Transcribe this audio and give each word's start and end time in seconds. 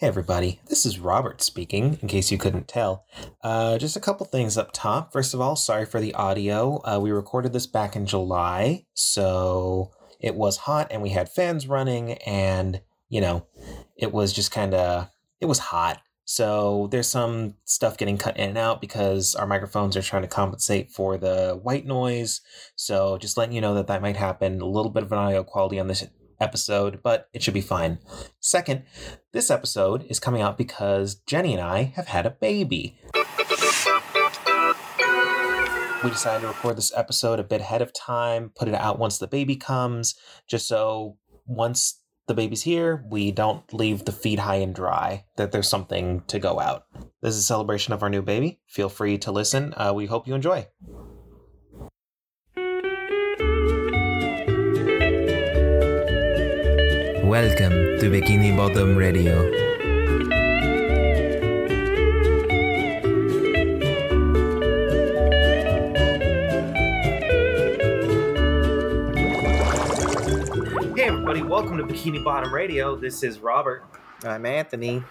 Hey, 0.00 0.06
everybody. 0.06 0.60
This 0.68 0.86
is 0.86 1.00
Robert 1.00 1.42
speaking, 1.42 1.98
in 2.00 2.06
case 2.06 2.30
you 2.30 2.38
couldn't 2.38 2.68
tell. 2.68 3.04
Uh, 3.42 3.78
just 3.78 3.96
a 3.96 4.00
couple 4.00 4.26
things 4.26 4.56
up 4.56 4.70
top. 4.72 5.12
First 5.12 5.34
of 5.34 5.40
all, 5.40 5.56
sorry 5.56 5.86
for 5.86 5.98
the 5.98 6.14
audio. 6.14 6.80
Uh, 6.84 7.00
we 7.02 7.10
recorded 7.10 7.52
this 7.52 7.66
back 7.66 7.96
in 7.96 8.06
July, 8.06 8.86
so 8.94 9.90
it 10.20 10.36
was 10.36 10.56
hot 10.56 10.86
and 10.92 11.02
we 11.02 11.08
had 11.08 11.28
fans 11.28 11.66
running, 11.66 12.12
and, 12.18 12.80
you 13.08 13.20
know, 13.20 13.48
it 13.96 14.12
was 14.12 14.32
just 14.32 14.52
kind 14.52 14.72
of, 14.72 15.08
it 15.40 15.46
was 15.46 15.58
hot. 15.58 16.00
So 16.24 16.86
there's 16.92 17.08
some 17.08 17.54
stuff 17.64 17.96
getting 17.96 18.18
cut 18.18 18.36
in 18.36 18.50
and 18.50 18.58
out 18.58 18.80
because 18.80 19.34
our 19.34 19.48
microphones 19.48 19.96
are 19.96 20.02
trying 20.02 20.22
to 20.22 20.28
compensate 20.28 20.92
for 20.92 21.16
the 21.16 21.58
white 21.60 21.86
noise. 21.86 22.40
So 22.76 23.18
just 23.18 23.36
letting 23.36 23.54
you 23.56 23.60
know 23.60 23.74
that 23.74 23.88
that 23.88 24.02
might 24.02 24.16
happen. 24.16 24.60
A 24.60 24.66
little 24.66 24.92
bit 24.92 25.02
of 25.02 25.10
an 25.10 25.18
audio 25.18 25.42
quality 25.42 25.80
on 25.80 25.88
this 25.88 26.06
episode, 26.40 27.00
but 27.02 27.28
it 27.32 27.42
should 27.42 27.54
be 27.54 27.60
fine. 27.60 27.98
Second, 28.40 28.84
this 29.32 29.50
episode 29.50 30.04
is 30.08 30.20
coming 30.20 30.42
out 30.42 30.58
because 30.58 31.16
Jenny 31.26 31.52
and 31.52 31.62
I 31.62 31.92
have 31.96 32.08
had 32.08 32.26
a 32.26 32.30
baby. 32.30 32.98
We 36.04 36.10
decided 36.10 36.42
to 36.42 36.48
record 36.48 36.76
this 36.76 36.92
episode 36.96 37.40
a 37.40 37.44
bit 37.44 37.60
ahead 37.60 37.82
of 37.82 37.92
time, 37.92 38.52
put 38.54 38.68
it 38.68 38.74
out 38.74 39.00
once 39.00 39.18
the 39.18 39.26
baby 39.26 39.56
comes, 39.56 40.14
just 40.46 40.68
so 40.68 41.16
once 41.44 42.00
the 42.28 42.34
baby's 42.34 42.62
here, 42.62 43.04
we 43.10 43.32
don't 43.32 43.72
leave 43.74 44.04
the 44.04 44.12
feed 44.12 44.38
high 44.38 44.56
and 44.56 44.74
dry, 44.74 45.24
that 45.36 45.50
there's 45.50 45.68
something 45.68 46.22
to 46.28 46.38
go 46.38 46.60
out. 46.60 46.84
This 47.20 47.34
is 47.34 47.40
a 47.40 47.46
celebration 47.46 47.94
of 47.94 48.02
our 48.02 48.10
new 48.10 48.22
baby. 48.22 48.60
Feel 48.68 48.88
free 48.88 49.18
to 49.18 49.32
listen. 49.32 49.74
Uh, 49.76 49.92
we 49.92 50.06
hope 50.06 50.28
you 50.28 50.34
enjoy. 50.34 50.68
Welcome 57.28 57.98
to 57.98 58.10
Bikini 58.10 58.56
Bottom 58.56 58.96
Radio. 58.96 59.52
Hey, 70.94 71.02
everybody, 71.02 71.42
welcome 71.42 71.76
to 71.76 71.84
Bikini 71.84 72.24
Bottom 72.24 72.54
Radio. 72.54 72.96
This 72.96 73.22
is 73.22 73.40
Robert, 73.40 73.84
I'm 74.24 74.46
Anthony. 74.46 75.04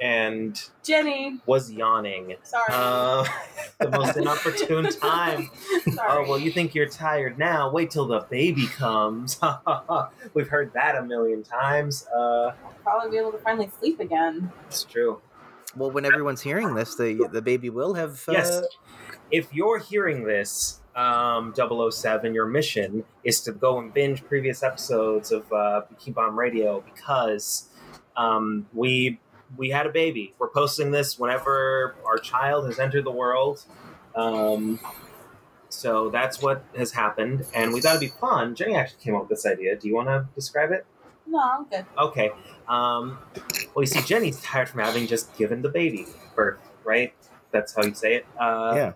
And 0.00 0.60
Jenny. 0.82 1.40
was 1.46 1.70
yawning. 1.72 2.36
Sorry. 2.42 2.64
Uh, 2.70 3.24
the 3.80 3.90
most 3.90 4.16
inopportune 4.16 4.84
time. 5.00 5.50
Sorry. 5.92 6.24
Oh, 6.24 6.24
well, 6.28 6.38
you 6.38 6.50
think 6.52 6.74
you're 6.74 6.88
tired 6.88 7.38
now. 7.38 7.70
Wait 7.70 7.90
till 7.90 8.06
the 8.06 8.20
baby 8.30 8.66
comes. 8.66 9.38
We've 10.34 10.48
heard 10.48 10.72
that 10.74 10.96
a 10.96 11.02
million 11.02 11.42
times. 11.42 12.06
Uh, 12.08 12.52
probably 12.82 13.10
be 13.10 13.16
able 13.18 13.32
to 13.32 13.38
finally 13.38 13.70
sleep 13.78 14.00
again. 14.00 14.52
it's 14.66 14.84
true. 14.84 15.20
Well, 15.76 15.90
when 15.90 16.04
everyone's 16.04 16.40
hearing 16.42 16.74
this, 16.74 16.94
the 16.96 17.28
the 17.32 17.42
baby 17.42 17.70
will 17.70 17.94
have. 17.94 18.22
Uh, 18.28 18.32
Yes. 18.32 18.62
If 19.30 19.52
you're 19.52 19.78
hearing 19.78 20.24
this, 20.24 20.80
um, 20.96 21.52
007, 21.54 22.32
your 22.32 22.46
mission 22.46 23.04
is 23.24 23.42
to 23.42 23.52
go 23.52 23.78
and 23.78 23.92
binge 23.92 24.24
previous 24.24 24.62
episodes 24.62 25.30
of 25.32 25.42
uh, 25.52 25.82
Bikini 25.92 26.14
Bottom 26.14 26.38
Radio 26.38 26.80
because 26.80 27.68
um, 28.16 28.66
we 28.72 29.20
we 29.56 29.70
had 29.70 29.86
a 29.86 29.90
baby. 29.90 30.34
We're 30.38 30.50
posting 30.50 30.90
this 30.90 31.18
whenever 31.18 31.94
our 32.06 32.18
child 32.18 32.66
has 32.66 32.78
entered 32.78 33.04
the 33.04 33.12
world. 33.12 33.64
Um, 34.14 34.80
so 35.68 36.10
that's 36.10 36.40
what 36.40 36.64
has 36.76 36.92
happened, 36.92 37.44
and 37.54 37.72
we 37.72 37.80
thought 37.80 37.96
it'd 37.96 38.00
be 38.00 38.18
fun. 38.20 38.54
Jenny 38.54 38.74
actually 38.74 39.02
came 39.02 39.14
up 39.14 39.22
with 39.22 39.30
this 39.30 39.46
idea. 39.46 39.76
Do 39.76 39.86
you 39.86 39.94
want 39.94 40.08
to 40.08 40.26
describe 40.34 40.72
it? 40.72 40.86
No, 41.26 41.40
I'm 41.40 41.64
good. 41.64 41.84
Okay. 41.98 42.30
Um, 42.68 43.18
well, 43.74 43.82
you 43.82 43.86
see, 43.86 44.00
Jenny's 44.00 44.40
tired 44.40 44.68
from 44.68 44.80
having 44.80 45.06
just 45.06 45.36
given 45.36 45.60
the 45.60 45.68
baby 45.68 46.06
birth, 46.34 46.60
right? 46.84 47.12
That's 47.50 47.74
how 47.74 47.84
you 47.84 47.94
say 47.94 48.16
it. 48.16 48.26
Uh, 48.38 48.72
yeah. 48.74 48.92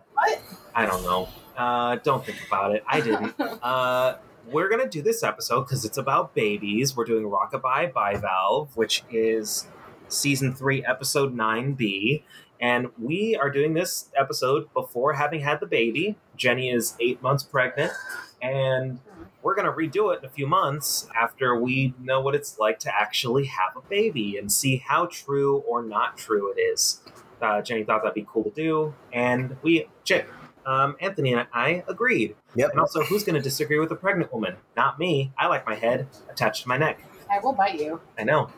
I 0.74 0.86
don't 0.86 1.02
know. 1.02 1.28
Uh, 1.56 1.96
don't 1.96 2.24
think 2.24 2.38
about 2.46 2.74
it. 2.74 2.82
I 2.86 3.00
didn't. 3.00 3.34
uh, 3.40 4.16
we're 4.50 4.68
gonna 4.68 4.88
do 4.88 5.02
this 5.02 5.22
episode 5.22 5.62
because 5.62 5.84
it's 5.84 5.98
about 5.98 6.34
babies. 6.34 6.96
We're 6.96 7.04
doing 7.04 7.24
Rockabye 7.24 7.92
Bivalve, 7.92 8.74
which 8.74 9.04
is 9.10 9.66
season 10.12 10.54
three, 10.54 10.84
episode 10.84 11.34
nine 11.34 11.74
B, 11.74 12.24
and 12.60 12.88
we 12.98 13.36
are 13.36 13.50
doing 13.50 13.74
this 13.74 14.10
episode 14.16 14.72
before 14.72 15.14
having 15.14 15.40
had 15.40 15.60
the 15.60 15.66
baby. 15.66 16.16
Jenny 16.36 16.70
is 16.70 16.96
eight 17.00 17.22
months 17.22 17.42
pregnant, 17.42 17.92
and 18.40 19.00
we're 19.42 19.54
gonna 19.54 19.72
redo 19.72 20.14
it 20.14 20.20
in 20.20 20.24
a 20.24 20.30
few 20.30 20.46
months 20.46 21.08
after 21.20 21.56
we 21.58 21.94
know 22.00 22.20
what 22.20 22.34
it's 22.34 22.58
like 22.58 22.78
to 22.80 22.94
actually 22.94 23.46
have 23.46 23.76
a 23.76 23.88
baby 23.88 24.36
and 24.36 24.52
see 24.52 24.76
how 24.86 25.06
true 25.06 25.58
or 25.66 25.82
not 25.82 26.16
true 26.16 26.52
it 26.52 26.60
is. 26.60 27.00
Uh, 27.40 27.60
Jenny 27.60 27.82
thought 27.82 28.02
that'd 28.02 28.14
be 28.14 28.26
cool 28.30 28.44
to 28.44 28.50
do, 28.50 28.94
and 29.12 29.56
we, 29.62 29.88
J- 30.04 30.26
um, 30.64 30.96
Anthony 31.00 31.32
and 31.32 31.46
I 31.52 31.82
agreed. 31.88 32.36
Yep. 32.54 32.70
And 32.70 32.80
also, 32.80 33.02
who's 33.02 33.24
going 33.24 33.34
to 33.34 33.40
disagree 33.40 33.80
with 33.80 33.90
a 33.90 33.96
pregnant 33.96 34.32
woman? 34.32 34.54
Not 34.76 34.98
me. 34.98 35.32
I 35.36 35.48
like 35.48 35.66
my 35.66 35.74
head 35.74 36.06
attached 36.30 36.62
to 36.62 36.68
my 36.68 36.76
neck. 36.76 37.00
I 37.30 37.40
will 37.40 37.52
bite 37.52 37.80
you. 37.80 38.00
I 38.18 38.24
know. 38.24 38.50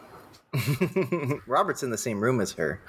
Robert's 1.47 1.83
in 1.83 1.91
the 1.91 1.99
same 1.99 2.21
room 2.21 2.41
as 2.41 2.53
her. 2.53 2.81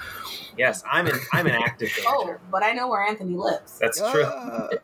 Yes, 0.58 0.84
I'm 0.90 1.08
in. 1.08 1.16
I'm 1.34 1.48
in 1.48 1.54
active 1.54 1.90
Oh, 2.08 2.36
but 2.52 2.64
I 2.64 2.74
know 2.74 2.88
where 2.88 3.04
Anthony 3.04 3.36
lives. 3.36 3.80
That's 3.80 4.00
true. 4.00 4.24
Ah. 4.26 4.70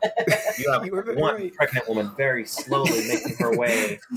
You 0.58 0.70
have 0.70 0.84
You 0.84 0.92
one 0.94 1.34
right. 1.34 1.54
pregnant 1.54 1.88
woman 1.88 2.10
very 2.16 2.44
slowly 2.44 3.06
making 3.08 3.36
her 3.38 3.56
way. 3.56 3.98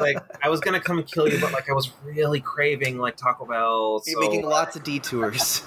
Like 0.00 0.16
I 0.42 0.48
was 0.48 0.58
gonna 0.60 0.80
come 0.80 0.98
and 0.98 1.06
kill 1.06 1.28
you, 1.28 1.40
but 1.40 1.52
like 1.52 1.70
I 1.70 1.72
was 1.72 1.92
really 2.04 2.40
craving 2.40 2.98
like 2.98 3.16
Taco 3.16 3.46
Bell. 3.46 4.02
You're 4.04 4.14
so- 4.14 4.20
making 4.20 4.44
lots 4.44 4.74
of 4.74 4.82
detours. 4.82 5.62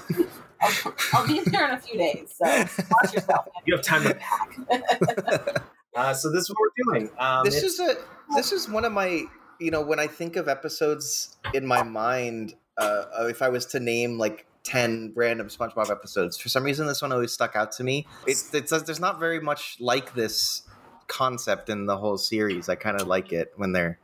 I'll, 0.62 0.94
I'll 1.14 1.28
be 1.28 1.36
here 1.50 1.64
in 1.66 1.72
a 1.72 1.80
few 1.80 1.98
days, 1.98 2.34
so 2.38 2.46
watch 2.46 3.14
yourself. 3.14 3.46
you 3.66 3.76
have 3.76 3.84
time 3.84 4.04
to 4.04 4.16
pack. 4.16 5.64
Uh, 5.96 6.14
so 6.14 6.30
this 6.32 6.44
is 6.44 6.50
what 6.50 6.58
we're 6.60 6.94
doing. 7.00 7.10
Um, 7.18 7.46
this 7.46 7.64
is 7.64 7.80
a 7.80 7.96
this 8.36 8.52
is 8.52 8.68
one 8.70 8.84
of 8.84 8.92
my 8.92 9.24
you 9.60 9.72
know 9.72 9.82
when 9.82 10.00
I 10.00 10.08
think 10.08 10.36
of 10.36 10.48
episodes 10.48 11.38
in 11.54 11.66
my 11.66 11.84
mind, 11.84 12.56
uh, 12.78 13.06
if 13.30 13.42
I 13.42 13.50
was 13.50 13.66
to 13.68 13.80
name 13.80 14.18
like. 14.18 14.46
10 14.68 15.14
random 15.16 15.48
SpongeBob 15.48 15.92
episodes. 15.92 16.40
For 16.40 16.50
some 16.50 16.64
reason, 16.64 16.88
this 16.88 17.00
one 17.00 17.12
always 17.12 17.32
stuck 17.32 17.56
out 17.56 17.72
to 17.74 17.84
me. 17.84 18.08
It's, 18.26 18.52
it's 18.52 18.72
there's 18.72 19.00
not 19.00 19.20
very 19.20 19.40
much 19.40 19.78
like 19.80 20.16
this 20.16 20.64
concept 21.06 21.70
in 21.70 21.86
the 21.86 21.96
whole 21.98 22.18
series. 22.18 22.68
I 22.68 22.74
kind 22.74 23.00
of 23.00 23.06
like 23.06 23.32
it 23.32 23.54
when 23.58 23.74
they're 23.74 24.00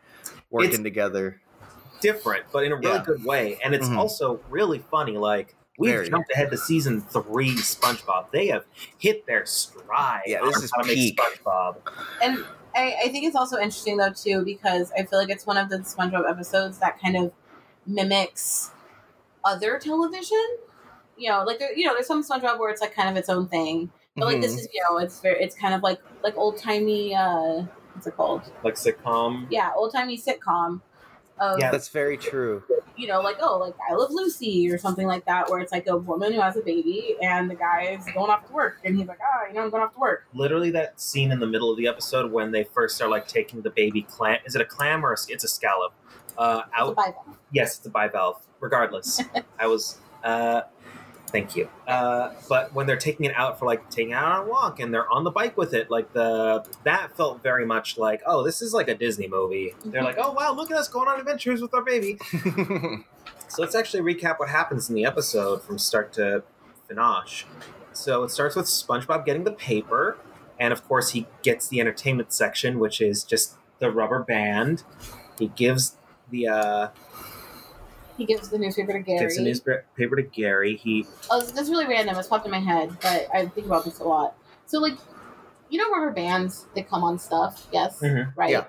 working 0.52 0.70
It's- 0.70 0.84
together. 0.84 1.42
different, 2.00 2.46
but 2.54 2.64
in 2.64 2.74
a 2.74 2.76
really 2.76 2.92
Yeah. 2.92 3.04
good 3.04 3.26
way. 3.26 3.58
And 3.64 3.74
it's 3.74 3.88
Mhm. 3.88 3.98
also 3.98 4.40
really 4.52 4.78
funny. 4.92 5.18
Like 5.18 5.56
we've 5.80 5.94
Very. 5.94 6.10
jumped 6.12 6.32
ahead 6.32 6.52
to 6.52 6.58
season 6.58 7.02
three, 7.02 7.56
SpongeBob. 7.56 8.30
They 8.32 8.46
have 8.50 8.66
hit 9.00 9.26
their 9.26 9.48
stride. 9.48 10.22
Yeah, 10.28 10.42
this 10.44 10.58
on 10.58 10.64
is 10.64 10.72
how 10.76 10.82
to 10.84 10.88
make 10.90 10.96
peak. 10.96 11.20
SpongeBob. 11.44 11.78
And 12.22 12.46
I, 12.76 12.96
I 13.06 13.10
think 13.10 13.26
it's 13.26 13.36
also 13.36 13.58
interesting 13.58 13.98
though 13.98 14.12
too 14.14 14.44
because 14.46 14.92
I 14.98 15.04
feel 15.04 15.20
like 15.20 15.30
it's 15.30 15.46
one 15.46 15.58
of 15.58 15.70
the 15.70 15.78
SpongeBob 15.80 16.30
episodes 16.30 16.78
that 16.80 17.00
kind 17.02 17.18
of 17.18 17.32
mimics 17.86 18.72
other 19.44 19.80
television. 19.80 20.46
You 21.18 21.30
know, 21.30 21.44
like 21.44 21.60
there, 21.60 21.74
you 21.78 21.86
know, 21.86 21.94
there's 21.94 22.08
some 22.08 22.24
SpongeBob 22.24 22.60
where 22.60 22.70
it's 22.72 22.82
like 22.82 22.96
kind 22.96 23.10
of 23.10 23.16
its 23.18 23.30
own 23.30 23.48
thing, 23.48 23.92
but 24.16 24.26
like 24.26 24.42
this 24.42 24.54
Mhm. 24.54 24.60
is 24.60 24.70
you 24.74 24.82
know, 24.90 24.98
it's 24.98 25.20
very, 25.20 25.44
it's 25.44 25.56
kind 25.56 25.74
of 25.74 25.82
like 25.84 26.00
like 26.24 26.38
old 26.38 26.58
timey. 26.58 27.14
uh 27.16 27.64
What's 27.94 28.08
it 28.08 28.16
called? 28.16 28.50
Like 28.64 28.76
sitcom. 28.76 29.48
Yeah, 29.50 29.72
old 29.76 29.92
timey 29.92 30.18
sitcom. 30.18 30.82
Of, 31.40 31.60
Yeah. 31.60 31.72
That's 31.72 31.90
very 31.90 32.18
true. 32.18 32.64
You 33.02 33.08
know, 33.08 33.20
like 33.22 33.38
oh, 33.42 33.58
like 33.58 33.74
I 33.90 33.96
Love 33.96 34.12
Lucy 34.12 34.70
or 34.72 34.78
something 34.78 35.08
like 35.08 35.26
that, 35.26 35.50
where 35.50 35.60
it's 35.60 35.72
like 35.72 35.88
a 35.88 35.98
woman 35.98 36.34
who 36.34 36.40
has 36.40 36.56
a 36.56 36.62
baby 36.62 37.16
and 37.22 37.50
the 37.50 37.56
guy 37.56 37.98
is 38.00 38.06
going 38.14 38.30
off 38.30 38.46
to 38.48 38.54
work, 38.54 38.78
and 38.86 38.96
he's 38.96 39.08
like, 39.08 39.18
ah, 39.22 39.48
you 39.48 39.56
know, 39.56 39.62
I'm 39.64 39.72
going 39.72 39.82
off 39.82 39.94
to 39.94 40.00
work. 40.00 40.26
Literally, 40.36 40.70
that 40.72 41.02
scene 41.02 41.32
in 41.32 41.40
the 41.40 41.48
middle 41.48 41.72
of 41.72 41.78
the 41.78 41.88
episode 41.88 42.32
when 42.32 42.52
they 42.52 42.64
first 42.64 43.02
are 43.02 43.10
like 43.10 43.28
taking 43.28 43.62
the 43.64 43.72
baby 43.72 44.04
clam. 44.04 44.38
Is 44.46 44.54
it 44.56 44.62
a 44.62 44.66
clam 44.66 45.04
or 45.04 45.14
a, 45.14 45.18
it's 45.30 45.44
a 45.44 45.48
scallop? 45.48 45.94
Uh, 46.38 46.62
It's 46.68 46.78
a 46.78 46.82
out. 46.84 46.96
bivalve. 46.96 47.38
Yes, 47.52 47.78
it's 47.80 47.88
a 47.88 47.90
bivalve. 47.90 48.38
Regardless, 48.60 49.20
I 49.60 49.66
was. 49.66 49.98
Uh, 50.24 50.62
thank 51.32 51.56
you. 51.56 51.70
Uh, 51.88 52.34
but 52.50 52.74
when 52.74 52.88
they're 52.88 52.98
taking 52.98 53.26
it 53.26 53.34
out 53.36 53.60
for 53.60 53.66
like 53.66 53.90
taking 53.90 54.12
it 54.12 54.16
out 54.16 54.40
on 54.40 54.48
a 54.48 54.50
walk 54.50 54.80
and 54.80 54.94
they're 54.94 55.10
on 55.12 55.24
the 55.24 55.32
bike 55.32 55.58
with 55.58 55.74
it, 55.74 55.90
like 55.90 56.14
the 56.14 56.66
that 56.84 57.16
felt 57.16 57.42
very 57.42 57.66
much 57.66 57.98
like 57.98 58.22
oh, 58.26 58.44
this 58.44 58.62
is 58.62 58.74
like 58.74 58.88
a 58.88 58.96
Disney 58.96 59.28
movie. 59.28 59.74
They're 59.86 60.04
like 60.04 60.18
oh 60.20 60.32
wow, 60.32 60.54
look 60.54 60.72
at 60.72 60.78
us 60.78 60.88
going 60.88 61.08
on 61.08 61.20
adventures 61.20 61.62
with 61.62 61.74
our 61.74 61.84
baby. 61.84 62.18
So 63.52 63.62
let's 63.62 63.76
actually 63.76 64.14
recap 64.14 64.40
what 64.40 64.48
happens 64.48 64.88
in 64.88 64.96
the 64.96 65.04
episode 65.04 65.62
from 65.62 65.78
start 65.78 66.14
to 66.14 66.44
finish. 66.88 67.46
So 67.92 68.24
it 68.24 68.30
starts 68.30 68.56
with 68.56 68.66
SpongeBob 68.68 69.26
getting 69.26 69.44
the 69.44 69.52
paper, 69.52 70.18
and 70.58 70.72
of 70.72 70.88
course 70.88 71.12
he 71.12 71.28
gets 71.44 71.68
the 71.68 71.82
entertainment 71.82 72.32
section, 72.32 72.80
which 72.80 73.02
is 73.02 73.26
just 73.26 73.58
the 73.80 73.92
rubber 73.92 74.24
band. 74.24 74.84
He 75.38 75.48
gives 75.50 75.98
the 76.30 76.48
uh, 76.48 76.88
He 78.22 78.28
gives 78.28 78.50
the 78.50 78.60
newspaper 78.60 78.94
to 78.94 79.00
Gary. 79.00 79.20
gives 79.20 79.36
the 79.38 79.42
newspaper 79.42 80.16
to 80.16 80.22
Gary. 80.22 80.76
He 80.76 81.08
Oh, 81.32 81.42
that's 81.42 81.72
really 81.72 81.88
random. 81.88 82.16
It's 82.18 82.28
popped 82.28 82.46
in 82.46 82.52
my 82.52 82.60
head, 82.60 82.96
but 83.02 83.28
I 83.34 83.48
think 83.48 83.66
about 83.66 83.84
this 83.84 84.00
a 84.00 84.04
lot. 84.04 84.36
So, 84.68 84.80
like, 84.80 84.94
you 85.70 85.80
know, 85.80 85.90
rubber 85.90 86.12
bands 86.12 86.68
they 86.76 86.84
come 86.84 87.04
on 87.04 87.18
stuff, 87.18 87.68
yes, 87.72 88.00
Mhm. 88.00 88.32
right? 88.36 88.52
Yeah. 88.52 88.66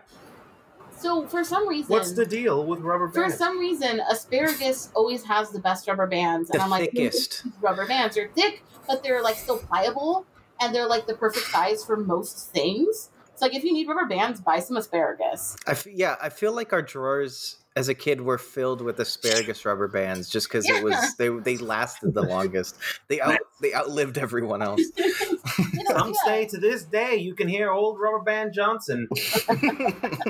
So 0.97 1.27
for 1.27 1.45
some 1.45 1.69
reason, 1.69 1.91
What's 1.93 2.13
the 2.13 2.25
deal 2.25 2.65
with 2.65 2.81
rubber 2.81 3.09
bands? 3.09 3.35
for 3.35 3.39
some 3.39 3.59
reason, 3.59 4.01
asparagus 4.11 4.89
always 4.95 5.25
has 5.25 5.51
the 5.51 5.59
best 5.59 5.87
rubber 5.87 6.07
bands, 6.07 6.49
and 6.49 6.59
The 6.59 6.65
I'm 6.65 6.71
like, 6.71 6.93
thickest. 6.93 7.43
rubber 7.61 7.87
bands 7.87 8.17
are 8.17 8.29
thick, 8.29 8.63
but 8.87 9.03
they're 9.03 9.23
like 9.23 9.37
still 9.37 9.59
pliable, 9.59 10.25
and 10.63 10.75
they're 10.75 10.87
like 10.89 11.07
the 11.07 11.15
perfect 11.15 11.49
size 11.49 11.85
for 11.85 11.97
most 11.99 12.53
things. 12.53 13.11
It's 13.35 13.43
like 13.43 13.55
if 13.55 13.65
you 13.65 13.75
need 13.75 13.87
rubber 13.87 14.07
bands, 14.07 14.41
buy 14.41 14.61
some 14.61 14.79
asparagus. 14.79 15.57
I 15.67 15.73
f- 15.73 15.87
yeah, 15.87 16.17
I 16.23 16.31
feel 16.31 16.53
like 16.53 16.73
our 16.73 16.81
drawers 16.83 17.59
as 17.75 17.89
a 17.89 17.95
kid 17.95 18.21
we 18.21 18.27
were 18.27 18.39
filled 18.39 18.83
with 18.83 19.01
asparagus 19.01 19.65
rubber 19.65 19.89
bands 19.89 20.29
just 20.29 20.49
because 20.49 20.69
it 20.69 20.83
was 20.85 21.17
they 21.17 21.29
they 21.29 21.57
lasted 21.57 22.15
the 22.15 22.23
longest. 22.23 22.77
They 23.09 23.21
out 23.21 23.39
they 23.63 23.75
outlived 23.75 24.19
everyone 24.19 24.63
else. 24.63 24.81
You 24.97 25.13
know, 25.89 25.97
Some 25.97 26.15
say 26.27 26.47
to 26.47 26.59
this 26.59 26.85
day 26.85 27.17
you 27.17 27.35
can 27.35 27.49
hear 27.49 27.71
old 27.71 27.99
Rubber 27.99 28.23
Band 28.23 28.53
Johnson 28.53 29.09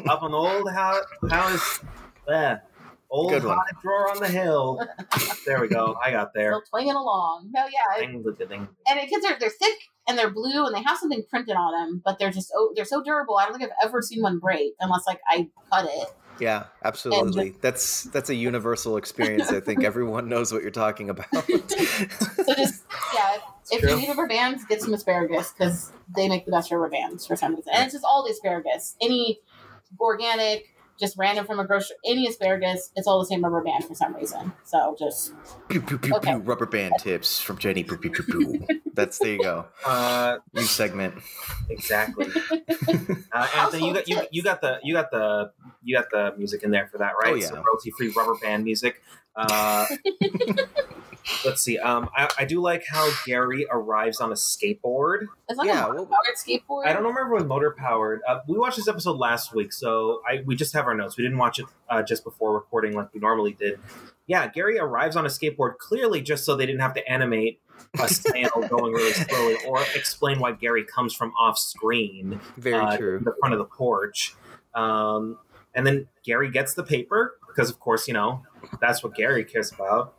up 0.09 0.23
on 0.23 0.33
old 0.35 0.71
house, 0.71 1.05
house 1.31 1.81
uh, 2.29 2.57
old 3.11 3.31
Good 3.31 3.45
one. 3.45 3.59
drawer 3.83 4.11
on 4.11 4.21
the 4.21 4.29
hill. 4.29 4.81
There 5.47 5.61
we 5.61 5.69
go. 5.69 5.97
I 6.03 6.11
got 6.13 6.33
there. 6.35 6.53
Still 6.53 6.63
twinging 6.81 6.95
along. 6.95 7.51
No, 7.53 7.65
yeah, 7.67 8.03
it- 8.03 8.09
and 8.09 8.25
the 8.25 9.07
kids 9.09 9.25
are 9.27 9.39
they're 9.39 9.51
thick 9.51 9.79
and 10.09 10.19
they're 10.19 10.31
blue 10.31 10.67
and 10.67 10.75
they 10.75 10.83
have 10.83 10.99
something 10.99 11.23
printed 11.29 11.57
on 11.57 11.73
them, 11.73 12.03
but 12.05 12.19
they're 12.19 12.31
just 12.31 12.53
oh, 12.57 12.73
they're 12.77 12.85
so 12.85 13.03
durable. 13.03 13.37
I 13.39 13.45
don't 13.47 13.59
think 13.59 13.71
I've 13.71 13.89
ever 13.89 14.01
seen 14.03 14.23
one 14.23 14.39
break 14.39 14.75
unless 14.81 15.07
like 15.07 15.21
I 15.29 15.49
cut 15.73 15.87
it. 15.91 16.09
Yeah, 16.39 16.65
absolutely. 16.85 17.55
That's 17.61 18.05
that's 18.05 18.31
a 18.31 18.35
universal 18.35 18.97
experience. 18.97 19.51
I 19.51 19.61
think 19.61 19.85
everyone 19.85 20.29
knows 20.29 20.53
what 20.53 20.63
you're 20.63 20.71
talking 20.71 21.11
about. 21.11 21.27
So 22.45 22.55
just 22.55 22.83
yeah, 23.15 23.37
if 23.71 23.81
true. 23.81 23.91
you 23.91 23.97
need 23.97 24.09
rubber 24.09 24.27
bands, 24.27 24.65
get 24.65 24.81
some 24.81 24.93
asparagus 24.93 25.53
because 25.53 25.93
they 26.15 26.29
make 26.29 26.45
the 26.45 26.51
best 26.51 26.73
rubber 26.73 26.89
bands 26.89 27.27
for 27.27 27.37
some 27.37 27.55
reason. 27.55 27.73
And 27.73 27.85
it's 27.85 27.95
just 27.95 28.05
all 28.05 28.25
the 28.25 28.31
asparagus, 28.31 28.97
any 29.01 29.41
organic, 30.01 30.75
just 31.03 31.19
random 31.19 31.45
from 31.45 31.59
a 31.59 31.67
grocery, 31.67 31.97
any 32.07 32.29
asparagus, 32.29 32.93
it's 32.95 33.09
all 33.09 33.19
the 33.19 33.27
same 33.27 33.43
rubber 33.43 33.61
band 33.61 33.85
for 33.85 33.95
some 33.95 34.15
reason. 34.15 34.53
So 34.65 34.95
just 34.97 35.33
pew, 35.69 35.81
pew, 35.83 35.99
pew, 35.99 36.15
Okay. 36.15 36.31
pew, 36.31 36.39
rubber 36.39 36.65
band 36.67 36.95
tips 37.01 37.41
from 37.41 37.59
Jenny. 37.59 37.83
Pew, 37.83 37.97
pew, 37.99 38.11
pew, 38.11 38.25
pew. 38.25 38.67
That's 38.95 39.19
there 39.19 39.33
you 39.33 39.43
go. 39.43 39.67
Uh, 39.85 40.39
New 40.55 40.63
segment. 40.63 41.15
exactly. 41.69 42.29
Uh, 43.35 43.49
Anthony, 43.57 43.87
you 43.89 43.95
got 43.95 44.09
you, 44.09 44.21
you 44.31 44.43
got 44.43 44.61
the 44.61 44.79
you 44.83 44.93
got 44.93 45.11
the 45.11 45.51
you 45.83 45.97
got 45.97 46.11
the 46.11 46.35
music 46.37 46.63
in 46.63 46.71
there 46.71 46.87
for 46.93 46.99
that, 46.99 47.13
right? 47.23 47.33
Oh, 47.33 47.35
yeah. 47.35 47.47
So 47.47 47.55
royalty 47.55 47.91
free 47.91 48.13
rubber 48.15 48.35
band 48.35 48.63
music. 48.63 49.01
Uh, 49.35 49.87
let's 51.45 51.61
see. 51.63 51.79
Um, 51.79 52.09
I, 52.17 52.29
I 52.41 52.45
do 52.45 52.61
like 52.61 52.85
how 52.89 53.09
Gary 53.27 53.67
arrives 53.71 54.21
on 54.21 54.31
a 54.31 54.35
skateboard. 54.35 55.27
it's 55.49 55.59
like 55.59 55.67
Yeah, 55.69 55.87
a 55.87 55.95
well- 55.95 56.07
powered 56.07 56.37
skateboard. 56.37 56.87
I 56.87 56.93
don't 56.93 57.05
remember 57.05 57.35
with 57.35 57.47
motor 57.47 57.71
powered. 57.77 58.21
Uh, 58.29 58.41
we 58.49 58.59
watched 58.59 58.77
this 58.77 58.89
episode 58.89 59.17
last 59.19 59.55
week, 59.55 59.73
so 59.73 60.21
I 60.29 60.43
we 60.45 60.57
just 60.57 60.73
have 60.75 60.87
our 60.87 60.95
notes. 60.95 61.17
We 61.17 61.23
didn't 61.25 61.39
watch 61.39 61.59
it 61.59 61.67
uh, 61.89 62.03
just 62.03 62.25
before 62.25 62.55
recording 62.55 62.95
like 62.95 63.13
we 63.15 63.21
normally 63.21 63.53
did. 63.53 63.79
Yeah, 64.27 64.49
Gary 64.49 64.79
arrives 64.79 65.17
on 65.17 65.27
a 65.27 65.29
skateboard 65.29 65.79
clearly 65.79 66.23
just 66.23 66.45
so 66.45 66.57
they 66.57 66.67
didn't 66.67 66.81
have 66.81 66.95
to 66.95 67.07
animate 67.11 67.61
a 68.01 68.09
snail 68.09 68.51
going 68.69 68.93
really 68.93 69.13
slowly 69.13 69.57
or 69.67 69.81
explain 69.95 70.39
why 70.39 70.53
Gary 70.53 70.85
comes 70.85 71.13
from 71.15 71.33
off 71.39 71.59
screen 71.59 72.41
Very 72.57 72.77
uh, 72.77 72.97
true. 72.97 73.17
in 73.19 73.25
the 73.25 73.35
front 73.41 73.53
of 73.53 73.59
the 73.59 73.65
porch. 73.65 74.35
Um, 74.75 75.39
and 75.75 75.87
then 75.87 76.07
Gary 76.25 76.51
gets 76.51 76.75
the 76.75 76.83
paper 76.85 77.37
because, 77.49 77.69
of 77.71 77.81
course, 77.81 78.07
you 78.09 78.15
know 78.15 78.43
that's 78.81 79.03
what 79.03 79.15
Gary 79.15 79.45
cares 79.45 79.73
about. 79.73 80.15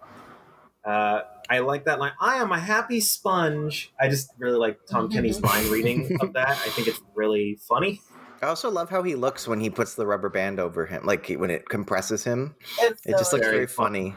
Uh, 0.85 1.21
I 1.49 1.59
like 1.59 1.85
that 1.85 1.99
line. 1.99 2.13
I 2.19 2.37
am 2.37 2.51
a 2.51 2.59
happy 2.59 2.99
sponge. 2.99 3.93
I 3.99 4.09
just 4.09 4.31
really 4.37 4.57
like 4.57 4.79
Tom 4.85 5.09
Kenny's 5.09 5.41
mind 5.41 5.67
reading 5.67 6.17
of 6.21 6.33
that. 6.33 6.49
I 6.49 6.69
think 6.69 6.87
it's 6.87 7.01
really 7.15 7.57
funny. 7.67 8.01
I 8.41 8.47
also 8.47 8.69
love 8.69 8.89
how 8.89 9.03
he 9.03 9.15
looks 9.15 9.47
when 9.47 9.61
he 9.61 9.69
puts 9.69 9.95
the 9.95 10.05
rubber 10.05 10.29
band 10.29 10.59
over 10.59 10.85
him, 10.85 11.05
like 11.05 11.29
when 11.29 11.49
it 11.49 11.69
compresses 11.69 12.25
him. 12.25 12.55
It's 12.79 13.05
It 13.05 13.11
so 13.11 13.17
just 13.17 13.33
looks 13.33 13.45
Very 13.45 13.57
very 13.57 13.67
funny. 13.67 14.15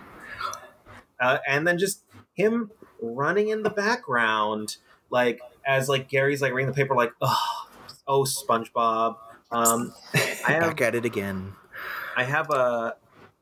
Uh, 1.21 1.39
and 1.47 1.67
then 1.67 1.79
just 1.79 2.03
him 2.35 2.71
running 3.01 3.49
in 3.49 3.63
the 3.63 3.71
background, 3.71 4.77
like 5.11 5.41
as 5.65 5.89
like 5.89 6.09
Gary's 6.09 6.43
like 6.43 6.53
reading 6.53 6.67
the 6.69 6.75
paper, 6.75 6.97
like 6.97 7.13
oh, 7.21 7.69
oh 8.09 8.25
SpongeBob. 8.25 9.17
Um, 9.53 9.95
I 10.15 10.53
have 10.53 10.63
Back 10.63 10.81
at 10.81 10.95
it 10.97 11.05
again. 11.05 11.55
I 12.17 12.25
have 12.25 12.51
a 12.51 12.97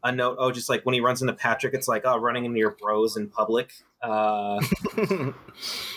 a 0.04 0.12
note. 0.12 0.36
Oh, 0.38 0.52
just 0.52 0.68
like 0.68 0.84
when 0.84 0.92
he 0.92 1.00
runs 1.00 1.22
into 1.22 1.32
Patrick, 1.32 1.74
it's 1.74 1.88
like 1.88 2.02
oh, 2.04 2.18
running 2.18 2.44
into 2.44 2.58
your 2.58 2.76
bros 2.80 3.16
in 3.16 3.28
public. 3.28 3.72
Uh, 4.02 4.60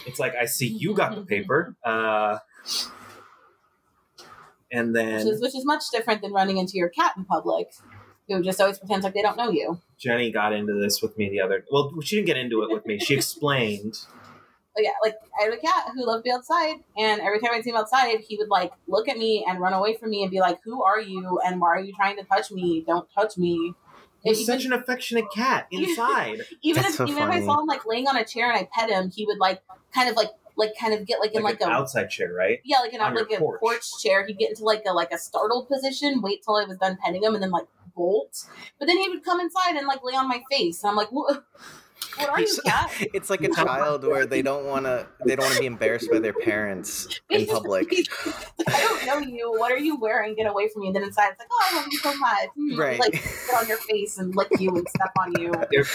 it's 0.07 0.19
like 0.19 0.33
I 0.35 0.45
see 0.45 0.67
you 0.67 0.95
got 0.95 1.13
the 1.13 1.23
paper. 1.23 1.75
Uh, 1.83 2.39
and 4.71 4.93
which 4.93 4.95
then 4.95 5.27
is 5.27 5.41
which 5.41 5.55
is 5.55 5.65
much 5.65 5.83
different 5.91 6.21
than 6.21 6.31
running 6.31 6.57
into 6.57 6.77
your 6.77 6.89
cat 6.89 7.13
in 7.17 7.25
public, 7.25 7.71
who 8.27 8.41
just 8.41 8.59
always 8.61 8.79
pretends 8.79 9.03
like 9.03 9.13
they 9.13 9.21
don't 9.21 9.37
know 9.37 9.51
you. 9.51 9.79
Jenny 9.99 10.31
got 10.31 10.53
into 10.53 10.73
this 10.73 11.01
with 11.01 11.17
me 11.17 11.29
the 11.29 11.41
other. 11.41 11.65
Well, 11.71 11.93
she 12.01 12.15
didn't 12.15 12.27
get 12.27 12.37
into 12.37 12.63
it 12.63 12.71
with 12.71 12.85
me. 12.85 12.97
She 12.99 13.13
explained. 13.13 13.99
But 14.77 14.83
yeah, 14.83 14.91
like 15.03 15.15
I 15.41 15.45
had 15.45 15.53
a 15.53 15.57
cat 15.57 15.85
who 15.95 16.05
loved 16.05 16.23
to 16.23 16.29
be 16.29 16.31
outside, 16.31 16.75
and 16.95 17.19
every 17.19 17.39
time 17.39 17.49
I'd 17.51 17.63
see 17.63 17.71
him 17.71 17.77
outside, 17.77 18.19
he 18.19 18.37
would 18.37 18.49
like 18.49 18.71
look 18.87 19.09
at 19.09 19.17
me 19.17 19.43
and 19.49 19.59
run 19.59 19.73
away 19.73 19.97
from 19.97 20.11
me 20.11 20.21
and 20.21 20.29
be 20.29 20.39
like, 20.39 20.59
"Who 20.65 20.83
are 20.83 21.01
you? 21.01 21.39
And 21.43 21.59
why 21.59 21.69
are 21.69 21.79
you 21.79 21.93
trying 21.93 22.15
to 22.17 22.23
touch 22.23 22.51
me? 22.51 22.83
Don't 22.85 23.09
touch 23.11 23.39
me." 23.39 23.73
He's 24.27 24.41
even 24.41 24.55
such 24.55 24.65
an 24.65 24.73
affectionate 24.73 25.31
cat 25.31 25.67
inside. 25.71 26.41
even 26.61 26.83
That's 26.83 26.93
if 26.93 26.97
so 26.97 27.07
even 27.07 27.23
if 27.23 27.29
I 27.29 27.41
saw 27.41 27.59
him 27.61 27.67
like 27.67 27.85
laying 27.85 28.07
on 28.07 28.17
a 28.17 28.25
chair 28.25 28.49
and 28.49 28.59
I 28.59 28.69
pet 28.71 28.89
him, 28.89 29.09
he 29.09 29.25
would 29.25 29.39
like 29.39 29.61
kind 29.93 30.09
of 30.09 30.15
like 30.15 30.29
like 30.55 30.73
kind 30.79 30.93
of 30.93 31.05
get 31.05 31.19
like 31.19 31.33
in 31.35 31.43
like, 31.43 31.59
like, 31.59 31.69
an 31.69 31.73
a 31.73 31.75
outside 31.79 32.09
chair, 32.09 32.33
right? 32.33 32.59
yeah 32.65 32.79
like 32.79 32.93
an 32.93 33.01
on 33.01 33.13
like 33.13 33.31
a 33.31 33.37
porch. 33.37 33.59
porch. 33.59 34.03
chair. 34.03 34.25
He'd 34.25 34.37
get 34.37 34.49
into 34.49 34.63
like 34.63 34.83
a 34.87 34.93
like 34.93 35.11
a 35.11 35.17
startled 35.17 35.67
position, 35.67 36.21
wait 36.21 36.43
till 36.43 36.55
I 36.55 36.65
was 36.65 36.77
done 36.77 36.97
petting 37.03 37.23
him, 37.23 37.33
and 37.33 37.43
then 37.43 37.51
like 37.51 37.67
bolt. 37.95 38.45
But 38.79 38.87
then 38.87 38.97
he 38.97 39.09
would 39.09 39.23
come 39.23 39.39
inside 39.39 39.75
and 39.75 39.87
like 39.87 40.03
lay 40.03 40.13
on 40.13 40.27
my 40.27 40.41
face, 40.49 40.83
and 40.83 40.89
I'm 40.89 40.95
like, 40.95 41.11
"What? 41.11 41.45
What 42.17 42.29
are 42.29 42.39
you, 42.39 42.45
It's- 42.45 42.59
cat?" 42.61 42.91
It's 43.13 43.29
like 43.29 43.41
a 43.41 43.49
child 43.53 44.03
where 44.05 44.25
they 44.25 44.41
don't 44.41 44.65
want 44.65 44.85
to. 44.85 45.07
They 45.25 45.35
don't 45.35 45.45
want 45.45 45.55
to 45.55 45.59
be 45.61 45.65
embarrassed 45.67 46.09
by 46.11 46.19
their 46.19 46.33
parents 46.33 47.07
in 47.29 47.45
public. 47.45 47.87
I 48.67 48.81
don't 48.81 49.05
know 49.05 49.19
you. 49.19 49.51
What 49.51 49.71
are 49.71 49.77
you 49.77 49.97
wearing? 49.97 50.35
Get 50.35 50.47
away 50.47 50.69
from 50.69 50.81
me. 50.81 50.87
And 50.87 50.95
then 50.95 51.03
inside, 51.03 51.29
it's 51.31 51.39
like, 51.39 51.47
oh, 51.51 51.69
I 51.71 51.75
love 51.77 51.85
you 51.91 51.97
so 51.99 52.15
much. 52.17 52.49
Hmm, 52.55 52.79
Right. 52.79 52.99
Like, 52.99 53.11
get 53.13 53.55
on 53.55 53.67
your 53.67 53.77
face 53.77 54.17
and 54.17 54.35
lick 54.35 54.47
you 54.59 54.69
and 54.75 54.87
step 54.89 55.11
on 55.19 55.33
you. 55.39 55.53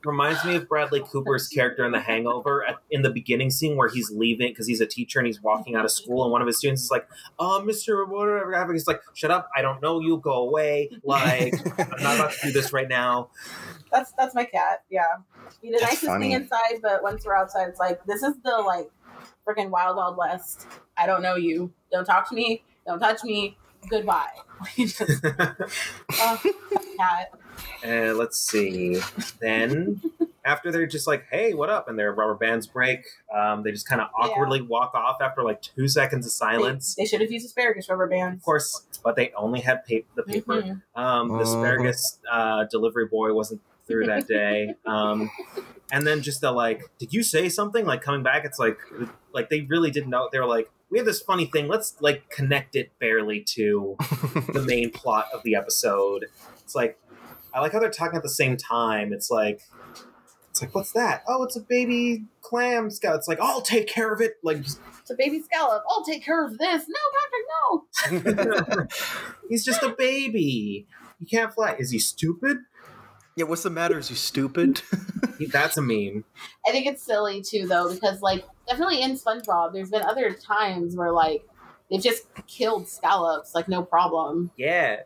It 0.00 0.06
reminds 0.06 0.44
me 0.44 0.54
of 0.54 0.68
Bradley 0.68 1.00
Cooper's 1.00 1.48
character 1.48 1.84
in 1.84 1.90
The 1.90 1.98
Hangover 2.00 2.64
at, 2.64 2.76
in 2.88 3.02
the 3.02 3.10
beginning 3.10 3.50
scene 3.50 3.76
where 3.76 3.88
he's 3.88 4.12
leaving 4.12 4.52
because 4.52 4.64
he's 4.68 4.80
a 4.80 4.86
teacher 4.86 5.18
and 5.18 5.26
he's 5.26 5.42
walking 5.42 5.74
out 5.74 5.84
of 5.84 5.90
school, 5.90 6.22
and 6.22 6.30
one 6.30 6.40
of 6.40 6.46
his 6.46 6.56
students 6.58 6.82
is 6.84 6.90
like, 6.90 7.08
"Oh, 7.40 7.60
Mister, 7.64 8.04
whatever." 8.04 8.72
He's 8.72 8.86
like, 8.86 9.00
"Shut 9.14 9.32
up! 9.32 9.50
I 9.56 9.60
don't 9.62 9.82
know 9.82 9.98
you. 10.00 10.18
Go 10.18 10.34
away! 10.34 10.88
Like, 11.02 11.52
I'm 11.80 12.00
not 12.00 12.14
about 12.14 12.30
to 12.32 12.46
do 12.46 12.52
this 12.52 12.72
right 12.72 12.88
now." 12.88 13.30
That's 13.90 14.12
that's 14.12 14.34
my 14.34 14.44
cat. 14.44 14.82
Yeah, 14.90 15.02
he 15.62 15.70
the 15.70 15.78
That's 15.78 15.92
nicest 15.92 16.06
funny. 16.06 16.26
thing 16.26 16.32
inside, 16.42 16.80
but 16.82 17.02
once 17.02 17.24
we're 17.24 17.36
outside, 17.36 17.68
it's 17.68 17.78
like 17.80 18.04
this 18.04 18.22
is 18.22 18.34
the 18.44 18.56
like 18.58 18.90
freaking 19.46 19.70
wild 19.70 19.96
wild 19.96 20.16
west. 20.16 20.66
I 20.96 21.06
don't 21.06 21.22
know 21.22 21.36
you. 21.36 21.72
Don't 21.92 22.04
talk 22.04 22.28
to 22.30 22.34
me. 22.34 22.62
Don't 22.86 22.98
touch 22.98 23.22
me. 23.24 23.56
Goodbye. 23.88 24.26
Just, 24.76 25.24
oh, 25.24 26.40
cat. 26.98 27.30
And 27.84 28.16
let's 28.18 28.38
see. 28.38 29.00
Then 29.40 30.00
after 30.44 30.72
they're 30.72 30.86
just 30.86 31.06
like, 31.06 31.26
"Hey, 31.30 31.54
what 31.54 31.70
up?" 31.70 31.88
and 31.88 31.96
their 31.98 32.12
rubber 32.12 32.34
bands 32.34 32.66
break, 32.66 33.04
um, 33.34 33.62
they 33.62 33.70
just 33.70 33.88
kind 33.88 34.00
of 34.00 34.08
awkwardly 34.18 34.62
walk 34.62 34.94
off 34.94 35.18
after 35.20 35.42
like 35.44 35.62
two 35.62 35.86
seconds 35.88 36.26
of 36.26 36.32
silence. 36.32 36.94
they 36.96 37.04
should 37.04 37.20
have 37.20 37.30
used 37.30 37.46
asparagus 37.46 37.88
rubber 37.88 38.08
bands. 38.08 38.38
Of 38.40 38.44
course, 38.44 38.86
but 39.04 39.14
they 39.16 39.32
only 39.36 39.60
had 39.60 39.84
pa- 39.88 40.06
the 40.16 40.22
paper. 40.24 40.62
Mhm. 40.62 40.82
Um, 40.96 41.28
the 41.28 41.34
Uh-huh. 41.34 41.42
asparagus 41.42 42.18
uh, 42.30 42.64
delivery 42.70 43.06
boy 43.06 43.32
wasn't 43.32 43.60
through 43.88 44.06
that 44.06 44.28
day. 44.28 44.74
Um, 44.86 45.30
and 45.90 46.06
then 46.06 46.22
just 46.22 46.40
the 46.40 46.52
like, 46.52 46.82
did 46.98 47.12
you 47.12 47.22
say 47.22 47.48
something? 47.48 47.84
Like 47.84 48.02
coming 48.02 48.22
back, 48.22 48.44
it's 48.44 48.58
like, 48.58 48.78
like 49.32 49.50
they 49.50 49.62
really 49.62 49.90
didn't 49.90 50.10
know. 50.10 50.28
They 50.30 50.38
were 50.38 50.46
like, 50.46 50.70
we 50.90 50.98
have 50.98 51.06
this 51.06 51.20
funny 51.20 51.46
thing. 51.46 51.66
Let's 51.68 51.96
like 52.00 52.30
connect 52.30 52.76
it 52.76 52.92
barely 53.00 53.40
to 53.54 53.96
the 54.52 54.62
main 54.66 54.90
plot 54.90 55.26
of 55.34 55.42
the 55.42 55.54
episode. 55.54 56.26
It's 56.60 56.74
like, 56.74 56.98
I 57.52 57.60
like 57.60 57.72
how 57.72 57.80
they're 57.80 57.90
talking 57.90 58.16
at 58.16 58.22
the 58.22 58.28
same 58.28 58.56
time. 58.56 59.12
It's 59.12 59.30
like, 59.30 59.62
it's 60.50 60.62
like, 60.62 60.74
what's 60.74 60.92
that? 60.92 61.24
Oh, 61.26 61.42
it's 61.44 61.56
a 61.56 61.60
baby 61.60 62.24
clam 62.40 62.90
scallop. 62.90 63.18
It's 63.18 63.28
like, 63.28 63.40
I'll 63.40 63.60
take 63.62 63.86
care 63.86 64.12
of 64.12 64.20
it. 64.20 64.34
Like, 64.42 64.62
just- 64.62 64.80
It's 65.00 65.10
a 65.10 65.14
baby 65.16 65.40
scallop. 65.40 65.82
I'll 65.88 66.04
take 66.04 66.24
care 66.24 66.44
of 66.44 66.58
this. 66.58 66.84
No, 66.88 68.10
Patrick, 68.10 68.28
no. 68.76 68.86
he's 69.48 69.64
just 69.64 69.82
a 69.82 69.94
baby. 69.96 70.86
He 71.18 71.26
can't 71.26 71.52
fly. 71.52 71.76
Is 71.78 71.90
he 71.90 71.98
stupid? 71.98 72.58
Yeah, 73.38 73.44
what's 73.44 73.62
the 73.62 73.70
matter? 73.70 73.98
Is 73.98 74.10
you 74.10 74.16
stupid? 74.16 74.82
That's 75.52 75.76
a 75.76 75.82
meme. 75.82 76.24
I 76.66 76.72
think 76.72 76.86
it's 76.86 77.02
silly 77.02 77.40
too, 77.42 77.66
though, 77.68 77.92
because 77.92 78.20
like 78.20 78.44
definitely 78.68 79.00
in 79.02 79.12
SpongeBob, 79.12 79.72
there's 79.72 79.90
been 79.90 80.02
other 80.02 80.32
times 80.34 80.96
where 80.96 81.12
like 81.12 81.44
they've 81.90 82.02
just 82.02 82.24
killed 82.46 82.88
scallops, 82.88 83.54
like 83.54 83.68
no 83.68 83.82
problem. 83.82 84.50
Yeah. 84.56 85.00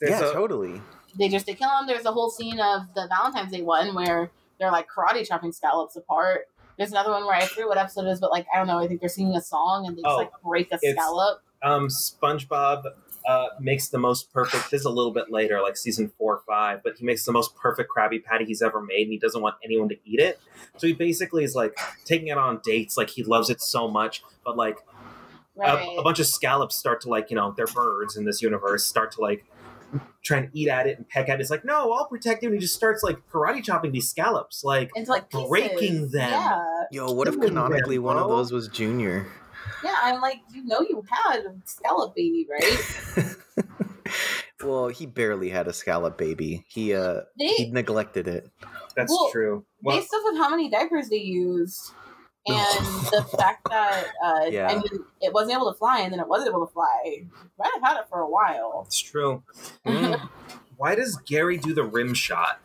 There's 0.00 0.20
yeah, 0.20 0.30
a- 0.30 0.32
totally. 0.32 0.80
They 1.18 1.28
just 1.28 1.46
they 1.46 1.54
kill 1.54 1.68
them. 1.68 1.86
There's 1.86 2.06
a 2.06 2.12
whole 2.12 2.30
scene 2.30 2.58
of 2.58 2.82
the 2.94 3.06
Valentine's 3.08 3.52
Day 3.52 3.62
one 3.62 3.94
where 3.94 4.30
they're 4.58 4.72
like 4.72 4.86
karate 4.88 5.26
chopping 5.26 5.52
scallops 5.52 5.94
apart. 5.96 6.48
There's 6.78 6.90
another 6.90 7.10
one 7.10 7.24
where 7.24 7.36
I 7.36 7.44
forget 7.46 7.68
what 7.68 7.78
episode 7.78 8.06
it 8.06 8.10
is, 8.10 8.20
but 8.20 8.30
like 8.32 8.46
I 8.52 8.58
don't 8.58 8.66
know. 8.66 8.78
I 8.78 8.88
think 8.88 9.00
they're 9.00 9.08
singing 9.08 9.36
a 9.36 9.40
song 9.42 9.86
and 9.86 9.96
they 9.96 10.02
just 10.02 10.10
Oh, 10.12 10.16
like 10.16 10.30
break 10.42 10.72
a 10.72 10.76
it's- 10.76 10.92
scallop. 10.94 11.40
um, 11.62 11.86
SpongeBob 11.88 12.82
uh, 13.26 13.46
makes 13.60 13.88
the 13.88 13.98
most 13.98 14.32
perfect. 14.32 14.70
This 14.70 14.80
is 14.80 14.84
a 14.86 14.90
little 14.90 15.12
bit 15.12 15.30
later, 15.30 15.60
like 15.62 15.76
season 15.76 16.10
four 16.18 16.34
or 16.36 16.42
five, 16.46 16.82
but 16.82 16.94
he 16.98 17.04
makes 17.04 17.24
the 17.24 17.32
most 17.32 17.56
perfect 17.56 17.90
Krabby 17.94 18.22
Patty 18.22 18.44
he's 18.44 18.62
ever 18.62 18.80
made, 18.82 19.02
and 19.02 19.12
he 19.12 19.18
doesn't 19.18 19.40
want 19.40 19.56
anyone 19.64 19.88
to 19.88 19.96
eat 20.04 20.20
it. 20.20 20.38
So 20.76 20.86
he 20.86 20.92
basically 20.92 21.44
is 21.44 21.54
like 21.54 21.76
taking 22.04 22.28
it 22.28 22.38
on 22.38 22.60
dates, 22.64 22.96
like 22.96 23.10
he 23.10 23.22
loves 23.22 23.48
it 23.50 23.60
so 23.60 23.88
much, 23.88 24.22
but 24.44 24.56
like 24.56 24.78
Right. 25.56 25.86
a, 25.96 26.00
a 26.00 26.02
bunch 26.02 26.18
of 26.18 26.26
scallops 26.26 26.74
start 26.74 27.00
to 27.02 27.08
like 27.08 27.30
you 27.30 27.36
know 27.36 27.54
they're 27.56 27.68
birds 27.68 28.16
in 28.16 28.24
this 28.24 28.42
universe 28.42 28.84
start 28.84 29.12
to 29.12 29.20
like 29.20 29.44
try 30.20 30.38
and 30.38 30.50
eat 30.52 30.66
at 30.68 30.88
it 30.88 30.98
and 30.98 31.08
peck 31.08 31.28
at 31.28 31.38
it. 31.38 31.42
It's 31.42 31.50
like 31.50 31.64
no, 31.64 31.92
I'll 31.92 32.06
protect 32.08 32.42
you. 32.42 32.48
And 32.48 32.56
he 32.56 32.60
just 32.60 32.74
starts 32.74 33.04
like 33.04 33.18
karate 33.30 33.62
chopping 33.62 33.92
these 33.92 34.10
scallops, 34.10 34.64
like 34.64 34.90
Into 34.96 35.12
like 35.12 35.30
breaking 35.30 36.10
them. 36.10 36.28
Yeah. 36.30 36.64
Yo, 36.90 37.12
what 37.12 37.28
if 37.28 37.38
canonically 37.40 37.96
them, 37.98 38.02
one 38.04 38.16
of 38.18 38.28
those 38.28 38.50
was 38.50 38.66
Junior? 38.66 39.28
Yeah, 39.82 39.96
I'm 40.02 40.20
like, 40.20 40.40
you 40.52 40.64
know, 40.64 40.80
you 40.80 41.02
had 41.10 41.40
a 41.40 41.54
scallop 41.64 42.14
baby, 42.14 42.46
right? 42.50 43.36
well, 44.64 44.88
he 44.88 45.06
barely 45.06 45.50
had 45.50 45.66
a 45.68 45.72
scallop 45.72 46.16
baby. 46.18 46.64
He 46.68 46.94
uh 46.94 47.20
he 47.36 47.70
neglected 47.70 48.28
it. 48.28 48.48
That's 48.96 49.10
Well, 49.12 49.28
true. 49.30 49.64
Well, 49.82 49.96
based 49.96 50.12
off 50.14 50.32
of 50.32 50.38
how 50.38 50.48
many 50.50 50.70
diapers 50.70 51.08
they 51.08 51.16
used 51.16 51.92
and 52.46 52.86
the 53.10 53.26
fact 53.38 53.66
that 53.70 54.06
uh, 54.22 54.46
Yeah. 54.50 54.68
I 54.68 54.74
mean, 54.74 55.04
it 55.22 55.32
wasn't 55.32 55.54
able 55.56 55.72
to 55.72 55.78
fly 55.78 56.00
and 56.00 56.12
then 56.12 56.20
it 56.20 56.28
wasn't 56.28 56.50
able 56.50 56.66
to 56.66 56.72
fly. 56.72 57.24
Might 57.58 57.70
have 57.74 57.82
had 57.82 58.00
it 58.00 58.08
for 58.08 58.20
a 58.20 58.28
while. 58.28 58.84
it's 58.86 59.00
true. 59.00 59.42
Mm, 59.86 60.28
Why 60.76 60.94
does 60.94 61.16
Gary 61.26 61.56
do 61.56 61.72
the 61.72 61.84
rim 61.84 62.14
shot? 62.14 62.60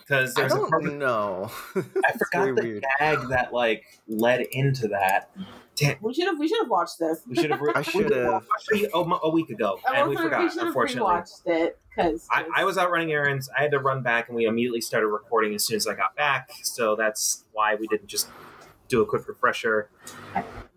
Because 0.00 0.34
I 0.36 0.40
there's 0.42 0.52
a 0.52 0.56
don't 0.56 0.70
perfect, 0.70 0.94
know. 0.94 1.50
I 1.76 2.12
forgot 2.12 2.28
very 2.32 2.52
the 2.54 2.62
weird. 2.62 2.84
gag 2.98 3.28
that 3.28 3.52
like 3.52 3.84
led 4.08 4.42
into 4.52 4.88
that. 4.88 5.30
Damn, 5.74 5.96
We 6.02 6.12
should 6.12 6.26
have 6.26 6.38
we 6.38 6.48
should 6.48 6.60
have 6.60 6.70
watched 6.70 6.98
this. 6.98 7.22
we 7.26 7.34
should 7.34 7.50
have. 7.50 7.60
I 7.74 7.80
should 7.82 8.10
have. 8.14 8.32
watched 8.32 8.68
a, 8.72 9.30
week 9.30 9.48
ago, 9.50 9.78
I 9.88 10.00
and 10.00 10.10
we 10.10 10.16
forgot. 10.16 10.42
have 10.42 10.66
unfortunately, 10.66 11.10
rewatched 11.10 11.46
it 11.46 11.78
because 11.88 12.26
I, 12.30 12.44
I 12.56 12.64
was 12.64 12.76
out 12.76 12.90
running 12.90 13.10
errands. 13.10 13.48
I 13.56 13.62
had 13.62 13.70
to 13.70 13.78
run 13.78 14.02
back, 14.02 14.28
and 14.28 14.36
we 14.36 14.44
immediately 14.44 14.82
started 14.82 15.06
recording 15.08 15.54
as 15.54 15.64
soon 15.64 15.76
as 15.76 15.86
I 15.86 15.94
got 15.94 16.14
back. 16.14 16.50
So 16.62 16.94
that's 16.94 17.44
why 17.52 17.74
we 17.74 17.86
didn't 17.86 18.08
just 18.08 18.28
do 18.88 19.00
a 19.00 19.06
quick 19.06 19.26
refresher. 19.26 19.88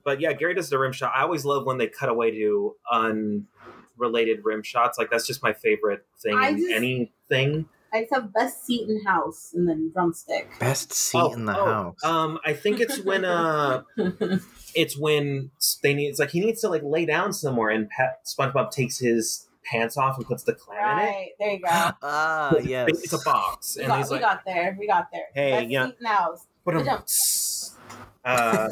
But 0.05 0.21
yeah, 0.21 0.31
Gary 0.33 0.53
does 0.53 0.69
the 0.69 0.79
rim 0.79 0.93
shot. 0.93 1.11
I 1.13 1.23
always 1.23 1.43
love 1.43 1.65
when 1.65 1.77
they 1.77 1.87
cut 1.87 2.07
away 2.09 2.31
to 2.31 2.75
unrelated 2.91 4.39
rim 4.43 4.63
shots. 4.63 4.97
Like 4.97 5.09
that's 5.09 5.27
just 5.27 5.43
my 5.43 5.51
favorite 5.53 6.05
thing 6.21 6.35
I 6.37 6.49
in 6.49 6.57
just- 6.57 6.71
anything. 6.71 7.67
I 7.95 8.01
just 8.01 8.13
have 8.13 8.33
best 8.33 8.65
seat 8.65 8.89
in 8.89 9.03
house 9.05 9.51
and 9.53 9.67
then 9.67 9.91
drumstick. 9.93 10.49
Best 10.59 10.91
seat 10.93 11.17
Oh, 11.17 11.33
in 11.33 11.45
the 11.45 11.57
oh, 11.57 11.65
house. 11.65 12.03
Um, 12.03 12.39
I 12.45 12.53
think 12.53 12.79
it's 12.79 12.99
when 13.01 13.23
uh, 13.25 13.83
it's 14.75 14.97
when 14.97 15.51
they 15.81 15.93
need. 15.93 16.07
It's 16.07 16.19
like 16.19 16.31
he 16.31 16.41
needs 16.41 16.61
to 16.61 16.69
like 16.69 16.81
lay 16.83 17.05
down 17.05 17.31
somewhere, 17.33 17.69
and 17.69 17.89
Pat, 17.89 18.25
SpongeBob 18.25 18.71
takes 18.71 18.99
his 18.99 19.47
pants 19.63 19.97
off 19.97 20.17
and 20.17 20.25
puts 20.27 20.43
the 20.43 20.53
clam 20.53 20.99
in 20.99 21.05
it. 21.05 21.29
there 21.39 21.49
you 21.51 21.59
go. 21.59 21.67
ah, 21.71 22.55
yes. 22.57 22.89
It's 22.89 23.13
a 23.13 23.17
box, 23.23 23.75
We 23.77 23.83
and 23.83 23.89
got, 23.89 23.97
he's 23.99 24.09
we 24.09 24.13
like, 24.17 24.21
got 24.21 24.45
there. 24.45 24.77
We 24.79 24.87
got 24.87 25.07
there. 25.11 25.25
Hey, 25.33 25.51
best 25.51 25.69
yeah. 25.69 25.85
seat 25.87 25.95
in 25.99 26.05
house. 26.05 26.45
Put 26.63 26.75
him. 26.75 26.81
Good 26.81 26.89
job. 26.89 27.07
Uh, 28.23 28.67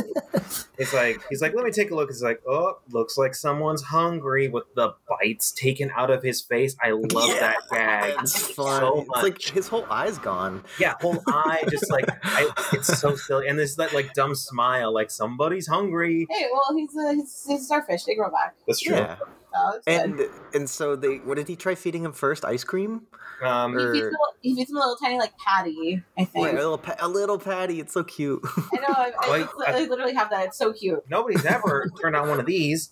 it's 0.80 0.94
like 0.96 1.22
he's 1.30 1.40
like, 1.42 1.54
let 1.54 1.64
me 1.64 1.70
take 1.72 1.92
a 1.92 1.96
look. 1.96 2.10
He's 2.10 2.24
like, 2.24 2.42
oh, 2.48 2.80
looks 2.90 3.18
like 3.20 3.36
someone's 3.36 3.84
hungry 3.84 4.48
with 4.48 4.64
the 4.76 4.96
bites 5.08 5.52
taken 5.52 5.92
out 5.96 6.10
of 6.10 6.24
his 6.24 6.42
face. 6.42 6.76
I 6.82 6.90
love 6.92 7.28
Yeah, 7.30 7.40
that 7.40 7.58
gag 7.72 8.16
It's 8.22 8.50
fun. 8.54 8.80
so 8.82 9.02
it's 9.02 9.10
like 9.24 9.40
his 9.42 9.68
whole 9.68 9.86
eye's 9.92 10.18
gone. 10.18 10.64
yeah, 10.80 10.96
whole 11.02 11.22
eye 11.28 11.64
just 11.70 11.92
like 11.92 12.06
I, 12.24 12.50
it's 12.74 13.00
so 13.00 13.16
silly, 13.16 13.48
and 13.48 13.60
this 13.60 13.76
that 13.76 13.94
like 13.94 14.14
dumb 14.16 14.34
smile, 14.34 14.92
like 14.92 15.12
somebody's 15.12 15.68
hungry. 15.68 16.26
Hey, 16.32 16.48
well, 16.52 16.76
he's 16.76 16.96
a 16.96 17.14
he's, 17.14 17.46
he's 17.48 17.62
a 17.62 17.64
starfish. 17.66 18.06
They 18.06 18.16
grow 18.16 18.32
back. 18.32 18.56
That's 18.66 18.80
true. 18.82 18.96
Yeah. 18.96 19.18
So. 19.54 19.82
And 19.88 20.22
and 20.54 20.70
so 20.70 20.96
they 20.96 21.18
what 21.18 21.36
did 21.36 21.48
he 21.48 21.56
try 21.56 21.76
feeding 21.76 22.04
him 22.06 22.14
first? 22.14 22.44
Ice 22.46 22.64
cream? 22.64 23.04
Um, 23.44 23.78
He 23.78 23.86
feeds, 23.92 24.08
him, 24.08 24.14
a- 24.14 24.38
he 24.42 24.56
feeds 24.56 24.70
him 24.72 24.78
a 24.78 24.80
little 24.80 24.96
tiny 24.96 25.20
like 25.20 25.38
patty. 25.38 26.02
I 26.18 26.24
think. 26.26 26.46
Right, 26.46 26.54
a 26.56 26.58
little 26.58 26.78
pa- 26.78 26.96
a 27.00 27.08
little 27.08 27.38
patty. 27.38 27.80
It's 27.80 27.94
so 27.94 28.04
cute. 28.04 28.42
I 28.46 28.78
know. 28.78 28.88
I, 28.90 29.12
I, 29.20 29.32
Wait, 29.32 29.48
I, 29.68 29.86
literally 29.86 30.14
have 30.14 30.30
that. 30.30 30.46
It's 30.48 30.58
so 30.58 30.72
cute. 30.74 31.04
nobody's 31.10 31.46
ever 31.46 31.90
turned 32.02 32.16
on 32.16 32.30
one 32.30 32.40
of 32.40 32.46
these. 32.46 32.92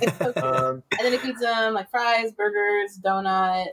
It's 0.00 0.16
so 0.18 0.32
cute. 0.32 0.44
Um, 0.44 0.82
and 0.92 1.00
then 1.00 1.12
he 1.12 1.18
feeds 1.18 1.42
him 1.42 1.74
like 1.74 1.90
fries, 1.90 2.30
burgers, 2.32 2.98
donut. 3.02 3.66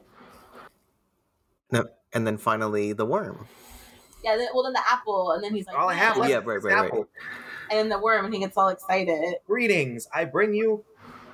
no, 1.72 1.86
and 2.14 2.26
then 2.26 2.38
finally 2.38 2.94
the 2.94 3.06
worm. 3.06 3.48
Yeah. 4.24 4.38
Then, 4.38 4.48
well, 4.54 4.64
then 4.64 4.74
the 4.74 4.82
apple, 4.90 5.32
and 5.32 5.44
then 5.44 5.54
he's 5.54 5.68
like, 5.68 5.78
all 5.78 5.90
I 5.90 5.94
have 5.96 6.18
yeah, 6.18 6.40
is 6.40 6.46
right, 6.46 6.56
this 6.56 6.64
right, 6.64 6.92
right. 6.92 7.04
and 7.70 7.80
then 7.80 7.90
the 7.90 8.00
worm, 8.00 8.26
and 8.26 8.34
he 8.34 8.40
gets 8.40 8.58
all 8.58 8.70
excited. 8.70 9.36
Greetings, 9.46 10.08
I 10.14 10.26
bring 10.26 10.54
you 10.54 10.84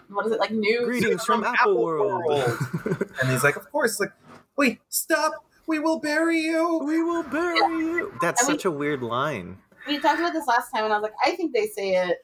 What 0.09 0.25
is 0.25 0.31
it 0.31 0.39
like? 0.39 0.51
News. 0.51 0.85
Greetings 0.85 1.23
from, 1.23 1.43
from 1.43 1.53
Apple 1.53 1.71
Apple 1.71 1.83
World. 1.83 2.57
And 3.21 3.31
he's 3.31 3.43
like, 3.43 3.55
of 3.55 3.69
course. 3.71 3.99
Like, 3.99 4.11
wait, 4.57 4.79
stop. 4.89 5.45
We 5.67 5.79
will 5.79 5.99
bury 5.99 6.39
you. 6.39 6.79
we 6.83 7.03
will 7.03 7.23
bury 7.23 7.57
you. 7.79 8.13
That's 8.21 8.41
And 8.41 8.49
we- 8.49 8.53
such 8.55 8.65
a 8.65 8.71
weird 8.71 9.03
line. 9.03 9.57
We 9.87 9.97
talked 9.99 10.19
about 10.19 10.33
this 10.33 10.45
last 10.45 10.71
time, 10.71 10.83
and 10.83 10.93
I 10.93 10.97
was 10.97 11.03
like, 11.03 11.13
I 11.25 11.35
think 11.35 11.53
they 11.53 11.65
say 11.67 11.95
it 11.95 12.17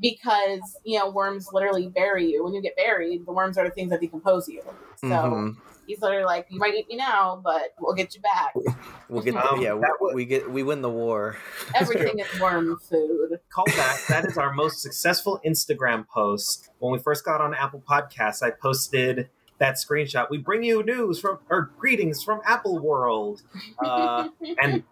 because 0.00 0.60
you 0.84 0.98
know 0.98 1.10
worms 1.10 1.48
literally 1.52 1.88
bury 1.88 2.30
you. 2.30 2.44
When 2.44 2.54
you 2.54 2.62
get 2.62 2.76
buried, 2.76 3.26
the 3.26 3.32
worms 3.32 3.58
are 3.58 3.64
the 3.64 3.70
things 3.70 3.90
that 3.90 4.00
decompose 4.00 4.48
you. 4.48 4.62
So 5.00 5.06
mm-hmm. 5.06 5.60
He's 5.88 6.00
literally 6.02 6.24
like, 6.24 6.46
you 6.50 6.58
might 6.60 6.74
eat 6.74 6.86
me 6.88 6.94
now, 6.96 7.40
but 7.42 7.72
we'll 7.80 7.94
get 7.94 8.14
you 8.14 8.20
back. 8.20 8.54
We'll 9.10 9.22
get 9.22 9.36
Um, 9.36 9.62
yeah. 9.62 9.72
We, 9.72 9.80
would- 10.02 10.14
we 10.14 10.24
get 10.26 10.50
we 10.50 10.62
win 10.62 10.82
the 10.82 10.90
war. 10.90 11.38
Everything 11.74 12.18
is 12.18 12.26
worm 12.38 12.78
food. 12.78 13.40
Call 13.48 13.64
back. 13.64 13.98
That 14.06 14.26
is 14.26 14.36
our 14.36 14.52
most 14.52 14.82
successful 14.82 15.40
Instagram 15.46 16.06
post. 16.06 16.68
When 16.78 16.92
we 16.92 16.98
first 16.98 17.24
got 17.24 17.40
on 17.40 17.54
Apple 17.54 17.82
Podcasts, 17.88 18.42
I 18.42 18.50
posted 18.50 19.30
that 19.58 19.74
screenshot. 19.74 20.30
We 20.30 20.38
bring 20.38 20.62
you 20.62 20.82
news 20.82 21.20
from 21.20 21.38
or 21.50 21.70
greetings 21.78 22.22
from 22.22 22.40
Apple 22.46 22.78
World. 22.78 23.42
Uh, 23.78 24.28
and 24.62 24.82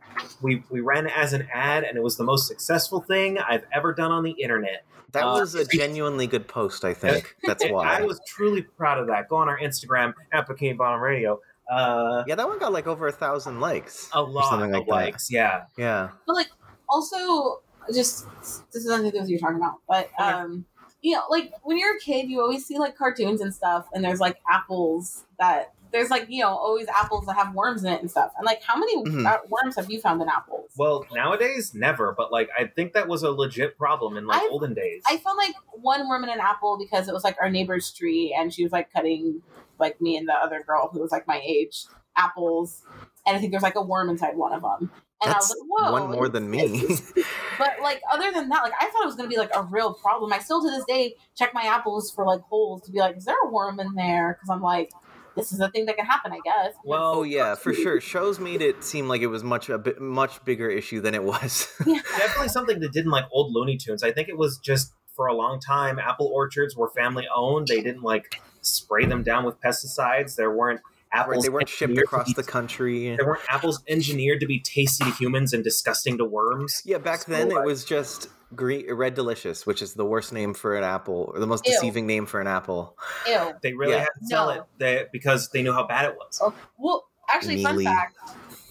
we 0.42 0.62
we 0.70 0.80
ran 0.80 1.06
it 1.06 1.12
as 1.16 1.32
an 1.32 1.46
ad, 1.52 1.84
and 1.84 1.96
it 1.96 2.02
was 2.02 2.16
the 2.16 2.24
most 2.24 2.46
successful 2.48 3.00
thing 3.00 3.38
I've 3.38 3.64
ever 3.72 3.92
done 3.92 4.10
on 4.12 4.24
the 4.24 4.32
internet. 4.32 4.84
That 5.12 5.24
Uh, 5.24 5.40
was 5.40 5.54
a 5.54 5.64
genuinely 5.64 6.26
good 6.26 6.48
post. 6.48 6.84
I 6.84 6.92
think 6.94 7.36
that's 7.44 7.64
why. 7.68 7.98
I 7.98 8.02
was 8.02 8.20
truly 8.26 8.62
proud 8.62 8.98
of 8.98 9.06
that. 9.06 9.28
Go 9.28 9.36
on 9.36 9.48
our 9.48 9.58
Instagram 9.58 10.12
at 10.32 10.48
Bikini 10.48 10.76
Bottom 10.76 11.00
Radio. 11.00 11.40
Uh, 11.70 12.22
yeah, 12.26 12.34
that 12.34 12.46
one 12.46 12.58
got 12.58 12.72
like 12.72 12.86
over 12.86 13.08
a 13.08 13.12
thousand 13.12 13.60
likes. 13.60 14.08
a 14.12 14.22
lot 14.22 14.50
something 14.50 14.70
of 14.74 14.78
like 14.80 14.86
that. 14.86 14.92
likes. 14.92 15.30
Yeah. 15.30 15.64
Yeah. 15.76 16.10
But 16.26 16.34
like 16.36 16.48
also 16.88 17.60
just 17.94 18.26
this 18.40 18.62
is 18.74 18.86
nothing 18.86 19.06
to 19.06 19.10
do 19.12 19.18
with 19.18 19.22
what 19.24 19.30
you're 19.30 19.38
talking 19.40 19.56
about, 19.56 19.74
but 19.88 20.08
Okay. 20.20 20.30
um 20.30 20.64
you 21.06 21.12
know, 21.14 21.22
like 21.30 21.52
when 21.62 21.78
you're 21.78 21.94
a 21.96 22.00
kid 22.00 22.28
you 22.28 22.40
always 22.40 22.66
see 22.66 22.78
like 22.78 22.96
cartoons 22.96 23.40
and 23.40 23.54
stuff 23.54 23.86
and 23.92 24.04
there's 24.04 24.18
like 24.18 24.38
apples 24.50 25.24
that 25.38 25.72
there's 25.92 26.10
like, 26.10 26.26
you 26.28 26.42
know, 26.42 26.48
always 26.48 26.88
apples 26.88 27.26
that 27.26 27.36
have 27.36 27.54
worms 27.54 27.84
in 27.84 27.92
it 27.92 28.00
and 28.00 28.10
stuff. 28.10 28.32
And 28.36 28.44
like 28.44 28.60
how 28.64 28.76
many 28.76 28.96
Mhm. 29.04 29.24
uh, 29.24 29.38
worms 29.48 29.76
have 29.76 29.88
you 29.88 30.00
found 30.00 30.20
in 30.20 30.28
apples? 30.28 30.68
Well, 30.76 31.06
nowadays, 31.14 31.74
never. 31.74 32.12
But 32.12 32.32
like, 32.32 32.50
I 32.58 32.64
think 32.66 32.92
that 32.94 33.06
was 33.06 33.22
a 33.22 33.30
legit 33.30 33.78
problem 33.78 34.16
in 34.16 34.26
like 34.26 34.42
I've- 34.42 34.48
olden 34.50 34.74
days. 34.74 35.04
I 35.08 35.16
found 35.18 35.38
like 35.38 35.54
one 35.70 36.08
worm 36.08 36.24
in 36.24 36.30
an 36.30 36.40
apple 36.40 36.76
because 36.76 37.06
it 37.06 37.14
was 37.14 37.22
like 37.22 37.36
our 37.40 37.48
neighbor's 37.50 37.92
tree 37.92 38.34
and 38.36 38.52
she 38.52 38.64
was 38.64 38.72
like 38.72 38.92
cutting 38.92 39.42
like 39.78 40.00
me 40.00 40.16
and 40.16 40.26
the 40.28 40.34
other 40.34 40.60
girl 40.66 40.90
who 40.92 40.98
was 41.00 41.12
like 41.12 41.28
my 41.28 41.40
age 41.46 41.84
apples 42.16 42.82
and 43.24 43.36
I 43.36 43.38
think 43.38 43.52
there's 43.52 43.62
like 43.62 43.76
a 43.76 43.82
worm 43.82 44.08
inside 44.10 44.36
one 44.36 44.52
of 44.52 44.62
them. 44.62 44.90
And 45.22 45.32
That's 45.32 45.50
I 45.50 45.54
was 45.54 45.66
like, 45.70 45.90
whoa. 45.90 45.92
one 45.92 46.10
more 46.10 46.28
than 46.28 46.50
me. 46.50 46.86
But 47.58 47.76
like 47.82 48.02
other 48.12 48.30
than 48.32 48.50
that, 48.50 48.62
like 48.62 48.74
I 48.78 48.84
thought 48.90 49.02
it 49.02 49.06
was 49.06 49.16
gonna 49.16 49.30
be 49.30 49.38
like 49.38 49.54
a 49.54 49.62
real 49.62 49.94
problem. 49.94 50.30
I 50.30 50.40
still 50.40 50.60
to 50.60 50.70
this 50.70 50.84
day 50.84 51.14
check 51.34 51.54
my 51.54 51.62
apples 51.62 52.10
for 52.10 52.26
like 52.26 52.42
holes 52.42 52.82
to 52.82 52.92
be 52.92 52.98
like, 52.98 53.16
is 53.16 53.24
there 53.24 53.36
a 53.44 53.50
worm 53.50 53.80
in 53.80 53.94
there? 53.94 54.34
Because 54.34 54.50
I'm 54.54 54.60
like, 54.60 54.90
this 55.36 55.52
is 55.52 55.60
a 55.60 55.70
thing 55.70 55.86
that 55.86 55.96
can 55.96 56.06
happen, 56.06 56.32
I 56.32 56.40
guess. 56.44 56.74
well, 56.84 57.16
oh 57.16 57.22
yeah, 57.22 57.54
for 57.54 57.72
sure. 57.72 58.00
Shows 58.00 58.40
made 58.40 58.62
it 58.62 58.82
seem 58.82 59.08
like 59.08 59.20
it 59.20 59.28
was 59.28 59.44
much 59.44 59.68
a 59.68 59.78
bit 59.78 60.00
much 60.00 60.44
bigger 60.44 60.68
issue 60.68 61.00
than 61.00 61.14
it 61.14 61.22
was. 61.22 61.68
definitely 61.78 62.48
something 62.48 62.80
that 62.80 62.92
didn't 62.92 63.10
like 63.10 63.24
old 63.30 63.54
Looney 63.54 63.76
Tunes. 63.76 64.02
I 64.02 64.12
think 64.12 64.28
it 64.28 64.36
was 64.36 64.58
just 64.58 64.92
for 65.14 65.26
a 65.26 65.34
long 65.34 65.60
time, 65.60 65.98
apple 65.98 66.26
orchards 66.26 66.76
were 66.76 66.90
family 66.90 67.26
owned. 67.34 67.68
They 67.68 67.80
didn't 67.80 68.02
like 68.02 68.40
spray 68.60 69.06
them 69.06 69.22
down 69.22 69.44
with 69.44 69.60
pesticides. 69.60 70.36
There 70.36 70.50
weren't 70.50 70.80
apples. 71.12 71.36
right, 71.36 71.42
they 71.42 71.48
weren't 71.48 71.68
shipped 71.68 71.98
across 71.98 72.32
the 72.34 72.42
country. 72.42 73.14
There 73.16 73.26
weren't 73.26 73.40
apples 73.48 73.82
engineered 73.88 74.40
to 74.40 74.46
be 74.46 74.60
tasty 74.60 75.04
to 75.04 75.10
humans 75.12 75.52
and 75.52 75.62
disgusting 75.64 76.18
to 76.18 76.24
worms. 76.24 76.82
Yeah, 76.84 76.98
back 76.98 77.22
So, 77.22 77.32
then 77.32 77.50
it 77.50 77.64
was 77.64 77.84
just 77.84 78.28
green, 78.54 78.92
red 78.92 79.14
delicious, 79.14 79.66
which 79.66 79.82
is 79.82 79.94
the 79.94 80.04
worst 80.04 80.32
name 80.32 80.54
for 80.54 80.76
an 80.76 80.84
apple, 80.84 81.30
or 81.34 81.40
the 81.40 81.46
most 81.46 81.66
Ew. 81.66 81.72
deceiving 81.72 82.06
name 82.06 82.26
for 82.26 82.40
an 82.40 82.46
apple. 82.46 82.96
Ew. 83.26 83.52
They 83.62 83.72
really 83.74 83.92
Yeah. 83.92 84.00
had 84.00 84.08
to 84.20 84.26
sell 84.26 84.46
No. 84.46 84.52
it 84.52 84.62
they, 84.78 85.04
because 85.12 85.48
they 85.50 85.62
knew 85.62 85.72
how 85.72 85.86
bad 85.86 86.06
it 86.06 86.16
was. 86.16 86.40
Oh, 86.42 86.52
well, 86.78 87.06
actually, 87.30 87.62
fun 87.62 87.82
fact. 87.82 88.16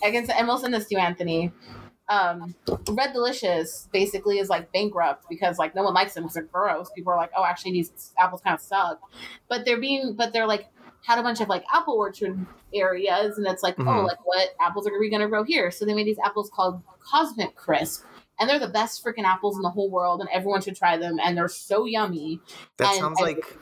I 0.04 0.12
can 0.12 0.26
say, 0.26 0.34
and 0.38 0.48
we'll 0.48 0.58
send 0.60 0.74
this 0.74 0.88
to 0.88 0.96
you, 0.96 1.02
Anthony. 1.02 1.52
Um, 2.08 2.54
Red 2.88 3.14
Delicious 3.14 3.90
basically 3.92 4.38
is 4.38 4.48
like 4.48 4.72
bankrupt 4.72 5.26
because 5.28 5.58
like 5.58 5.74
no 5.74 5.82
one 5.82 5.96
likes 5.96 6.14
them 6.14 6.24
because 6.24 6.36
they're 6.36 6.44
gross. 6.44 6.92
People 6.96 7.12
are 7.14 7.18
like, 7.18 7.32
oh, 7.36 7.44
actually, 7.44 7.72
these 7.72 8.14
apples 8.20 8.42
kind 8.42 8.54
of 8.54 8.62
suck. 8.62 9.02
But 9.50 9.66
they're 9.66 9.80
being, 9.80 10.14
but 10.16 10.32
they're 10.32 10.46
like 10.46 10.68
had 11.06 11.20
a 11.20 11.24
bunch 11.24 11.40
of 11.42 11.48
like 11.50 11.64
apple 11.74 11.94
orchard 11.96 12.46
areas, 12.74 13.38
and 13.38 13.46
it's 13.48 13.64
like, 13.64 13.76
oh, 13.80 13.84
Mhm. 13.84 14.08
like 14.08 14.26
what 14.26 14.50
apples 14.60 14.88
are 14.88 15.00
we 15.00 15.10
gonna 15.10 15.28
grow 15.28 15.44
here? 15.44 15.72
So 15.72 15.86
they 15.86 15.94
made 15.94 16.08
these 16.08 16.20
apples 16.24 16.50
called 16.54 16.82
Cosmic 17.00 17.56
Crisp. 17.56 18.04
And 18.38 18.50
they're 18.50 18.60
the 18.60 18.68
best 18.68 19.02
freaking 19.02 19.24
apples 19.24 19.56
in 19.56 19.62
the 19.62 19.70
whole 19.70 19.90
world, 19.90 20.20
and 20.20 20.30
everyone 20.30 20.62
should 20.62 20.76
try 20.76 20.98
them. 20.98 21.20
And 21.24 21.38
they're 21.38 21.48
so 21.48 21.86
yummy. 21.86 22.42
That 22.78 22.90
And 22.90 22.98
sounds 23.00 23.22
I- 23.22 23.24
like 23.26 23.58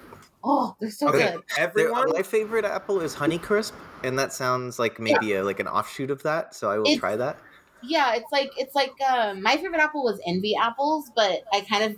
Oh, 0.46 0.76
they're 0.82 0.92
so 0.92 1.08
Okay. 1.08 1.32
good. 1.34 1.44
Everyone, 1.58 2.12
my 2.12 2.22
favorite 2.22 2.66
apple 2.66 3.00
is 3.00 3.14
Honey 3.14 3.38
Crisp, 3.40 3.74
and 4.04 4.20
that 4.20 4.34
sounds 4.34 4.78
like 4.78 5.00
maybe 5.00 5.36
a, 5.36 5.44
like 5.44 5.62
an 5.62 5.70
offshoot 5.70 6.12
of 6.12 6.22
that. 6.24 6.54
So 6.54 6.70
I 6.70 6.78
will 6.80 6.86
It's- 6.88 7.00
try 7.00 7.16
that. 7.16 7.38
Yeah, 7.82 8.14
it's 8.16 8.30
like 8.32 8.52
it's 8.58 8.76
like 8.76 8.92
um, 9.10 9.42
my 9.42 9.56
favorite 9.58 9.80
apple 9.80 10.04
was 10.04 10.20
envy 10.26 10.54
apples, 10.56 11.12
but 11.16 11.44
I 11.54 11.62
kind 11.62 11.84
of 11.94 11.98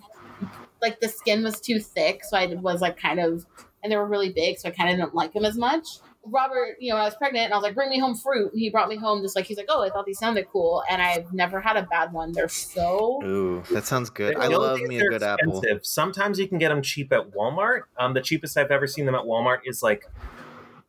like 0.82 1.00
the 1.00 1.08
skin 1.08 1.44
was 1.44 1.60
too 1.60 1.80
thick, 1.80 2.24
so 2.24 2.38
I 2.38 2.46
was 2.56 2.82
like 2.82 2.98
kind 3.00 3.20
of, 3.20 3.46
and 3.86 3.92
they 3.92 3.98
were 3.98 4.08
really 4.08 4.34
big, 4.34 4.58
so 4.58 4.68
I 4.68 4.72
kind 4.72 4.90
of 4.90 4.98
didn't 4.98 5.14
like 5.16 5.32
them 5.34 5.46
as 5.46 5.58
much. 5.58 5.88
Robert, 6.28 6.78
you 6.80 6.92
know, 6.92 6.98
I 6.98 7.04
was 7.04 7.14
pregnant 7.14 7.46
and 7.46 7.54
I 7.54 7.58
was 7.58 7.62
like, 7.64 7.76
bring 7.76 7.88
me 7.92 8.00
home 8.00 8.16
fruit. 8.16 8.52
And 8.52 8.60
he 8.60 8.72
brought 8.72 8.90
me 8.90 8.96
home 8.96 9.22
just 9.22 9.36
like, 9.36 9.46
he's 9.46 9.58
like, 9.58 9.68
oh, 9.70 9.84
I 9.84 9.92
thought 9.92 10.08
these 10.08 10.18
sounded 10.18 10.48
cool. 10.52 10.84
And 10.90 11.00
I've 11.00 11.32
never 11.32 11.62
had 11.62 11.78
a 11.78 11.84
bad 11.84 12.12
one. 12.14 12.32
They're 12.32 12.50
so, 12.50 13.22
Ooh, 13.24 13.64
that 13.72 13.86
sounds 13.86 14.10
good. 14.10 14.36
The 14.36 14.40
I 14.42 14.48
love 14.48 14.80
me 14.82 14.96
a 14.96 15.00
they're 15.02 15.10
good 15.12 15.22
apple. 15.22 15.62
Sometimes 15.84 16.40
you 16.40 16.48
can 16.48 16.58
get 16.58 16.70
them 16.70 16.82
cheap 16.82 17.14
at 17.14 17.30
Walmart. 17.30 17.82
Um, 18.00 18.16
the 18.16 18.22
cheapest 18.22 18.58
I've 18.58 18.72
ever 18.72 18.88
seen 18.88 19.06
them 19.06 19.14
at 19.14 19.22
Walmart 19.22 19.60
is 19.66 19.84
like 19.84 20.04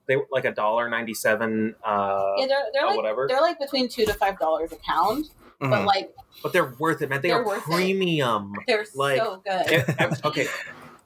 they 0.07 0.17
were 0.17 0.27
like 0.33 0.47
a 0.47 0.53
dollar 0.53 0.89
ninety 0.89 1.13
seven. 1.13 1.75
Uh, 1.85 2.33
yeah, 2.39 2.47
they're, 2.47 2.59
they're 2.73 2.85
uh, 2.87 2.89
like, 2.89 2.97
whatever. 2.97 3.27
they're 3.29 3.41
like 3.43 3.59
between 3.59 3.91
two 3.91 4.07
to 4.07 4.15
five 4.15 4.39
dollars 4.39 4.73
a 4.73 4.77
pound, 4.77 5.27
but 5.61 5.69
Mhm. 5.69 5.85
like, 5.85 6.15
but 6.43 6.55
they're 6.55 6.75
worth 6.79 7.03
it, 7.03 7.11
man. 7.11 7.21
They 7.21 7.29
They're 7.29 7.43
are 7.43 7.47
worth 7.47 7.59
it. 7.59 7.65
premium. 7.73 8.55
they're 8.67 8.87
Like, 8.95 9.19
so 9.21 9.43
good. 9.45 9.71
If- 9.71 10.01
if- 10.01 10.25
okay, 10.25 10.47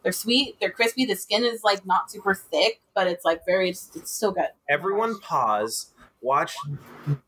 They're 0.02 0.12
sweet. 0.12 0.56
They're 0.60 0.70
crispy. 0.70 1.04
The 1.04 1.14
skin 1.16 1.44
is 1.44 1.62
like 1.62 1.84
not 1.86 2.10
super 2.10 2.34
thick, 2.34 2.80
but 2.94 3.06
it's 3.06 3.24
like 3.24 3.44
very, 3.46 3.70
it's, 3.70 3.90
it's 3.94 4.10
so 4.10 4.30
good. 4.32 4.44
Oh 4.50 4.56
everyone 4.68 5.18
pause, 5.20 5.92
watch 6.20 6.54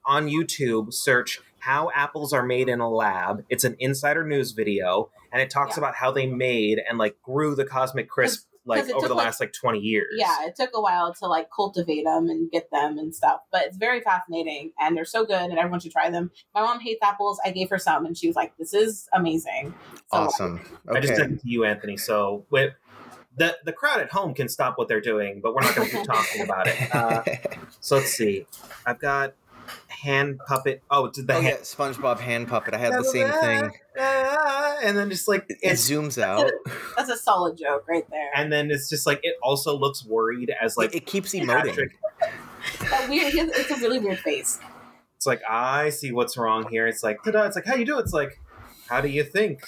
on 0.07 0.29
YouTube, 0.29 0.93
search 0.93 1.41
how 1.59 1.91
apples 1.95 2.33
are 2.33 2.43
made 2.43 2.69
in 2.69 2.81
a 2.81 2.91
lab. 2.91 3.45
It's 3.49 3.65
an 3.65 3.77
insider 3.79 4.25
news 4.27 4.53
video, 4.53 5.11
and 5.33 5.41
it 5.41 5.49
talks 5.51 5.77
Yeah. 5.77 5.85
about 5.85 5.95
how 5.97 6.11
they 6.11 6.27
made 6.27 6.81
and 6.89 6.99
like 6.99 7.21
grew 7.23 7.55
the 7.55 7.65
cosmic 7.65 8.09
crisp 8.09 8.47
like 8.65 8.81
'cause 8.83 8.89
it 8.91 8.95
over 8.95 9.09
the 9.09 9.15
like- 9.15 9.27
last 9.27 9.41
like 9.41 9.53
twenty 9.53 9.81
years. 9.81 10.15
Yeah, 10.17 10.45
it 10.47 10.55
took 10.57 10.71
a 10.75 10.81
while 10.81 11.13
to 11.15 11.27
like 11.27 11.49
cultivate 11.55 12.05
them 12.05 12.29
and 12.29 12.51
get 12.51 12.71
them 12.71 12.99
and 12.99 13.15
stuff, 13.15 13.41
but 13.51 13.63
it's 13.67 13.77
very 13.77 14.01
fascinating 14.01 14.73
and 14.81 14.97
they're 14.97 15.05
so 15.05 15.25
good 15.25 15.51
and 15.51 15.59
everyone 15.59 15.81
should 15.81 15.93
try 15.93 16.11
them. 16.11 16.31
My 16.55 16.61
mom 16.63 16.81
hates 16.81 17.01
apples. 17.03 17.41
I 17.45 17.51
gave 17.51 17.69
her 17.71 17.79
some 17.79 18.07
and 18.07 18.17
she 18.17 18.27
was 18.27 18.37
like, 18.37 18.57
"This 18.57 18.73
is 18.75 19.09
amazing." 19.13 19.75
So, 19.95 20.19
Awesome. 20.19 20.61
I 20.89 21.01
just 21.01 21.13
Okay. 21.15 21.21
sent 21.23 21.33
it 21.35 21.41
to 21.43 21.49
you, 21.49 21.65
Anthony. 21.65 21.97
So 21.97 22.47
with 22.51 22.75
the 23.37 23.57
the 23.65 23.73
crowd 23.73 24.01
at 24.01 24.11
home 24.11 24.35
can 24.35 24.49
stop 24.49 24.77
what 24.79 24.89
they're 24.89 25.01
doing, 25.01 25.41
but 25.43 25.55
we're 25.55 25.63
not 25.63 25.75
going 25.75 25.89
to 25.89 25.97
keep 25.97 26.07
talking 26.07 26.43
about 26.43 26.67
it. 26.67 26.95
Uh, 26.95 27.23
so 27.81 27.97
let's 27.97 28.13
see. 28.13 28.47
I've 28.87 28.99
got 28.99 29.33
hand 29.89 30.41
puppet. 30.47 30.83
Oh, 30.91 31.07
it's 31.07 31.23
the 31.23 31.35
oh 31.35 31.41
yeah. 31.41 31.57
SpongeBob 31.59 32.19
hand 32.19 32.49
puppet. 32.49 32.75
I 32.75 32.79
had 32.79 32.93
the 32.93 33.05
same 33.05 33.31
thing. 33.31 33.71
And 34.85 34.97
then 34.99 35.11
just 35.11 35.29
like 35.29 35.45
It 35.49 35.59
it's 35.63 35.89
zooms 35.89 36.21
out. 36.21 36.51
That's 36.97 37.09
a 37.11 37.17
solid 37.17 37.57
joke 37.57 37.85
right 37.89 38.05
there. 38.11 38.31
and 38.35 38.53
then 38.53 38.71
it's 38.71 38.89
just 38.91 39.07
like 39.07 39.21
it 39.23 39.37
also 39.43 39.77
looks 39.79 40.05
worried 40.05 40.53
as 40.61 40.77
like 40.77 40.89
Like 40.93 40.97
it 41.03 41.07
keeps 41.07 41.33
emoting. 41.35 41.91
That 42.91 43.09
weird. 43.09 43.33
It's 43.35 43.71
a 43.71 43.77
really 43.77 43.99
weird 43.99 44.19
face. 44.21 44.61
It's 45.17 45.27
like 45.27 45.41
I 45.49 45.91
see 45.91 46.13
what's 46.13 46.37
wrong 46.37 46.69
here. 46.71 46.87
It's 46.87 47.03
like 47.03 47.23
ta-da. 47.25 47.45
It's 47.45 47.57
like 47.57 47.67
how 47.67 47.75
you 47.75 47.85
do. 47.85 47.99
It's 47.99 48.13
like 48.13 48.39
how 48.89 49.01
do 49.01 49.09
you 49.09 49.25
think? 49.25 49.63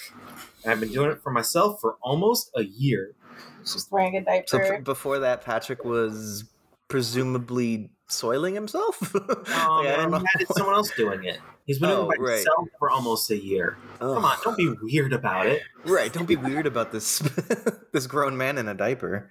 And 0.63 0.71
I've 0.71 0.79
been 0.79 0.91
doing 0.91 1.11
it 1.11 1.21
for 1.21 1.31
myself 1.31 1.79
for 1.81 1.95
almost 2.01 2.51
a 2.55 2.63
year. 2.63 3.11
He's 3.59 3.73
just 3.73 3.91
wearing 3.91 4.15
a 4.15 4.43
So 4.47 4.57
diaper. 4.59 4.77
p- 4.77 4.81
before 4.83 5.19
that, 5.19 5.41
Patrick 5.43 5.83
was 5.83 6.45
presumably 6.87 7.89
soiling 8.07 8.53
himself. 8.55 9.13
Oh, 9.17 9.19
like, 9.27 9.47
Oh 9.47 9.79
I 9.79 9.83
don't 9.97 10.11
man, 10.11 10.21
know. 10.21 10.25
had 10.37 10.47
someone 10.55 10.75
else 10.75 10.91
doing 10.95 11.23
it. 11.23 11.39
He's 11.65 11.79
been 11.79 11.89
Oh, 11.89 12.03
doing 12.05 12.11
it 12.13 12.17
by 12.19 12.23
right. 12.23 12.35
himself 12.37 12.67
for 12.77 12.89
almost 12.91 13.31
a 13.31 13.37
year. 13.37 13.77
Ugh. 14.01 14.13
Come 14.15 14.25
on, 14.25 14.37
don't 14.43 14.57
be 14.57 14.73
weird 14.83 15.13
about 15.13 15.47
it. 15.47 15.63
Right, 15.85 16.11
don't 16.13 16.27
be 16.27 16.35
weird 16.35 16.67
about 16.67 16.91
this 16.91 17.19
this 17.91 18.05
grown 18.07 18.37
man 18.37 18.57
in 18.57 18.67
a 18.67 18.73
diaper. 18.73 19.29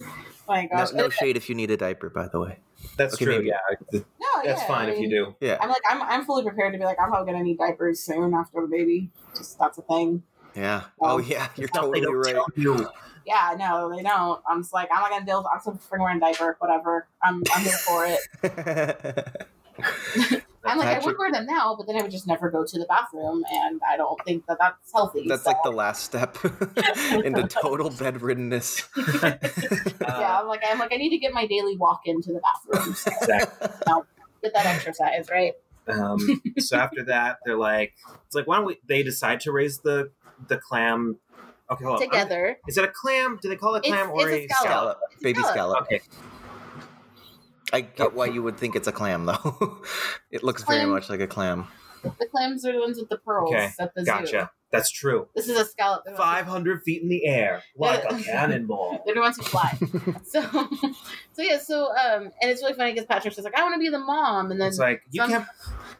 oh 0.00 0.06
my 0.46 0.62
No, 0.64 0.68
gosh. 0.78 0.92
no 0.92 1.08
shade 1.08 1.36
if 1.36 1.48
you 1.48 1.54
need 1.54 1.70
a 1.70 1.76
diaper, 1.76 2.08
by 2.10 2.28
the 2.28 2.38
way. 2.40 2.58
That's 2.96 3.14
Okay, 3.14 3.24
true. 3.24 3.34
maybe. 3.38 3.48
Yeah, 3.48 3.58
No, 3.92 4.00
that's 4.44 4.60
yeah, 4.62 4.66
fine 4.66 4.88
I 4.88 4.92
if 4.92 5.00
you 5.00 5.08
do. 5.08 5.34
Yeah, 5.40 5.58
I'm 5.60 5.68
like, 5.68 5.82
I'm, 5.88 6.02
I'm 6.02 6.24
fully 6.24 6.42
prepared 6.44 6.72
to 6.72 6.78
be 6.78 6.84
like, 6.84 6.98
I'm 7.00 7.08
probably 7.08 7.32
gonna 7.32 7.44
need 7.44 7.58
diapers 7.58 8.00
soon 8.00 8.34
after 8.34 8.60
the 8.60 8.68
baby. 8.68 9.10
Just 9.36 9.58
that's 9.58 9.78
a 9.78 9.82
thing. 9.82 10.22
yeah. 10.54 10.84
Well, 10.98 11.14
Oh 11.14 11.18
yeah, 11.18 11.48
you're 11.56 11.68
totally 11.68 12.04
right. 12.06 12.36
you. 12.56 12.88
Yeah, 13.26 13.54
no, 13.58 13.94
they 13.94 14.02
don't. 14.02 14.42
I'm 14.48 14.62
just 14.62 14.72
like, 14.72 14.88
I'm 14.92 15.00
not 15.00 15.10
gonna 15.10 15.26
deal. 15.26 15.46
I'm 15.52 15.60
still 15.60 15.74
freaking 15.74 16.00
wearing 16.00 16.16
a 16.18 16.20
diaper. 16.20 16.56
Whatever. 16.58 17.06
I'm, 17.22 17.42
I'm 17.54 17.62
here 17.62 17.78
for 17.78 18.06
it. 18.06 19.46
I'm 20.64 20.78
like, 20.78 20.88
I 20.88 21.04
would 21.04 21.18
wear 21.18 21.32
them 21.32 21.46
now, 21.46 21.74
but 21.76 21.86
then 21.86 21.96
I 21.96 22.02
would 22.02 22.10
just 22.10 22.26
never 22.26 22.48
go 22.50 22.64
to 22.64 22.78
the 22.78 22.84
bathroom, 22.86 23.42
and 23.50 23.80
I 23.88 23.96
don't 23.96 24.18
think 24.24 24.46
that 24.46 24.58
that's 24.60 24.92
healthy. 24.92 25.24
That's 25.26 25.42
so- 25.42 25.50
like 25.50 25.62
the 25.64 25.72
last 25.72 26.04
step 26.04 26.36
into 26.44 27.46
total 27.48 27.90
bedriddenness. 27.90 28.86
yeah. 30.00 30.40
I'm 30.40 30.46
like, 30.46 30.62
I'm 30.68 30.78
like, 30.78 30.92
I 30.92 30.96
need 30.96 31.10
to 31.10 31.18
get 31.18 31.32
my 31.32 31.46
daily 31.46 31.76
walk 31.76 32.02
into 32.04 32.32
the 32.32 32.40
bathroom. 32.40 32.94
So 32.94 33.10
Exactly. 33.20 33.68
get 34.42 34.52
that 34.54 34.66
exercise, 34.66 35.28
right? 35.30 35.54
Um, 35.88 36.40
so 36.58 36.76
after 36.76 37.02
that, 37.04 37.38
they're 37.44 37.58
like, 37.58 37.94
it's 38.26 38.36
like, 38.36 38.46
why 38.46 38.56
don't 38.56 38.66
we? 38.66 38.78
They 38.86 39.02
decide 39.02 39.40
to 39.40 39.52
raise 39.52 39.78
the 39.80 40.10
the 40.46 40.58
clam. 40.58 41.18
Okay, 41.72 41.84
hold 41.84 41.96
on. 41.96 42.02
Together. 42.02 42.56
Is 42.68 42.76
it 42.78 42.84
a 42.84 42.88
clam? 42.88 43.38
Do 43.42 43.48
they 43.48 43.56
call 43.56 43.74
it 43.76 43.84
a 43.84 43.88
It's- 43.88 44.02
clam 44.06 44.10
or 44.12 44.28
it's 44.28 44.30
a 44.30 44.44
a 44.44 44.48
scallop. 44.48 44.66
scallop, 44.68 44.98
baby 45.22 45.38
Scallop. 45.40 45.52
scallop. 45.54 45.82
Okay, 45.82 46.00
I 47.72 47.80
get 47.82 48.14
why 48.14 48.26
you 48.26 48.42
would 48.42 48.58
think 48.58 48.76
it's 48.76 48.88
a 48.88 48.92
clam, 48.92 49.24
though. 49.26 49.80
it 50.30 50.42
looks 50.42 50.62
very 50.64 50.84
much 50.86 51.08
like 51.08 51.20
a 51.20 51.26
clam. 51.26 51.66
The 52.02 52.26
clams 52.26 52.64
are 52.66 52.72
the 52.72 52.80
ones 52.80 52.98
with 52.98 53.08
the 53.08 53.16
pearls 53.18 53.52
Okay, 53.52 53.70
at 53.78 53.94
the 53.94 54.00
zoo. 54.02 54.06
gotcha. 54.06 54.50
That's 54.72 54.90
true. 54.90 55.28
This 55.36 55.48
is 55.48 55.56
a 55.58 55.64
scallop. 55.64 56.02
They're 56.04 56.14
the 56.14 56.18
ones 56.20 56.30
Five 56.30 56.46
hundred 56.46 56.82
feet 56.82 57.02
in 57.02 57.08
the 57.08 57.26
air, 57.26 57.62
like 57.76 58.02
a 58.04 58.14
cannonball. 58.22 59.02
They're 59.06 59.14
the 59.14 59.20
ones 59.20 59.36
who 59.36 59.42
fly. 59.44 59.78
so, 60.24 60.40
so 61.32 61.42
yeah. 61.42 61.58
So, 61.58 61.90
um, 61.96 62.30
and 62.40 62.50
it's 62.50 62.62
really 62.62 62.74
funny 62.74 62.92
because 62.92 63.06
Patrick's 63.06 63.36
just 63.36 63.44
like, 63.44 63.56
I 63.56 63.62
want 63.62 63.74
to 63.74 63.78
be 63.78 63.88
the 63.90 63.98
mom, 63.98 64.50
and 64.50 64.60
then 64.60 64.68
It's 64.68 64.78
like 64.78 65.02
you 65.10 65.22
some- 65.22 65.30
can't. 65.30 65.46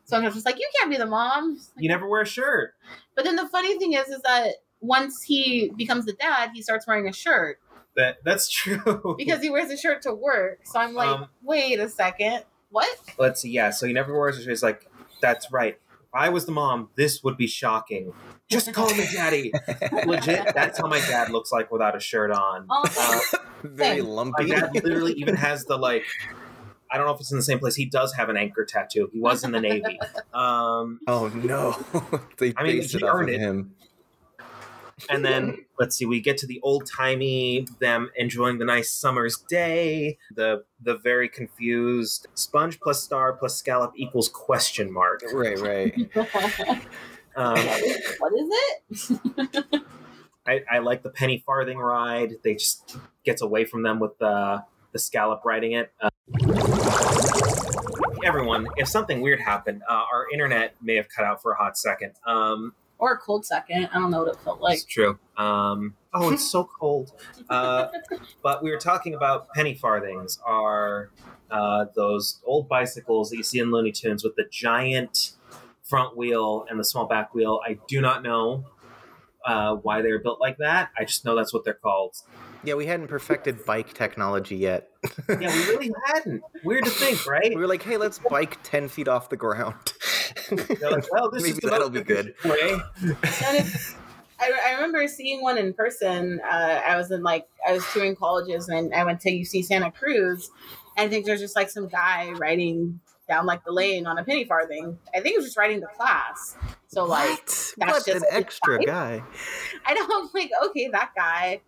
so 0.04 0.16
I'm 0.16 0.24
just 0.32 0.44
like, 0.44 0.58
you 0.58 0.68
can't 0.78 0.90
be 0.90 0.96
the 0.96 1.06
mom. 1.06 1.61
You 1.78 1.88
never 1.88 2.08
wear 2.08 2.22
a 2.22 2.26
shirt. 2.26 2.74
But 3.14 3.24
then 3.24 3.37
the 3.37 3.46
funny 3.48 3.78
thing 3.78 3.92
is, 3.92 4.08
is 4.08 4.20
that 4.22 4.54
once 4.83 5.23
he 5.23 5.71
becomes 5.77 6.05
the 6.05 6.12
dad, 6.12 6.51
he 6.53 6.61
starts 6.61 6.87
wearing 6.87 7.09
a 7.09 7.12
shirt 7.12 7.59
That 7.97 8.18
that's 8.25 8.51
true. 8.51 9.14
because 9.18 9.40
he 9.40 9.49
wears 9.49 9.71
a 9.71 9.77
shirt 9.79 10.03
to 10.03 10.12
work. 10.12 10.61
So 10.64 10.79
I'm 10.79 10.92
like, 10.95 11.09
Um, 11.09 11.27
wait 11.42 11.79
a 11.81 11.88
second, 11.88 12.42
what? 12.71 12.88
let's 13.18 13.40
see. 13.40 13.51
Yeah, 13.51 13.71
so 13.71 13.87
he 13.87 13.92
never 13.95 14.12
wears 14.18 14.37
a 14.38 14.42
shirt. 14.42 14.53
It's 14.53 14.62
like 14.62 14.87
that's 15.23 15.51
right. 15.51 15.79
If 15.92 16.09
I 16.14 16.29
was 16.29 16.45
the 16.45 16.53
mom, 16.53 16.90
this 16.97 17.23
would 17.25 17.37
be 17.38 17.47
shocking. 17.47 18.12
Just 18.49 18.71
call 18.75 18.92
me 18.95 19.07
daddy. 19.14 19.51
Legit, 20.07 20.53
that's 20.55 20.79
how 20.79 20.87
my 20.87 20.99
dad 20.99 21.31
looks 21.31 21.51
like 21.53 21.71
without 21.73 21.97
a 21.97 22.01
shirt 22.01 22.31
on. 22.33 22.66
Oh, 22.68 22.83
Uh, 23.35 23.38
very 23.62 24.01
Same. 24.01 24.05
my 24.07 24.11
lumpy. 24.11 24.47
dad 24.51 24.75
literally 24.75 25.12
even 25.14 25.37
has 25.37 25.64
the 25.64 25.79
like. 25.79 26.05
I 26.90 26.99
don't 26.99 27.07
know 27.07 27.14
if 27.14 27.21
it's 27.21 27.31
in 27.33 27.38
the 27.38 27.42
same 27.45 27.59
place. 27.59 27.75
He 27.75 27.87
does 27.87 28.12
have 28.12 28.29
an 28.29 28.37
anchor 28.37 28.66
tattoo. 28.66 29.09
He 29.14 29.18
was 29.21 29.45
in 29.45 29.53
the 29.53 29.61
Navy. 29.62 29.99
Um, 30.35 31.01
Oh 31.07 31.29
no! 31.29 31.73
they 32.37 32.53
I 32.55 32.64
mean, 32.64 32.81
based 32.81 32.95
it 32.95 32.99
he 32.99 33.05
off 33.05 33.14
of 33.14 33.21
earned 33.21 33.31
it. 33.31 33.40
him. 33.40 33.75
and 35.11 35.25
then 35.25 35.65
let's 35.79 35.97
see, 35.97 36.07
we 36.07 36.21
get 36.21 36.37
to 36.38 36.47
the 36.47 36.61
old 36.62 36.87
timey 36.87 37.67
them 37.81 38.11
enjoying 38.17 38.59
the 38.59 38.65
nice 38.65 38.93
summer's 38.93 39.37
day. 39.49 40.19
The 40.35 40.65
the 40.81 40.97
very 40.97 41.29
confused 41.29 42.27
sponge 42.35 42.81
plus 42.81 43.03
star 43.03 43.33
plus 43.33 43.57
scallop 43.57 43.93
equals 43.97 44.29
question 44.29 44.93
mark. 44.93 45.23
Right, 45.33 45.59
right. 45.59 46.83
Um, 47.35 47.57
what 48.19 48.33
is 48.35 49.19
it? 49.21 49.65
I, 50.47 50.61
I 50.71 50.79
like 50.81 51.03
the 51.03 51.11
penny 51.11 51.43
farthing 51.47 51.79
ride. 51.79 52.33
They 52.43 52.55
just 52.55 52.97
gets 53.25 53.43
away 53.43 53.65
from 53.65 53.83
them 53.83 54.01
with 54.01 54.19
the 54.19 54.65
the 54.93 54.99
scallop 54.99 55.43
riding 55.45 55.73
it. 55.73 55.93
Uh, 56.01 56.11
everyone, 58.25 58.67
if 58.77 58.88
something 58.88 59.21
weird 59.23 59.41
happened, 59.41 59.83
uh, 59.88 60.05
our 60.12 60.27
internet 60.33 60.75
may 60.83 60.97
have 60.97 61.09
cut 61.09 61.25
out 61.25 61.41
for 61.41 61.53
a 61.53 61.57
hot 61.57 61.79
second. 61.79 62.12
Um, 62.27 62.75
Or 63.03 63.15
a 63.15 63.19
cold 63.19 63.45
second. 63.45 63.88
I 63.93 63.99
don't 63.99 64.12
know 64.12 64.21
what 64.23 64.29
it 64.29 64.41
felt 64.45 64.61
like. 64.61 64.75
it's 64.75 64.85
true. 64.85 65.19
Um, 65.37 65.97
oh, 66.15 66.33
it's 66.33 66.49
so 66.49 66.71
cold. 66.81 67.11
Uh, 67.51 67.88
but 68.45 68.62
we 68.62 68.71
were 68.71 68.79
talking 68.79 69.12
about 69.15 69.49
penny 69.57 69.75
farthings. 69.75 70.38
Are 70.47 71.11
uh, 71.51 71.87
those 71.97 72.41
old 72.47 72.69
bicycles 72.69 73.31
that 73.31 73.38
you 73.38 73.43
see 73.43 73.59
in 73.59 73.73
Looney 73.73 73.91
Tunes 73.91 74.23
with 74.23 74.37
the 74.37 74.45
giant 74.53 75.33
front 75.83 76.17
wheel 76.17 76.65
and 76.71 76.79
the 76.79 76.85
small 76.85 77.07
back 77.07 77.35
wheel? 77.35 77.59
I 77.67 77.81
do 77.88 78.01
not 78.01 78.23
know 78.23 78.67
uh, 79.45 79.75
why 79.75 80.01
they 80.01 80.12
were 80.12 80.21
built 80.21 80.41
like 80.41 80.59
that. 80.59 80.91
I 80.97 81.05
just 81.05 81.25
know 81.25 81.35
that's 81.35 81.53
what 81.53 81.65
they're 81.65 81.75
called. 81.75 82.15
Yeah, 82.62 82.75
we 82.75 82.87
hadn't 82.87 83.09
perfected 83.09 83.65
bike 83.65 83.93
technology 83.95 84.55
yet. 84.55 84.91
Yeah, 85.29 85.38
we 85.38 85.47
really 85.47 85.93
hadn't. 86.07 86.45
Weird 86.62 86.85
to 86.85 86.91
think, 86.91 87.27
right? 87.29 87.51
we 87.51 87.57
were 87.57 87.67
like, 87.67 87.83
hey, 87.83 87.97
let's 87.97 88.21
bike 88.21 88.62
ten 88.62 88.87
feet 88.87 89.09
off 89.09 89.29
the 89.29 89.37
ground. 89.37 89.91
They're 90.57 90.91
like, 90.91 91.12
well, 91.12 91.31
this 91.31 91.43
Maybe 91.43 91.55
is 91.55 91.71
that'll 91.71 91.91
be 91.91 92.03
good. 92.03 92.35
efficient 92.45 92.83
Way. 93.03 93.15
If, 93.59 93.99
I, 94.41 94.71
I 94.71 94.75
remember 94.75 95.07
seeing 95.07 95.41
one 95.41 95.57
in 95.57 95.73
person. 95.73 96.41
Uh, 96.45 96.81
I 96.87 96.97
was 96.97 97.11
in 97.11 97.23
like 97.23 97.47
I 97.67 97.73
was 97.73 97.85
touring 97.93 98.17
colleges, 98.17 98.69
and 98.69 98.93
I 98.95 99.05
went 99.05 99.21
to 99.21 99.31
UC 99.31 99.65
Santa 99.65 99.91
Cruz. 99.93 100.51
And 100.97 101.07
I 101.07 101.09
think 101.11 101.27
there's 101.27 101.41
just 101.41 101.55
like 101.57 101.71
some 101.71 101.87
guy 101.88 102.31
riding 102.33 103.01
down 103.29 103.47
like 103.47 103.65
the 103.65 103.73
lane 103.73 104.07
on 104.07 104.19
a 104.19 104.25
penny 104.25 104.45
farthing. 104.45 104.99
I 105.15 105.21
think 105.21 105.29
he 105.35 105.37
was 105.37 105.47
just 105.47 105.57
riding 105.57 105.81
the 105.81 105.87
class. 105.87 106.57
So 106.88 107.05
like, 107.05 107.29
what? 107.29 107.47
that's 107.47 107.93
What 107.93 108.05
just 108.07 108.25
an 108.25 108.25
extra 108.31 108.79
vibe. 108.79 108.87
guy. 108.87 109.23
I 109.87 109.95
know 109.95 110.07
I'm 110.11 110.29
like, 110.35 110.51
okay, 110.67 110.88
that 110.88 111.11
guy. 111.17 111.61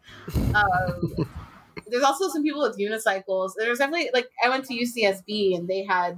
Um, 0.55 1.15
there's 1.87 2.03
also 2.03 2.29
some 2.29 2.43
people 2.43 2.61
with 2.63 2.77
unicycles. 2.79 3.53
There's 3.57 3.79
definitely 3.79 4.11
like 4.13 4.29
I 4.45 4.49
went 4.49 4.65
to 4.67 4.75
UCSB 4.75 5.57
and 5.57 5.69
they 5.69 5.85
had 5.85 6.17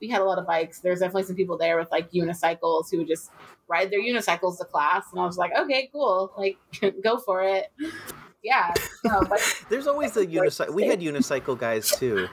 we 0.00 0.08
had 0.08 0.20
a 0.20 0.24
lot 0.24 0.38
of 0.38 0.46
bikes. 0.46 0.80
There's 0.80 1.00
definitely 1.00 1.24
some 1.24 1.36
people 1.36 1.58
there 1.58 1.78
with 1.78 1.90
like 1.90 2.10
unicycles 2.12 2.90
who 2.90 2.98
would 2.98 3.08
just 3.08 3.30
ride 3.68 3.90
their 3.90 4.00
unicycles 4.00 4.58
to 4.58 4.64
class, 4.64 5.04
and 5.12 5.20
I 5.20 5.26
was 5.26 5.36
like, 5.38 5.52
okay, 5.58 5.88
cool, 5.92 6.32
like 6.36 6.56
go 7.04 7.18
for 7.18 7.42
it. 7.42 7.72
Yeah, 8.42 8.72
no, 9.04 9.20
but 9.28 9.40
There's 9.68 9.88
always 9.88 10.12
the 10.12 10.24
unicycle. 10.24 10.72
We 10.72 10.84
had 10.86 11.00
unicycle 11.00 11.58
guys 11.58 11.90
too. 11.98 12.28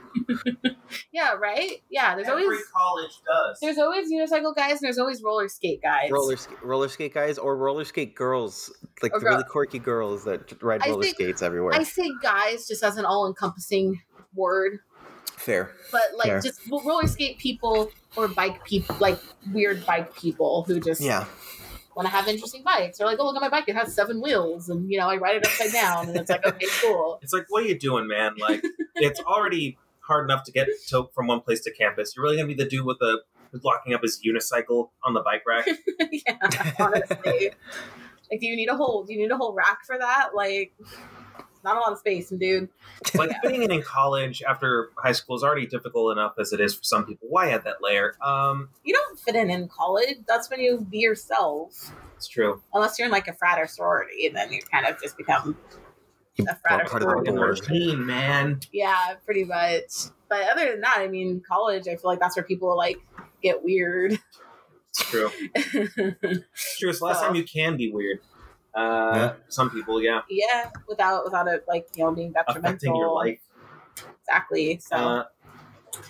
yeah, 1.12 1.34
right. 1.34 1.82
Yeah, 1.90 2.16
there's 2.16 2.28
Every 2.28 2.44
always 2.44 2.62
college 2.76 3.12
does. 3.26 3.58
there's 3.60 3.78
always 3.80 4.12
unicycle 4.12 4.56
guys 4.56 4.74
and 4.74 4.82
there's 4.82 5.00
always 5.00 5.22
roller 5.24 5.48
skate 5.50 5.82
guys. 5.82 6.12
Roller 6.12 6.38
sk- 6.38 6.64
roller 6.64 6.90
skate 6.90 7.14
guys 7.14 7.38
or 7.40 7.58
roller 7.58 7.86
skate 7.86 8.16
girls, 8.16 8.72
like 9.02 9.14
Or 9.14 9.20
the 9.20 9.26
really 9.26 9.44
quirky 9.46 9.80
girls 9.80 10.24
that 10.26 10.62
ride 10.62 10.86
roller 10.86 11.02
think- 11.02 11.16
skates 11.16 11.42
everywhere. 11.42 11.74
I 11.74 11.84
say 11.84 12.10
guys 12.22 12.68
just 12.68 12.84
as 12.84 12.98
an 12.98 13.06
all-encompassing 13.06 14.00
word, 14.36 14.80
Fair. 15.38 15.72
but 15.92 16.02
like 16.18 16.28
Fair. 16.28 16.42
just 16.42 16.62
roller 16.70 17.08
skate 17.08 17.38
people 17.38 17.92
or 18.16 18.28
bike 18.28 18.64
people, 18.66 18.96
like 19.00 19.20
weird 19.52 19.86
bike 19.86 20.16
people 20.16 20.64
who 20.64 20.80
just 20.80 21.02
Yeah. 21.02 21.26
want 21.96 22.08
to 22.08 22.12
have 22.12 22.28
interesting 22.28 22.64
bikes. 22.64 23.00
Or 23.02 23.06
like, 23.06 23.18
oh 23.20 23.26
look 23.26 23.36
at 23.36 23.42
my 23.42 23.50
bike, 23.50 23.66
it 23.68 23.76
has 23.76 23.94
seven 23.94 24.22
wheels, 24.22 24.70
and 24.70 24.90
you 24.92 24.98
know 24.98 25.08
I 25.10 25.18
ride 25.18 25.36
it 25.38 25.46
upside 25.46 25.72
down, 25.72 26.08
and 26.10 26.18
it's 26.18 26.30
like 26.30 26.46
okay, 26.46 26.66
cool. 26.82 27.20
It's 27.22 27.34
like, 27.34 27.46
what 27.50 27.64
are 27.64 27.68
you 27.68 27.78
doing, 27.78 28.08
man? 28.08 28.34
Like, 28.38 28.64
it's 28.96 29.20
already 29.28 29.78
hard 30.00 30.26
enough 30.30 30.44
to 30.46 30.52
get 30.52 30.68
to 30.90 31.10
from 31.14 31.28
one 31.28 31.42
place 31.42 31.62
to 31.62 31.72
campus. 31.74 32.16
You're 32.16 32.24
really 32.24 32.38
gonna 32.38 32.48
be 32.48 32.54
the 32.54 32.66
dude 32.66 32.86
with 32.86 33.00
the 33.00 33.22
who's 33.52 33.64
locking 33.64 33.94
up 33.94 34.02
his 34.02 34.20
unicycle 34.26 34.90
on 35.04 35.14
the 35.14 35.22
bike 35.22 35.44
rack. 35.48 35.68
yeah, 36.12 36.72
honestly. 36.80 37.52
Like, 38.32 38.40
do 38.40 38.48
you 38.48 38.56
need 38.56 38.70
a 38.70 38.76
whole? 38.76 39.04
Do 39.04 39.14
you 39.14 39.20
need 39.20 39.32
a 39.32 39.38
whole 39.38 39.54
rack 39.54 39.86
for 39.86 39.98
that? 39.98 40.30
Like, 40.36 40.74
not 41.66 41.76
a 41.76 41.80
lot 41.82 41.92
of 41.92 41.98
space, 42.00 42.30
dude. 42.30 42.70
like 43.16 43.32
fitting 43.44 43.64
in 43.64 43.72
in 43.72 43.82
college 43.82 44.42
after 44.48 44.92
high 44.98 45.12
school 45.12 45.36
is 45.36 45.44
already 45.44 45.66
difficult 45.68 46.14
enough 46.14 46.36
as 46.40 46.54
it 46.54 46.62
is 46.62 46.74
for 46.76 46.84
some 46.84 47.06
people. 47.06 47.28
Why 47.30 47.50
add 47.50 47.66
that 47.66 47.82
layer? 47.82 48.16
Um, 48.22 48.70
You 48.86 48.94
don't 48.94 49.20
fit 49.20 49.36
in 49.36 49.50
in 49.50 49.68
college. 49.68 50.20
That's 50.28 50.50
when 50.50 50.62
you 50.62 50.80
be 50.90 51.00
yourself. 51.00 51.92
it's 52.16 52.28
true. 52.30 52.62
Unless 52.74 52.98
you're 52.98 53.08
in 53.08 53.12
like 53.12 53.28
a 53.28 53.34
frat 53.34 53.60
or 53.60 53.68
sorority, 53.68 54.28
and 54.28 54.36
then 54.36 54.54
you 54.54 54.62
kind 54.72 54.86
of 54.88 55.02
just 55.02 55.18
become 55.18 55.58
You 56.38 56.46
a 56.50 56.56
frat 56.56 56.82
or 56.82 56.86
part 56.86 57.04
of 57.04 57.26
the 57.26 57.32
sorority. 57.32 57.62
In 57.62 57.90
team, 57.90 58.06
man. 58.06 58.60
Yeah, 58.72 59.16
pretty 59.26 59.44
much. 59.44 60.12
But 60.30 60.50
other 60.50 60.72
than 60.72 60.82
that, 60.82 60.98
I 61.00 61.08
mean, 61.08 61.42
college, 61.48 61.88
I 61.88 61.96
feel 61.96 62.10
like 62.12 62.20
that's 62.20 62.36
where 62.38 62.44
people 62.46 62.78
like 62.78 62.98
get 63.44 63.64
weird. 63.64 64.20
It's 64.90 65.04
true. 65.10 65.30
It's 65.56 66.80
true. 66.80 66.90
It's 66.90 67.00
the 67.00 67.06
last 67.06 67.20
So- 67.20 67.26
time 67.28 67.36
you 67.36 67.44
can 67.44 67.76
be 67.78 67.92
weird. 67.92 68.20
Uh, 68.76 69.12
Yeah. 69.16 69.34
Some 69.50 69.70
people, 69.70 70.02
yeah, 70.02 70.22
yeah, 70.30 70.70
without 70.88 71.24
without 71.26 71.48
it 71.48 71.64
like 71.68 71.88
you 71.96 72.04
know 72.04 72.12
being 72.12 72.32
detrimental. 72.34 72.70
affecting 72.70 72.96
your 72.96 73.14
life. 73.14 73.40
Exactly. 74.28 74.80
So 74.80 74.96
Uh, 74.96 75.24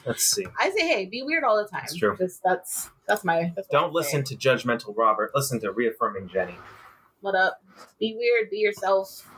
let's 0.05 0.23
see. 0.23 0.45
I 0.59 0.71
say, 0.71 0.87
hey, 0.87 1.05
be 1.05 1.21
weird 1.21 1.43
all 1.43 1.57
the 1.61 1.69
time. 1.69 1.83
It's 1.85 1.95
true. 1.95 2.15
Just 2.17 2.41
that's 2.43 2.89
that's 3.07 3.23
my. 3.23 3.51
That's 3.55 3.67
Don't 3.67 3.91
say. 3.91 3.95
listen 3.95 4.23
to 4.23 4.35
judgmental 4.35 4.93
Robert. 4.97 5.31
Listen 5.35 5.59
to 5.61 5.71
reaffirming 5.71 6.27
Jenny. 6.29 6.55
What 7.21 7.35
up? 7.35 7.61
Be 7.99 8.15
weird. 8.17 8.49
Be 8.49 8.57
yourself. 8.57 9.29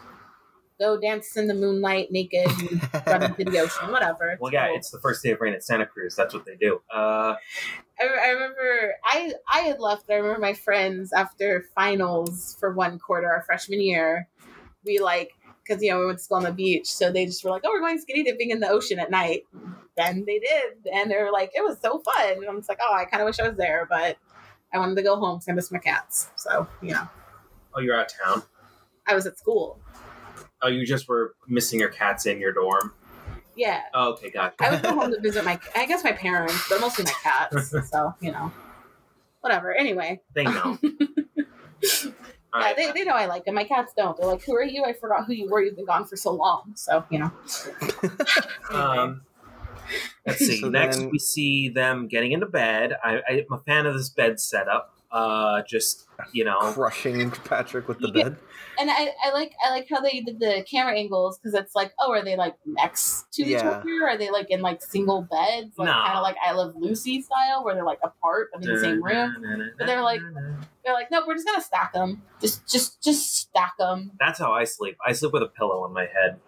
Go 0.79 0.99
dance 0.99 1.35
in 1.35 1.47
the 1.47 1.55
moonlight 1.55 2.11
naked 2.11 2.45
and 2.47 2.89
run 3.07 3.23
into 3.39 3.45
the 3.51 3.59
ocean. 3.59 3.91
Whatever. 3.91 4.37
Well, 4.39 4.53
yeah, 4.53 4.67
cool. 4.67 4.75
it's 4.77 4.91
the 4.91 4.99
first 4.99 5.23
day 5.23 5.31
of 5.31 5.41
rain 5.41 5.53
at 5.53 5.63
Santa 5.63 5.87
Cruz. 5.87 6.15
That's 6.15 6.33
what 6.35 6.45
they 6.45 6.55
do. 6.55 6.81
Uh, 6.93 7.35
I, 7.99 8.05
I 8.05 8.27
remember 8.29 8.93
I 9.03 9.33
I 9.51 9.59
had 9.59 9.79
left. 9.79 10.07
But 10.07 10.13
I 10.13 10.17
remember 10.17 10.39
my 10.39 10.53
friends 10.53 11.13
after 11.13 11.65
finals 11.75 12.55
for 12.59 12.73
one 12.73 12.99
quarter 12.99 13.31
our 13.31 13.43
freshman 13.43 13.81
year. 13.81 14.27
We 14.85 14.99
like 14.99 15.31
because 15.67 15.81
you 15.83 15.91
know 15.91 15.99
we 15.99 16.05
went 16.05 16.19
to 16.19 16.23
school 16.23 16.37
on 16.37 16.43
the 16.43 16.51
beach, 16.51 16.91
so 16.91 17.11
they 17.11 17.25
just 17.25 17.43
were 17.43 17.51
like, 17.51 17.63
"Oh, 17.65 17.69
we're 17.71 17.79
going 17.79 17.99
skinny 17.99 18.23
dipping 18.23 18.51
in 18.51 18.59
the 18.59 18.69
ocean 18.69 18.99
at 18.99 19.11
night." 19.11 19.43
Then 19.97 20.25
they 20.25 20.39
did, 20.39 20.93
and 20.93 21.09
they 21.09 21.17
were 21.17 21.31
like, 21.31 21.51
"It 21.55 21.63
was 21.63 21.79
so 21.81 21.99
fun." 21.99 22.37
And 22.37 22.45
I'm 22.45 22.57
just 22.57 22.69
like, 22.69 22.79
"Oh, 22.81 22.93
I 22.93 23.05
kind 23.05 23.21
of 23.21 23.25
wish 23.25 23.39
I 23.39 23.47
was 23.47 23.57
there, 23.57 23.87
but 23.89 24.17
I 24.73 24.77
wanted 24.77 24.95
to 24.95 25.03
go 25.03 25.17
home 25.17 25.37
because 25.37 25.49
I 25.49 25.53
miss 25.53 25.71
my 25.71 25.79
cats." 25.79 26.29
So 26.35 26.67
you 26.81 26.91
know, 26.91 27.07
oh, 27.73 27.81
you're 27.81 27.95
out 27.95 28.11
of 28.11 28.25
town. 28.25 28.43
I 29.05 29.15
was 29.15 29.25
at 29.25 29.37
school. 29.37 29.79
Oh, 30.61 30.67
you 30.67 30.85
just 30.85 31.07
were 31.07 31.35
missing 31.47 31.79
your 31.79 31.89
cats 31.89 32.25
in 32.25 32.39
your 32.39 32.53
dorm. 32.53 32.93
Yeah, 33.57 33.81
Oh, 33.93 34.11
okay, 34.13 34.29
gotcha. 34.29 34.55
I 34.59 34.69
would 34.69 34.83
go 34.83 34.93
home 34.93 35.11
to 35.11 35.19
visit 35.19 35.43
my, 35.43 35.59
I 35.75 35.85
guess 35.87 36.03
my 36.03 36.11
parents, 36.13 36.63
but 36.69 36.79
mostly 36.79 37.05
my 37.05 37.11
cats. 37.23 37.73
So 37.91 38.13
you 38.21 38.31
know, 38.31 38.51
whatever. 39.41 39.73
Anyway, 39.73 40.21
They 40.33 40.43
know. 40.43 40.77
All 42.53 42.61
yeah, 42.61 42.67
right. 42.67 42.77
they, 42.77 42.91
they 42.93 43.03
know 43.03 43.13
I 43.13 43.25
like 43.25 43.43
them. 43.45 43.55
My 43.55 43.65
cats 43.65 43.93
don't. 43.95 44.15
They're 44.17 44.25
like, 44.25 44.41
"Who 44.43 44.55
are 44.55 44.63
you? 44.63 44.83
I 44.85 44.93
forgot 44.93 45.25
who 45.25 45.33
you 45.33 45.49
were. 45.49 45.61
You've 45.61 45.75
been 45.75 45.85
gone 45.85 46.05
for 46.05 46.15
so 46.15 46.31
long." 46.31 46.71
So 46.75 47.03
you 47.09 47.19
know. 47.19 47.31
Um, 48.71 49.21
let's 50.25 50.39
see. 50.39 50.59
So 50.61 50.69
Next, 50.69 50.97
then- 50.97 51.09
we 51.09 51.19
see 51.19 51.69
them 51.69 52.07
getting 52.07 52.31
into 52.31 52.45
bed. 52.45 52.93
I, 53.03 53.17
I, 53.27 53.45
I'm 53.49 53.53
a 53.53 53.59
fan 53.59 53.85
of 53.85 53.93
this 53.95 54.09
bed 54.09 54.39
setup. 54.39 54.96
Uh, 55.09 55.61
just 55.69 56.05
you 56.33 56.43
know, 56.43 56.59
Crushing 56.73 57.31
Patrick 57.31 57.87
with 57.87 57.99
the 57.99 58.11
Yeah. 58.13 58.23
bed. 58.25 58.37
and 58.79 58.91
I, 58.91 59.13
I 59.23 59.31
like 59.31 59.53
I 59.65 59.69
like 59.69 59.87
how 59.89 60.01
they 60.01 60.19
did 60.19 60.39
the 60.39 60.65
camera 60.69 60.97
angles 60.97 61.37
because 61.39 61.53
it's 61.53 61.73
like, 61.75 61.93
oh, 61.99 62.11
are 62.11 62.23
they 62.25 62.35
like 62.35 62.55
next 62.65 63.31
to 63.33 63.43
each 63.43 63.49
Yeah. 63.49 63.69
other? 63.69 64.05
Are 64.07 64.17
they 64.17 64.29
like 64.31 64.49
in 64.49 64.61
like 64.61 64.81
single 64.81 65.21
beds, 65.21 65.77
like 65.77 65.85
No. 65.87 65.93
kind 65.93 66.17
of 66.17 66.23
like 66.23 66.35
I 66.45 66.51
Love 66.51 66.73
Lucy 66.75 67.21
style, 67.21 67.63
where 67.63 67.73
they're 67.73 67.85
like 67.85 67.99
apart 68.03 68.49
but 68.53 68.61
in 68.65 68.73
the 68.73 68.79
same 68.81 69.01
room? 69.01 69.71
But 69.77 69.87
they're 69.87 70.01
like- 70.01 70.21
They're 70.83 70.93
like, 70.93 71.11
nope, 71.11 71.25
we're 71.27 71.35
just 71.35 71.45
gonna 71.45 71.61
stack 71.61 71.91
them. 71.93 72.23
Just, 72.41 72.65
just, 72.65 73.03
just 73.03 73.35
stack 73.35 73.73
them. 73.77 74.11
That's 74.19 74.39
how 74.39 74.53
I 74.53 74.63
sleep. 74.63 74.97
I 75.05 75.11
sleep 75.11 75.33
with 75.33 75.43
a 75.43 75.47
pillow 75.47 75.83
on 75.83 75.91
my 75.93 76.05
head. 76.05 76.39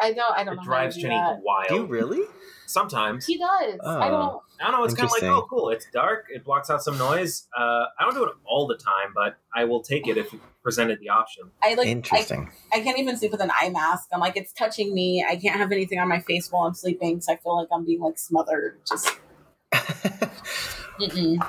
I 0.00 0.12
don't, 0.12 0.38
I 0.38 0.44
don't 0.44 0.54
It 0.54 0.56
know. 0.58 0.62
drives 0.64 0.94
how 0.96 1.02
to 1.02 1.08
do 1.08 1.14
Jenny 1.14 1.40
wild. 1.44 1.68
Do 1.68 1.74
you 1.76 1.84
really? 1.86 2.22
Sometimes. 2.66 3.26
He 3.26 3.36
does. 3.38 3.80
I 3.84 4.08
Oh. 4.08 4.10
don't. 4.10 4.42
I 4.62 4.70
don't 4.70 4.80
know. 4.80 4.84
It's 4.84 4.94
kind 4.94 5.06
of 5.06 5.12
like, 5.12 5.22
oh, 5.24 5.46
cool. 5.50 5.70
It's 5.70 5.86
dark. 5.92 6.26
It 6.30 6.44
blocks 6.44 6.70
out 6.70 6.82
some 6.82 6.96
noise. 6.98 7.48
Uh, 7.56 7.84
I 7.98 8.04
don't 8.04 8.14
do 8.14 8.24
it 8.24 8.32
all 8.44 8.66
the 8.66 8.76
time, 8.76 9.12
but 9.14 9.36
I 9.54 9.64
will 9.64 9.82
take 9.82 10.06
it 10.06 10.16
if 10.16 10.32
you 10.32 10.40
presented 10.62 11.00
the 11.00 11.08
option. 11.08 11.50
I 11.62 11.74
like. 11.74 11.86
Interesting. 11.88 12.50
I 12.72 12.80
can't 12.80 12.98
even 12.98 13.16
sleep 13.16 13.32
with 13.32 13.40
an 13.40 13.50
eye 13.50 13.70
mask. 13.70 14.08
I'm 14.12 14.20
like, 14.20 14.36
it's 14.36 14.52
touching 14.52 14.94
me. 14.94 15.24
I 15.28 15.36
can't 15.36 15.56
have 15.58 15.72
anything 15.72 15.98
on 15.98 16.08
my 16.08 16.20
face 16.20 16.50
while 16.50 16.64
I'm 16.66 16.74
sleeping, 16.74 17.20
so 17.20 17.32
I 17.32 17.36
feel 17.36 17.56
like 17.56 17.68
I'm 17.72 17.84
being 17.84 18.00
like 18.00 18.18
smothered. 18.18 18.78
Just, 18.88 19.08
mm-mm. 19.72 21.46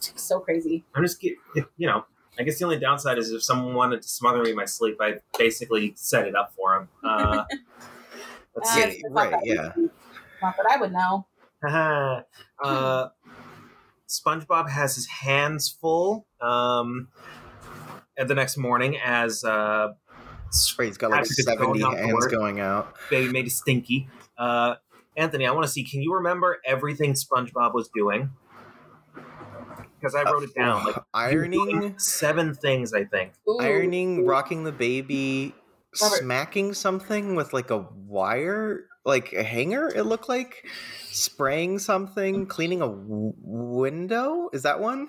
so 0.00 0.40
crazy. 0.40 0.84
I'm 0.94 1.02
just, 1.04 1.22
you 1.22 1.36
know, 1.78 2.04
I 2.38 2.42
guess 2.42 2.58
the 2.58 2.64
only 2.64 2.78
downside 2.78 3.18
is 3.18 3.30
if 3.32 3.42
someone 3.42 3.74
wanted 3.74 4.02
to 4.02 4.08
smother 4.08 4.42
me 4.42 4.50
in 4.50 4.56
my 4.56 4.64
sleep, 4.64 4.96
I 5.00 5.14
basically 5.38 5.92
set 5.96 6.26
it 6.26 6.34
up 6.34 6.52
for 6.56 6.74
them. 6.78 6.88
Uh, 7.04 7.44
let's 8.54 8.70
Uh, 8.76 8.90
see. 8.90 9.02
right, 9.10 9.34
yeah. 9.44 9.72
Not 10.42 10.56
that 10.56 10.66
I 10.70 10.76
would 10.76 10.92
know. 10.92 11.26
Haha. 11.62 12.22
uh, 12.62 13.08
SpongeBob 14.08 14.70
has 14.70 14.94
his 14.94 15.06
hands 15.06 15.68
full. 15.68 16.26
Um, 16.40 17.08
at 18.18 18.26
the 18.28 18.34
next 18.34 18.56
morning, 18.56 18.98
as 19.02 19.44
uh, 19.44 19.92
Right, 20.78 20.86
he's 20.86 20.96
got 20.96 21.10
like 21.10 21.20
Patrick 21.20 21.38
is 21.38 21.44
going 21.44 21.58
70 21.80 21.84
out 21.84 21.98
hands 21.98 22.12
work. 22.14 22.30
going 22.30 22.58
out. 22.60 22.94
Baby 23.10 23.30
made 23.32 23.46
it 23.46 23.50
stinky. 23.50 24.08
Uh, 24.36 24.76
Anthony, 25.16 25.46
I 25.46 25.50
want 25.52 25.66
to 25.66 25.70
see. 25.70 25.84
Can 25.84 26.00
you 26.00 26.14
remember 26.14 26.58
everything 26.64 27.12
SpongeBob 27.12 27.74
was 27.74 27.88
doing? 27.94 28.30
Because 30.00 30.14
I 30.14 30.22
wrote 30.22 30.44
it 30.44 30.54
down. 30.54 30.84
Like 30.84 30.96
Ironing, 31.14 31.98
seven 31.98 32.54
things, 32.54 32.94
I 32.94 33.04
think. 33.04 33.32
Ooh. 33.48 33.58
ironing, 33.60 34.24
rocking 34.24 34.64
the 34.64 34.72
baby, 34.72 35.54
Robert. 36.00 36.18
smacking 36.18 36.74
something 36.74 37.34
with 37.34 37.52
like 37.52 37.70
a 37.70 37.78
wire, 38.06 38.86
like 39.04 39.32
a 39.32 39.42
hanger. 39.42 39.88
It 39.94 40.04
looked 40.04 40.28
like 40.28 40.66
spraying 41.10 41.78
something, 41.78 42.46
cleaning 42.46 42.82
a 42.82 42.86
w- 42.88 43.32
window. 43.38 44.50
Is 44.52 44.62
that 44.62 44.80
one? 44.80 45.08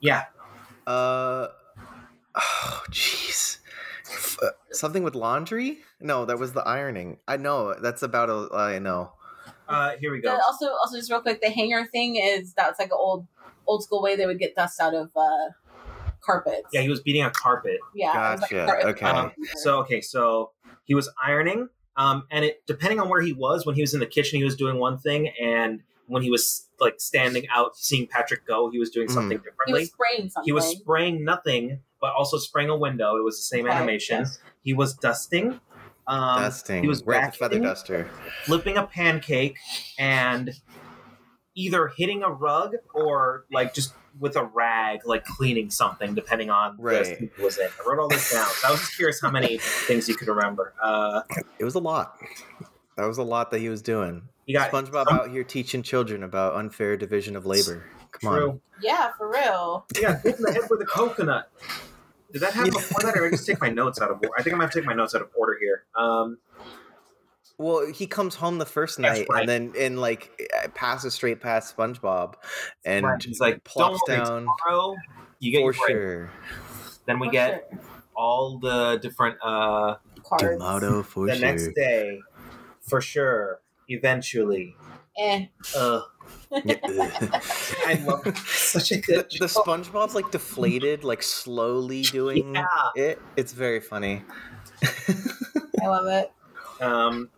Yeah, 0.00 0.24
Uh, 0.86 1.48
oh, 2.34 2.82
jeez. 2.90 3.58
F- 4.06 4.38
uh, 4.42 4.50
Something 4.72 5.02
with 5.02 5.14
laundry? 5.14 5.78
No, 6.00 6.24
that 6.26 6.38
was 6.38 6.52
the 6.52 6.60
ironing. 6.62 7.18
I 7.28 7.36
know. 7.36 7.74
That's 7.80 8.02
about 8.02 8.28
a. 8.28 8.48
I 8.54 8.78
know. 8.78 9.12
uh, 9.68 9.92
here 10.00 10.10
we 10.12 10.18
The- 10.20 10.28
go. 10.28 10.38
also, 10.46 10.66
also 10.72 10.96
just 10.98 11.10
real 11.10 11.20
quick, 11.22 11.40
the 11.40 11.50
hanger 11.50 11.86
thing 11.86 12.16
is 12.16 12.52
that's 12.54 12.78
like 12.78 12.88
an 12.90 12.98
old, 12.98 13.26
old 13.66 13.82
school 13.82 14.02
way 14.02 14.14
they 14.16 14.26
would 14.26 14.38
get 14.38 14.54
dust 14.54 14.80
out 14.80 14.94
of 14.94 15.10
uh, 15.16 15.50
carpets. 16.24 16.68
Yeah, 16.72 16.80
he 16.82 16.88
was 16.88 17.00
beating 17.00 17.22
a 17.22 17.30
carpet. 17.30 17.78
yeah. 17.94 18.28
it 18.28 18.32
was 18.32 18.40
like 18.42 18.50
Gotcha, 18.50 18.66
carpet- 18.66 18.86
okay. 18.86 19.06
Um, 19.06 19.32
so 19.56 19.78
okay, 19.80 20.00
so 20.00 20.52
he 20.84 20.94
was 20.94 21.10
ironing, 21.22 21.68
um, 21.96 22.26
and 22.30 22.44
it 22.44 22.62
depending 22.66 23.00
on 23.00 23.08
where 23.08 23.20
he 23.20 23.32
was 23.32 23.66
when 23.66 23.74
he 23.74 23.80
was 23.80 23.94
in 23.94 24.00
the 24.00 24.06
kitchen, 24.06 24.38
he 24.38 24.44
was 24.44 24.56
doing 24.56 24.78
one 24.78 24.98
thing, 24.98 25.28
and 25.42 25.80
when 26.06 26.22
he 26.22 26.30
was 26.30 26.68
like 26.80 26.94
standing 27.00 27.46
out 27.54 27.76
seeing 27.76 28.06
Patrick 28.06 28.46
go, 28.46 28.70
he 28.70 28.78
was 28.78 28.90
doing 28.90 29.08
something 29.08 29.38
he 29.38 29.44
differently. 29.44 29.66
He 29.66 29.72
was 29.72 29.88
spraying 29.88 30.28
something. 30.30 30.44
He 30.44 30.52
was 30.52 30.66
spraying 30.66 31.24
nothing, 31.24 31.80
but 32.00 32.12
also 32.12 32.36
spraying 32.36 32.68
a 32.68 32.76
window. 32.76 33.16
It 33.16 33.24
was 33.24 33.36
the 33.38 33.42
same 33.44 33.64
Okay, 33.66 33.74
animation. 33.74 34.18
yes. 34.20 34.38
He 34.62 34.74
was 34.74 34.94
dusting. 34.94 35.60
Um, 36.06 36.42
Dusting. 36.42 36.82
he 36.82 36.88
was 36.88 37.02
right, 37.04 37.32
the 37.32 37.38
feather 37.38 37.58
duster. 37.60 38.10
flipping 38.44 38.76
a 38.76 38.86
pancake 38.86 39.56
and 39.98 40.50
either 41.54 41.88
hitting 41.96 42.22
a 42.22 42.28
rug 42.30 42.74
or 42.94 43.46
like 43.50 43.72
just 43.72 43.94
with 44.20 44.36
a 44.36 44.44
rag, 44.44 45.00
like 45.06 45.24
cleaning 45.24 45.70
something, 45.70 46.14
depending 46.14 46.50
on 46.50 46.76
Right. 46.78 47.04
the 47.04 47.24
it 47.24 47.38
was 47.38 47.58
in. 47.58 47.66
I 47.66 47.88
wrote 47.88 47.98
all 48.00 48.08
this 48.08 48.32
down. 48.32 48.46
So 48.46 48.68
I 48.68 48.70
was 48.70 48.80
just 48.80 48.94
curious 48.96 49.20
how 49.20 49.30
many 49.30 49.58
things 49.86 50.08
you 50.08 50.14
could 50.16 50.28
remember. 50.28 50.72
Uh, 50.82 51.22
It 51.58 51.64
was 51.64 51.74
a 51.74 51.80
lot. 51.80 52.16
That 52.96 53.06
was 53.06 53.18
a 53.18 53.22
lot 53.24 53.50
that 53.50 53.58
he 53.58 53.68
was 53.68 53.82
doing. 53.82 54.22
you 54.46 54.56
got 54.56 54.70
SpongeBob 54.70 55.06
some- 55.08 55.18
out 55.18 55.30
here 55.30 55.42
teaching 55.44 55.82
children 55.82 56.22
about 56.22 56.54
unfair 56.54 56.96
division 56.96 57.34
of 57.36 57.44
labor. 57.46 57.84
Come 58.12 58.32
on. 58.32 58.60
Yeah, 58.80 59.10
for 59.18 59.28
real. 59.30 59.86
Yeah, 60.00 60.20
hit 60.22 60.36
in 60.36 60.42
the 60.42 60.52
head 60.52 60.62
with 60.70 60.80
a 60.80 60.84
coconut. 60.84 61.50
Did 62.32 62.42
that 62.42 62.52
happen 62.54 62.72
before 62.72 63.00
that, 63.02 63.16
or 63.16 63.22
did 63.22 63.28
I 63.28 63.36
just 63.36 63.46
take 63.46 63.60
my 63.60 63.68
notes 63.70 64.00
out 64.00 64.10
of 64.10 64.16
order? 64.16 64.30
I 64.38 64.42
think 64.42 64.54
I'm 64.54 64.60
gonna 64.60 64.70
take 64.72 64.84
my 64.84 64.92
notes 64.94 65.14
out 65.14 65.22
of 65.22 65.28
order 65.36 65.56
here. 65.60 65.84
Um, 65.96 66.38
Well, 67.58 67.86
he 67.92 68.06
comes 68.06 68.34
home 68.34 68.58
the 68.58 68.66
first 68.66 68.98
night 68.98 69.26
right. 69.30 69.40
and 69.40 69.48
then 69.48 69.72
and 69.78 70.00
like 70.00 70.30
uh, 70.62 70.68
passes 70.74 71.14
straight 71.14 71.40
past 71.40 71.76
SpongeBob 71.76 72.34
and 72.84 73.06
right, 73.06 73.22
he's 73.22 73.38
like, 73.40 73.62
plops 73.64 74.00
down 74.08 74.46
tomorrow 74.66 74.96
you 75.38 75.52
get 75.52 75.58
for 75.60 75.62
your 75.62 75.72
sure. 75.72 76.30
Then 77.06 77.20
we 77.20 77.28
For 77.28 77.32
get 77.32 77.68
sure. 77.70 77.80
all 78.16 78.58
the 78.58 78.98
different 79.00 79.36
uh 79.42 79.96
cards. 80.24 80.44
Gelato 80.62 81.04
for 81.04 81.26
the 81.26 81.34
sure. 81.36 81.40
next 81.46 81.68
day 81.74 82.18
for 82.82 83.00
sure 83.00 83.60
eventually 83.88 84.74
Eh. 85.18 85.46
uh 85.76 86.00
i 86.52 88.02
love 88.06 88.26
it. 88.26 88.36
such 88.38 88.90
a 88.92 88.96
the, 88.96 89.02
good 89.02 89.26
the 89.38 89.46
joke. 89.48 89.50
SpongeBob's 89.50 90.14
like 90.14 90.30
deflated, 90.30 91.04
like 91.04 91.22
slowly 91.22 92.02
doing 92.12 92.54
yeah 92.54 92.90
it. 92.96 93.20
It's 93.36 93.52
very 93.52 93.80
funny. 93.80 94.22
I 95.82 95.86
love 95.86 96.06
it. 96.06 96.32
um 96.82 97.30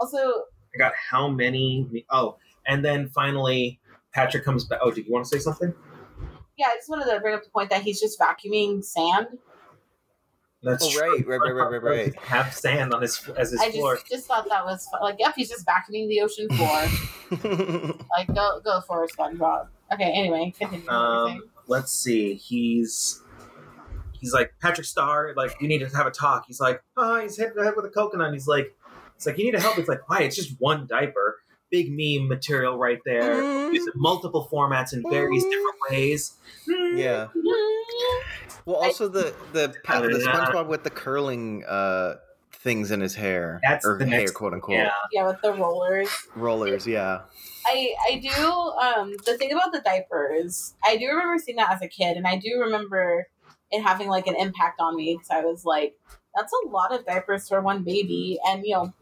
Also, 0.00 0.18
i 0.18 0.78
got 0.78 0.92
how 1.10 1.28
many 1.28 2.04
oh 2.10 2.36
and 2.66 2.84
then 2.84 3.08
finally 3.08 3.80
patrick 4.12 4.44
comes 4.44 4.64
back 4.64 4.78
oh 4.82 4.90
did 4.90 5.06
you 5.06 5.12
want 5.12 5.24
to 5.24 5.28
say 5.28 5.38
something 5.38 5.72
yeah, 6.56 6.66
I 6.72 6.74
just 6.76 6.88
wanted 6.88 7.04
to 7.12 7.20
bring 7.20 7.36
up 7.36 7.44
the 7.44 7.50
point 7.50 7.70
that 7.70 7.82
he's 7.82 8.00
just 8.00 8.18
vacuuming 8.18 8.84
sand. 8.84 9.28
that's 10.60 10.84
Oh, 10.84 10.90
true. 10.90 11.00
right, 11.00 11.24
right, 11.24 11.38
right, 11.40 11.52
right, 11.52 11.70
right, 11.70 11.82
right. 11.84 12.16
have 12.24 12.52
sand 12.52 12.92
on 12.92 13.02
his 13.02 13.22
as 13.36 13.52
his 13.52 13.60
I 13.60 13.70
floor 13.70 13.94
just 13.94 14.08
just 14.10 14.26
thought 14.26 14.44
that 14.48 14.64
was 14.64 14.84
fun. 14.90 15.00
like, 15.02 15.16
yep, 15.20 15.34
he's 15.36 15.48
just 15.48 15.64
vacuuming 15.64 16.08
the 16.08 16.20
ocean 16.20 16.48
floor. 16.48 17.94
like, 18.16 18.26
go 18.34 18.60
go 18.64 18.80
for 18.88 19.04
it, 19.04 19.12
SpongeBob. 19.16 19.68
Okay, 19.92 20.10
anyway, 20.12 20.52
continue. 20.58 20.88
Um, 20.90 21.42
let's 21.68 21.92
see. 21.92 22.34
He's 22.34 23.22
he's 24.12 24.32
like 24.32 24.52
Patrick 24.60 24.86
Star. 24.86 25.32
Like 25.36 25.60
we 25.60 25.68
need 25.68 25.78
to 25.88 25.96
have 25.96 26.08
a 26.08 26.10
talk. 26.10 26.44
He's 26.48 26.58
like, 26.58 26.82
oh, 26.96 27.20
he's 27.20 27.36
hit 27.36 27.54
the 27.54 27.62
head 27.62 27.74
with 27.76 27.84
a 27.84 27.90
coconut. 27.90 28.32
He's 28.32 28.48
like, 28.48 28.74
it's 29.18 29.26
like 29.26 29.36
you 29.36 29.44
need 29.44 29.50
to 29.58 29.60
help. 29.60 29.76
It's 29.78 29.88
like, 29.88 30.08
why? 30.08 30.20
It's 30.20 30.36
just 30.36 30.54
one 30.60 30.86
diaper. 30.86 31.38
Big 31.70 31.90
meme 31.90 32.28
material 32.28 32.78
right 32.78 33.00
there. 33.04 33.34
Mhm. 33.34 33.74
Used 33.74 33.88
in 33.94 34.00
multiple 34.00 34.48
formats 34.50 34.92
in 34.94 35.02
various 35.10 35.42
different 35.44 35.76
ways. 35.90 36.34
yeah. 36.66 37.26
Well, 38.64 38.76
also 38.76 39.08
the 39.08 39.34
the 39.52 39.74
pa- 39.84 40.00
the 40.00 40.08
SpongeBob 40.08 40.68
with 40.68 40.84
the 40.84 40.90
curling 40.90 41.64
uh 41.66 42.16
things 42.52 42.90
in 42.90 43.00
his 43.00 43.14
hair 43.14 43.60
That's 43.66 43.86
or 43.86 43.98
the 43.98 44.06
hair, 44.06 44.20
next- 44.20 44.32
quote 44.32 44.52
unquote, 44.52 44.76
Yeah. 44.78 44.90
yeah, 45.12 45.26
with 45.26 45.40
the 45.42 45.52
rollers. 45.54 46.08
rollers. 46.34 46.86
Yeah. 46.86 47.20
I 47.66 47.94
I 48.08 48.18
do 48.18 48.44
um 48.46 49.14
the 49.26 49.36
thing 49.36 49.52
about 49.52 49.72
the 49.72 49.80
diapers. 49.80 50.74
I 50.84 50.96
do 50.96 51.06
remember 51.08 51.38
seeing 51.38 51.56
that 51.56 51.70
as 51.72 51.82
a 51.82 51.88
kid, 51.88 52.16
and 52.16 52.26
I 52.26 52.36
do 52.36 52.60
remember 52.60 53.26
it 53.70 53.82
having 53.82 54.08
like 54.08 54.26
an 54.26 54.36
impact 54.36 54.80
on 54.80 54.96
me 54.96 55.14
because 55.16 55.28
I 55.30 55.40
was 55.44 55.64
like, 55.64 55.94
that's 56.34 56.52
a 56.64 56.68
lot 56.68 56.92
of 56.92 57.04
diapers 57.06 57.48
for 57.48 57.60
one 57.60 57.84
baby, 57.84 58.38
and 58.46 58.64
you 58.64 58.74
know, 58.74 58.92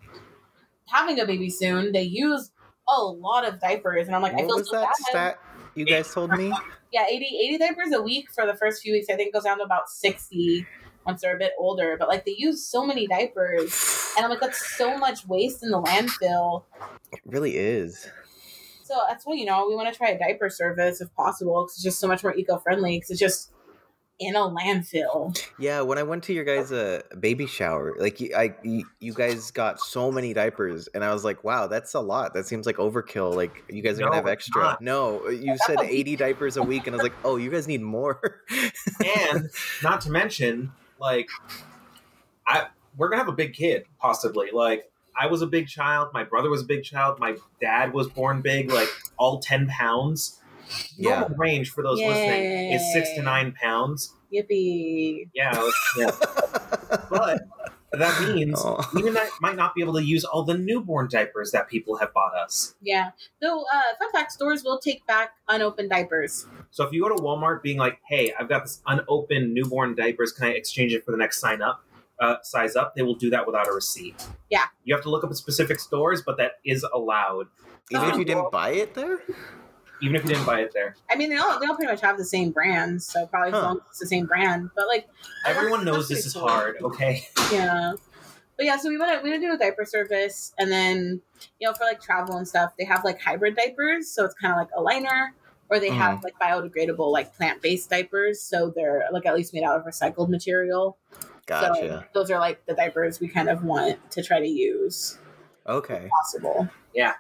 having 0.88 1.20
a 1.20 1.27
baby 1.27 1.51
soon, 1.51 1.92
they 1.92 2.03
use 2.03 2.51
a 2.88 3.03
lot 3.03 3.46
of 3.46 3.61
diapers, 3.61 4.07
and 4.07 4.14
I'm 4.16 4.22
like, 4.22 4.33
I 4.33 4.37
what 4.37 4.46
feel 4.46 4.57
was 4.57 4.70
so 4.70 4.77
that 4.77 4.88
bad. 4.88 5.09
stat 5.09 5.38
you 5.75 5.85
guys 5.85 6.12
told 6.12 6.31
me? 6.33 6.53
Yeah, 6.92 7.05
80, 7.11 7.25
80 7.27 7.59
diapers 7.59 7.92
a 7.92 8.01
week 8.01 8.29
for 8.33 8.46
the 8.46 8.55
first 8.55 8.81
few 8.81 8.92
weeks. 8.92 9.09
I 9.11 9.16
think 9.16 9.29
it 9.29 9.33
goes 9.35 9.42
down 9.42 9.59
to 9.59 9.64
about 9.64 9.90
sixty 9.90 10.64
once 11.05 11.20
they're 11.20 11.35
a 11.35 11.38
bit 11.38 11.53
older. 11.59 11.96
But 11.99 12.09
like 12.09 12.25
they 12.25 12.35
use 12.38 12.64
so 12.64 12.87
many 12.87 13.07
diapers, 13.09 14.12
and 14.16 14.25
I'm 14.25 14.31
like, 14.31 14.40
that's 14.40 14.77
so 14.77 14.96
much 14.96 15.27
waste 15.27 15.62
in 15.62 15.72
the 15.72 15.83
landfill. 15.83 16.62
It 17.12 17.20
really 17.27 17.57
is. 17.57 18.09
So 18.85 18.94
that's 19.09 19.27
why 19.27 19.35
you 19.35 19.44
know 19.44 19.66
we 19.68 19.75
want 19.75 19.92
to 19.92 19.99
try 19.99 20.11
a 20.11 20.18
diaper 20.18 20.49
service 20.49 21.01
if 21.01 21.12
possible 21.14 21.64
because 21.64 21.75
it's 21.75 21.83
just 21.83 21.99
so 21.99 22.07
much 22.07 22.22
more 22.22 22.35
eco-friendly 22.35 22.96
because 22.99 23.11
it's 23.11 23.20
just 23.20 23.51
in 24.19 24.35
a 24.35 24.41
landfill. 24.41 25.39
Yeah, 25.59 25.83
when 25.83 25.99
I 25.99 26.03
went 26.03 26.25
to 26.25 26.33
your 26.33 26.45
guys' 26.45 26.73
uh, 26.73 27.03
baby 27.21 27.47
shower, 27.47 27.95
like 27.99 28.21
I, 28.35 28.55
you 28.63 29.13
guys 29.15 29.51
got 29.51 29.79
so 29.81 30.11
many 30.11 30.33
diapers, 30.33 30.89
and 30.95 31.05
I 31.05 31.13
was 31.13 31.25
like, 31.25 31.45
"Wow, 31.45 31.67
that's 31.67 31.95
a 31.95 32.01
lot. 32.01 32.35
That 32.35 32.47
seems 32.47 32.67
like 32.67 32.77
overkill. 32.77 33.35
Like 33.35 33.65
you 33.69 33.83
guys 33.83 33.99
are 33.99 34.03
No, 34.03 34.07
gonna 34.09 34.17
have 34.17 34.27
extra." 34.27 34.63
not. 34.63 34.81
No, 34.81 35.29
you 35.29 35.57
said 35.67 35.81
eighty 35.83 36.17
diapers 36.17 36.57
a 36.57 36.63
week, 36.63 36.87
and 36.87 36.95
I 36.95 36.97
was 36.97 37.03
like, 37.03 37.17
"Oh, 37.25 37.37
you 37.37 37.51
guys 37.51 37.69
need 37.69 37.83
more." 37.83 38.43
and 39.05 39.51
not 39.83 40.01
to 40.03 40.11
mention, 40.11 40.73
like, 40.99 41.29
I 42.47 42.69
we're 42.97 43.09
gonna 43.09 43.23
have 43.23 43.29
a 43.33 43.37
big 43.37 43.53
kid 43.53 43.85
possibly. 43.99 44.51
Like, 44.53 44.91
I 45.19 45.27
was 45.27 45.43
a 45.43 45.47
big 45.47 45.69
child. 45.69 46.09
My 46.15 46.25
brother 46.25 46.49
was 46.49 46.63
a 46.63 46.67
big 46.67 46.85
child. 46.85 47.19
My 47.19 47.37
dad 47.61 47.93
was 47.93 48.09
born 48.09 48.41
big, 48.41 48.71
like 48.71 48.89
all 49.19 49.41
ten 49.41 49.67
pounds. 49.67 50.41
Yeah. 50.97 51.21
Normal 51.21 51.37
range 51.39 51.71
for 51.71 51.83
those 51.83 51.99
listening 51.99 52.73
is 52.73 52.83
six 52.93 53.09
to 53.15 53.23
nine 53.23 53.53
pounds. 53.53 54.13
Yippee! 54.33 55.29
Yeah, 55.35 55.53
it's- 55.53 55.73
yeah. 55.99 56.11
but 57.11 57.41
that 57.93 58.35
means 58.35 58.61
Oh. 58.63 58.85
we 58.95 59.11
might, 59.11 59.31
might 59.41 59.57
not 59.57 59.75
be 59.75 59.81
able 59.83 59.95
to 59.95 60.03
use 60.05 60.25
all 60.25 60.43
the 60.43 60.57
newborn 60.59 61.09
diapers 61.11 61.53
that 61.53 61.69
people 61.69 61.97
have 61.97 62.13
bought 62.13 62.35
us. 62.37 62.75
Yeah. 62.83 63.11
Though, 63.41 63.63
uh, 63.63 63.83
fun 63.99 64.11
fact: 64.13 64.33
stores 64.33 64.65
will 64.65 64.79
take 64.79 65.07
back 65.07 65.31
unopened 65.49 65.91
diapers. 65.91 66.47
So 66.71 66.85
if 66.85 66.93
you 66.93 67.03
go 67.03 67.09
to 67.15 67.23
Walmart 67.23 67.63
being 67.63 67.79
like, 67.79 67.99
"Hey, 68.09 68.33
I've 68.39 68.49
got 68.49 68.65
this 68.65 68.83
unopened 68.87 69.55
newborn 69.55 69.95
diapers. 69.95 70.33
Can 70.33 70.47
I 70.49 70.51
exchange 70.51 70.93
it 70.93 71.05
for 71.05 71.13
the 71.13 71.17
next 71.19 71.39
sign 71.41 71.63
up, 71.63 71.85
uh, 72.21 72.37
size 72.43 72.75
up?" 72.77 72.95
They 72.97 73.03
will 73.03 73.15
do 73.15 73.31
that 73.31 73.47
without 73.47 73.69
a 73.69 73.73
receipt. 73.73 74.27
Yeah. 74.51 74.65
you 74.85 74.95
have 74.95 75.03
to 75.05 75.11
look 75.11 75.25
up 75.25 75.31
at 75.31 75.37
specific 75.37 75.79
stores, 75.81 76.23
but 76.27 76.37
that 76.39 76.53
is 76.65 76.85
allowed, 76.93 77.47
Even 77.91 78.09
if 78.09 78.15
Oh, 78.15 78.19
you 78.19 78.25
didn't 78.25 78.51
buy 78.51 78.71
it 78.71 78.95
there. 78.95 79.21
Even 80.03 80.17
if 80.17 80.25
you 80.25 80.31
didn't 80.31 80.47
buy 80.47 80.61
it 80.61 80.73
there. 80.73 80.97
I 81.11 81.17
mean, 81.17 81.31
they 81.31 81.37
all 81.37 81.59
they 81.59 81.67
all 81.67 81.75
pretty 81.77 81.91
much 81.91 82.01
have 82.01 82.19
the 82.19 82.25
same 82.25 82.51
brand, 82.51 83.03
so 83.03 83.27
probably 83.27 83.53
Huh. 83.53 83.77
it's 83.91 83.99
the 83.99 84.07
same 84.07 84.27
brand. 84.27 84.71
But 84.75 84.87
like, 84.89 85.09
Everyone 85.45 85.85
knows 85.85 86.09
this 86.09 86.27
is 86.27 86.35
cool. 86.35 86.49
hard. 86.49 86.77
Okay. 86.83 87.27
Yeah. 87.53 87.93
But 88.57 88.65
yeah, 88.65 88.79
so 88.79 88.89
we 88.89 88.97
want 88.99 89.19
to 89.19 89.23
we 89.23 89.31
want 89.31 89.43
to 89.43 89.49
do 89.49 89.55
a 89.55 89.59
diaper 89.59 89.85
service, 89.85 90.53
and 90.59 90.71
then 90.73 91.21
you 91.61 91.69
know 91.69 91.75
for 91.75 91.85
like 91.85 92.01
travel 92.01 92.37
and 92.37 92.49
stuff, 92.49 92.73
they 92.79 92.85
have 92.87 93.05
like 93.05 93.21
hybrid 93.21 93.55
diapers, 93.55 94.11
so 94.11 94.25
it's 94.25 94.35
kind 94.35 94.53
of 94.53 94.59
like 94.59 94.71
a 94.75 94.81
liner, 94.81 95.35
or 95.69 95.79
they 95.79 95.91
have 95.91 96.21
mm-hmm. 96.21 96.25
like 96.25 96.39
biodegradable 96.41 97.13
like 97.13 97.37
plant 97.37 97.61
based 97.61 97.91
diapers, 97.91 98.41
so 98.41 98.73
they're 98.75 99.05
like 99.13 99.27
at 99.27 99.35
least 99.35 99.53
made 99.53 99.63
out 99.63 99.79
of 99.79 99.85
recycled 99.85 100.31
material. 100.31 100.97
So 101.13 101.21
Gotcha. 101.47 102.09
those 102.15 102.31
are 102.31 102.41
like 102.41 102.65
the 102.67 102.75
diapers 102.75 103.21
we 103.21 103.29
kind 103.29 103.49
of 103.49 103.63
want 103.63 103.99
to 104.13 104.23
try 104.23 104.41
to 104.41 104.49
use 104.49 105.19
Okay. 105.69 106.09
possible. 106.23 106.69
Yeah. 106.95 107.13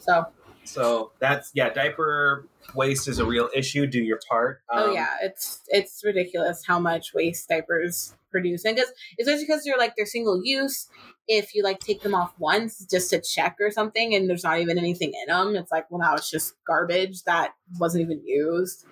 So 0.00 0.26
So 0.64 1.12
that's 1.18 1.50
yeah, 1.54 1.70
diaper 1.70 2.46
waste 2.74 3.08
is 3.08 3.18
a 3.18 3.24
real 3.24 3.48
issue. 3.54 3.86
Do 3.86 4.00
your 4.00 4.20
part. 4.28 4.62
oh 4.70 4.90
Um, 4.90 4.94
yeah, 4.94 5.16
it's 5.22 5.62
it's 5.68 6.02
ridiculous 6.04 6.64
how 6.66 6.78
much 6.78 7.12
waste 7.14 7.48
diapers 7.48 8.14
produce, 8.30 8.64
and 8.64 8.76
because 8.76 8.92
especially 9.20 9.44
because 9.44 9.64
they're 9.64 9.78
like 9.78 9.94
they're 9.96 10.06
single 10.06 10.40
use. 10.44 10.88
If 11.28 11.54
you 11.54 11.62
like 11.62 11.78
take 11.78 12.02
them 12.02 12.14
off 12.14 12.34
once 12.38 12.84
just 12.90 13.10
to 13.10 13.20
check 13.20 13.56
or 13.60 13.70
something, 13.70 14.14
and 14.14 14.28
there's 14.28 14.44
not 14.44 14.58
even 14.58 14.78
anything 14.78 15.12
in 15.14 15.34
them, 15.34 15.56
it's 15.56 15.70
like 15.70 15.90
well 15.90 16.00
now 16.00 16.14
it's 16.14 16.30
just 16.30 16.54
garbage 16.66 17.22
that 17.24 17.54
wasn't 17.78 18.02
even 18.02 18.22
used. 18.24 18.86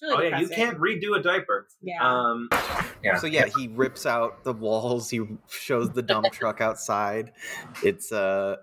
Really 0.00 0.14
Oh 0.16 0.20
yeah, 0.28 0.40
you 0.40 0.48
can't 0.48 0.78
redo 0.78 1.16
a 1.16 1.22
diaper. 1.22 1.68
Yeah. 1.80 2.02
Um, 2.02 2.48
yeah. 3.04 3.18
So 3.18 3.28
yeah, 3.28 3.46
he 3.46 3.68
rips 3.68 4.04
out 4.04 4.42
the 4.42 4.52
walls. 4.52 5.10
He 5.10 5.20
shows 5.48 5.90
the 5.90 6.02
dump 6.02 6.32
truck 6.32 6.60
outside. 6.60 7.32
It's 7.84 8.10
uh, 8.10 8.56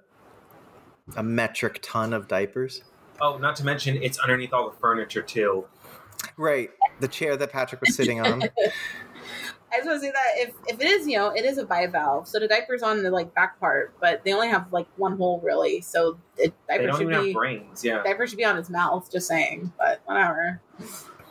a 1.15 1.23
metric 1.23 1.79
ton 1.81 2.13
of 2.13 2.27
diapers. 2.27 2.83
Oh, 3.21 3.37
not 3.37 3.55
to 3.57 3.65
mention 3.65 4.01
it's 4.01 4.17
underneath 4.19 4.53
all 4.53 4.69
the 4.69 4.75
furniture 4.77 5.21
too. 5.21 5.65
Right. 6.37 6.71
The 6.99 7.07
chair 7.07 7.35
that 7.37 7.51
Patrick 7.51 7.81
was 7.81 7.95
sitting 7.95 8.21
on. 8.21 8.43
I 9.71 9.77
just 9.77 9.85
want 9.87 10.01
to 10.01 10.07
say 10.07 10.11
that 10.11 10.31
if, 10.35 10.53
if 10.67 10.81
it 10.81 10.87
is, 10.87 11.07
you 11.07 11.17
know, 11.17 11.29
it 11.29 11.45
is 11.45 11.57
a 11.59 11.65
bivalve. 11.65 12.27
So 12.27 12.39
the 12.39 12.47
diaper's 12.47 12.81
on 12.81 13.03
the 13.03 13.11
like 13.11 13.33
back 13.35 13.59
part, 13.59 13.93
but 14.01 14.23
they 14.23 14.33
only 14.33 14.47
have 14.47 14.71
like 14.73 14.87
one 14.95 15.15
hole 15.17 15.39
really. 15.43 15.81
So 15.81 16.17
it, 16.37 16.53
They 16.67 16.77
diaper 16.77 16.87
don't 16.87 16.97
should 16.97 17.09
even 17.09 17.21
be 17.21 17.27
have 17.29 17.35
brains. 17.35 17.85
Yeah. 17.85 18.03
diaper 18.03 18.25
should 18.25 18.37
be 18.37 18.45
on 18.45 18.55
his 18.55 18.69
mouth. 18.69 19.11
Just 19.11 19.27
saying, 19.27 19.71
but 19.77 20.01
whatever. 20.05 20.61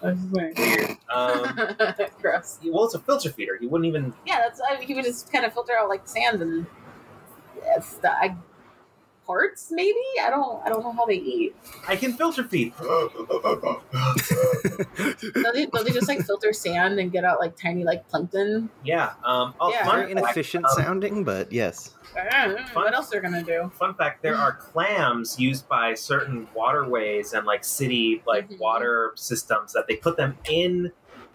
That's 0.00 0.20
weird. 0.30 0.56
Um, 1.12 1.58
Gross. 2.22 2.58
well, 2.64 2.84
it's 2.84 2.94
a 2.94 3.00
filter 3.00 3.30
feeder. 3.30 3.56
He 3.58 3.66
wouldn't 3.66 3.88
even. 3.88 4.14
Yeah, 4.24 4.38
that's 4.40 4.60
I 4.68 4.78
mean, 4.78 4.86
he 4.86 4.94
would 4.94 5.04
just 5.04 5.32
kind 5.32 5.44
of 5.44 5.52
filter 5.52 5.72
out 5.76 5.88
like 5.88 6.06
sand 6.06 6.40
and 6.40 6.66
yes, 7.56 7.94
the, 7.94 8.12
I 8.12 8.36
parts. 9.28 9.68
Maybe 9.70 10.00
I 10.20 10.30
don't. 10.30 10.60
I 10.64 10.68
don't 10.70 10.82
know 10.82 10.90
how 10.92 11.06
they 11.06 11.14
eat. 11.16 11.54
I 11.86 11.94
can 11.94 12.14
filter 12.14 12.42
feed. 12.42 12.72
Don't 15.34 15.54
they, 15.54 15.66
don't 15.66 15.84
they 15.84 15.92
just 15.92 16.08
like 16.08 16.20
filter 16.22 16.52
sand 16.52 16.98
and 16.98 17.12
get 17.12 17.24
out 17.24 17.38
like 17.38 17.56
tiny 17.56 17.84
like 17.84 18.08
plankton? 18.08 18.70
yeah. 18.84 19.12
Um, 19.24 19.54
oh, 19.60 19.70
Yeah. 19.70 19.84
fun 19.84 19.96
Very 20.00 20.14
fact, 20.14 20.18
inefficient 20.18 20.64
um, 20.64 20.70
sounding, 20.76 21.24
but 21.24 21.52
yes. 21.52 21.94
I 22.16 22.56
what 22.72 22.94
else 22.94 23.08
they're 23.10 23.20
gonna 23.20 23.42
do? 23.44 23.70
Fun 23.78 23.94
fact: 23.94 24.22
There 24.22 24.34
are 24.34 24.52
clams 24.54 25.38
used 25.38 25.68
by 25.68 25.94
certain 25.94 26.48
waterways 26.54 27.32
and 27.34 27.46
like 27.46 27.64
city 27.64 28.22
like 28.26 28.48
Mhm. 28.50 28.58
water 28.58 29.12
systems 29.14 29.72
that 29.74 29.86
they 29.88 29.96
put 29.96 30.16
them 30.16 30.36
in 30.50 30.90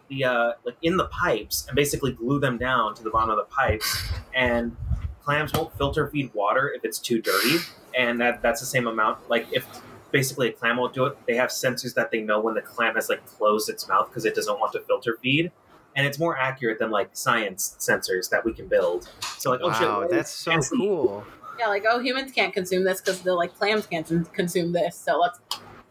the 0.10 0.26
uh, 0.26 0.52
like 0.66 0.76
in 0.82 0.98
the 0.98 1.06
pipes 1.06 1.66
and 1.68 1.76
basically 1.76 2.12
glue 2.12 2.40
them 2.40 2.58
down 2.58 2.96
to 2.96 3.04
the 3.04 3.10
bottom 3.12 3.30
of 3.30 3.38
the 3.38 3.44
pipes. 3.56 4.04
And 4.34 4.76
clams 5.24 5.54
won't 5.54 5.76
filter 5.78 6.08
feed 6.08 6.34
water 6.34 6.72
if 6.76 6.84
it's 6.84 7.00
too 7.00 7.22
dirty, 7.22 7.58
and 7.98 8.20
that 8.22 8.42
that's 8.42 8.60
the 8.60 8.66
same 8.66 8.88
amount. 8.88 9.30
Like 9.30 9.48
if 9.52 9.66
basically 10.12 10.50
a 10.50 10.52
clam 10.54 10.78
won't 10.78 10.94
do 10.94 11.06
it, 11.06 11.18
they 11.26 11.36
have 11.36 11.50
sensors 11.50 11.96
that 11.96 12.12
they 12.12 12.22
know 12.22 12.40
when 12.40 12.54
the 12.54 12.62
clam 12.62 12.96
has 12.96 13.10
like 13.10 13.26
closed 13.26 13.70
its 13.70 13.88
mouth 13.88 14.08
because 14.10 14.26
it 14.26 14.36
doesn't 14.36 14.60
want 14.60 14.72
to 14.74 14.80
filter 14.82 15.18
feed. 15.22 15.52
And 15.96 16.08
it's 16.08 16.18
more 16.18 16.38
accurate 16.38 16.80
than 16.80 16.90
like 16.90 17.10
science 17.14 17.76
sensors 17.80 18.30
that 18.30 18.44
we 18.46 18.54
can 18.54 18.68
build. 18.68 19.10
So 19.38 19.52
like, 19.52 19.60
oh 19.62 19.74
shit, 19.74 20.10
that's 20.10 20.32
so 20.32 20.52
can't 20.52 20.66
cool. 20.78 21.26
Yeah, 21.60 21.68
like 21.68 21.84
oh, 21.88 22.00
humans 22.00 22.32
can't 22.32 22.54
consume 22.54 22.84
this 22.84 23.02
because 23.02 23.22
the 23.22 23.34
like 23.34 23.58
clams 23.58 23.86
can't 23.86 24.08
consume 24.34 24.72
this. 24.72 24.96
So 24.96 25.20
let's 25.20 25.40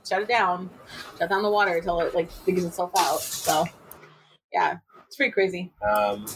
shut 0.09 0.23
it 0.23 0.29
down, 0.29 0.71
shut 1.18 1.29
down 1.29 1.42
the 1.42 1.51
water 1.51 1.77
until 1.77 2.01
it 2.01 2.14
like 2.14 2.31
figures 2.31 2.64
itself 2.64 2.90
out. 2.97 3.21
So 3.21 3.64
yeah, 4.53 4.79
it's 5.07 5.16
pretty 5.16 5.33
crazy. 5.33 5.73
Um, 5.87 6.27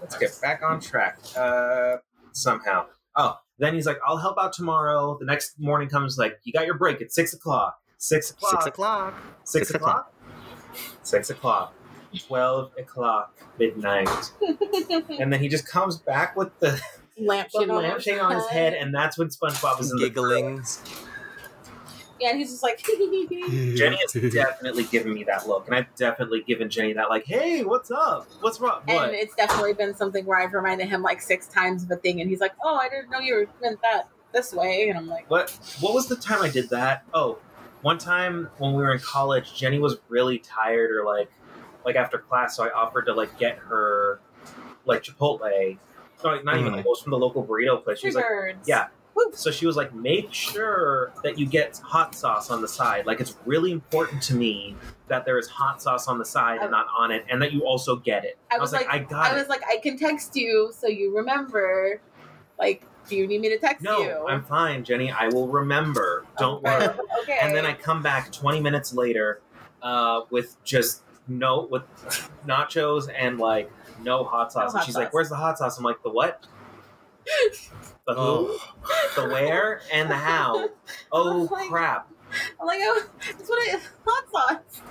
let's 0.00 0.16
get 0.18 0.38
back 0.40 0.62
on 0.62 0.80
track. 0.80 1.18
Uh, 1.36 1.96
somehow. 2.32 2.86
Oh, 3.16 3.38
then 3.58 3.74
he's 3.74 3.86
like, 3.86 3.98
"I'll 4.06 4.16
help 4.18 4.38
out 4.38 4.52
tomorrow." 4.52 5.16
The 5.18 5.26
next 5.26 5.58
morning 5.58 5.88
comes 5.88 6.18
like, 6.18 6.40
"You 6.44 6.52
got 6.52 6.66
your 6.66 6.76
break 6.76 7.00
at 7.02 7.12
six 7.12 7.32
o'clock." 7.32 7.78
Six 7.98 8.30
o'clock. 8.30 8.62
Six 8.62 8.66
o'clock. 8.66 9.14
Six 9.44 9.68
Six 9.68 9.76
o'clock. 9.76 10.14
Six 11.02 11.30
o'clock. 11.30 11.74
Twelve 12.26 12.72
o'clock. 12.78 13.38
Midnight. 13.58 14.32
and 15.20 15.32
then 15.32 15.40
he 15.40 15.48
just 15.48 15.68
comes 15.68 15.98
back 15.98 16.36
with 16.36 16.58
the, 16.58 16.80
Lampshade 17.18 17.68
lampshade 17.68 18.18
on 18.18 18.34
his 18.34 18.46
head, 18.46 18.74
and 18.74 18.94
that's 18.94 19.18
when 19.18 19.28
SpongeBob 19.28 19.80
is 19.80 19.92
in 19.92 19.98
Giggling. 19.98 20.62
The 22.22 22.26
yeah, 22.26 22.30
and 22.30 22.38
he's 22.38 22.50
just 22.50 22.62
like, 22.62 22.78
Jenny 23.76 23.96
has 23.96 24.32
definitely 24.32 24.84
given 24.84 25.12
me 25.14 25.24
that 25.24 25.46
look, 25.46 25.66
and 25.66 25.74
I've 25.76 25.94
definitely 25.96 26.42
given 26.42 26.70
Jenny 26.70 26.92
that 26.94 27.08
like, 27.08 27.24
"Hey, 27.24 27.64
what's 27.64 27.90
up? 27.90 28.28
What's 28.40 28.60
wrong? 28.60 28.82
What?" 28.84 29.08
and 29.08 29.14
it's 29.14 29.34
definitely 29.34 29.74
been 29.74 29.94
something 29.94 30.24
where 30.24 30.38
I've 30.40 30.52
reminded 30.52 30.88
him 30.88 31.02
like 31.02 31.20
six 31.20 31.46
times 31.48 31.82
of 31.84 31.90
a 31.90 31.96
thing, 31.96 32.20
and 32.20 32.30
he's 32.30 32.40
like, 32.40 32.52
oh, 32.62 32.76
I 32.76 32.88
didn't 32.88 33.10
know 33.10 33.18
you 33.18 33.34
were 33.34 33.46
meant 33.60 33.80
that 33.82 34.08
this 34.32 34.52
way, 34.52 34.88
and 34.88 34.98
I'm 34.98 35.08
like, 35.08 35.30
What 35.30 35.50
what 35.80 35.94
was 35.94 36.08
the 36.08 36.16
time 36.16 36.42
I 36.42 36.48
did 36.48 36.70
that? 36.70 37.04
Oh, 37.12 37.38
one 37.82 37.98
time 37.98 38.48
when 38.58 38.72
we 38.74 38.82
were 38.82 38.92
in 38.92 39.00
college, 39.00 39.54
Jenny 39.54 39.78
was 39.78 39.98
really 40.08 40.38
tired 40.38 40.90
or 40.90 41.04
like 41.04 41.30
like 41.84 41.96
after 41.96 42.18
class, 42.18 42.56
so 42.56 42.64
I 42.64 42.70
offered 42.70 43.06
to 43.06 43.14
like 43.14 43.36
get 43.38 43.58
her 43.58 44.20
like 44.84 45.02
Chipotle. 45.02 45.78
No, 46.24 46.40
not 46.42 46.56
even 46.56 46.72
Mhm. 46.72 46.76
like, 46.76 46.84
it 46.84 46.88
was 46.88 47.00
from 47.02 47.10
the 47.10 47.18
local 47.18 47.44
burrito 47.44 47.82
place. 47.82 47.98
She 47.98 48.06
was 48.06 48.14
like, 48.14 48.24
yeah. 48.64 48.86
So 49.34 49.50
she 49.50 49.66
was 49.66 49.76
like, 49.76 49.94
make 49.94 50.32
sure 50.32 51.12
that 51.22 51.38
you 51.38 51.46
get 51.46 51.78
hot 51.78 52.14
sauce 52.14 52.50
on 52.50 52.60
the 52.60 52.68
side. 52.68 53.06
Like 53.06 53.20
it's 53.20 53.36
really 53.46 53.72
important 53.72 54.22
to 54.24 54.34
me 54.34 54.76
that 55.08 55.24
there 55.24 55.38
is 55.38 55.48
hot 55.48 55.80
sauce 55.80 56.08
on 56.08 56.18
the 56.18 56.24
side 56.24 56.60
and 56.60 56.70
not 56.70 56.86
on 56.96 57.10
it, 57.10 57.24
and 57.30 57.40
that 57.42 57.52
you 57.52 57.64
also 57.64 57.96
get 57.96 58.24
it. 58.24 58.38
I 58.50 58.58
was 58.58 58.72
like, 58.72 58.86
I 58.88 58.98
got 58.98 59.30
it. 59.30 59.32
I 59.32 59.36
it. 59.36 59.38
was 59.38 59.48
like, 59.48 59.62
I 59.68 59.78
can 59.78 59.98
text 59.98 60.36
you 60.36 60.72
so 60.76 60.86
you 60.86 61.16
remember. 61.16 62.00
Like, 62.58 62.84
do 63.08 63.16
you 63.16 63.26
need 63.26 63.40
me 63.40 63.48
to 63.48 63.58
text 63.58 63.82
no, 63.82 63.98
you? 63.98 64.08
No, 64.08 64.28
I'm 64.28 64.44
fine, 64.44 64.84
Jenny. 64.84 65.10
I 65.10 65.28
will 65.28 65.48
remember. 65.48 66.24
Don't 66.38 66.64
Okay. 66.64 66.86
worry. 66.86 66.94
okay. 67.22 67.38
and 67.42 67.54
then 67.54 67.66
I 67.66 67.74
come 67.74 68.02
back 68.02 68.30
20 68.32 68.60
minutes 68.60 68.92
later 68.92 69.40
uh, 69.82 70.22
with 70.30 70.62
just 70.64 71.02
no 71.28 71.66
with 71.70 71.82
nachos 72.46 73.10
and 73.16 73.38
like 73.38 73.70
no 74.02 74.24
hot 74.24 74.52
sauce. 74.52 74.72
No 74.72 74.78
and 74.78 74.86
she's 74.86 74.94
sauce. 74.94 75.04
like, 75.04 75.14
"Where's 75.14 75.28
the 75.28 75.36
hot 75.36 75.58
sauce?" 75.58 75.78
I'm 75.78 75.84
like, 75.84 76.02
"The 76.02 76.10
what? 76.10 76.46
The 78.06 78.14
who? 78.14 78.20
Oh. 78.20 78.58
The 79.16 79.28
where? 79.28 79.80
And 79.92 80.10
the 80.10 80.16
how? 80.16 80.68
Oh 81.12 81.48
Like- 81.50 81.68
crap!" 81.68 82.08
I'm 82.60 82.66
like, 82.66 82.78
oh, 82.82 83.04
that's 83.26 83.48
what 83.48 83.68
I 83.68 83.78
hot 84.06 84.24
sauce. 84.58 84.82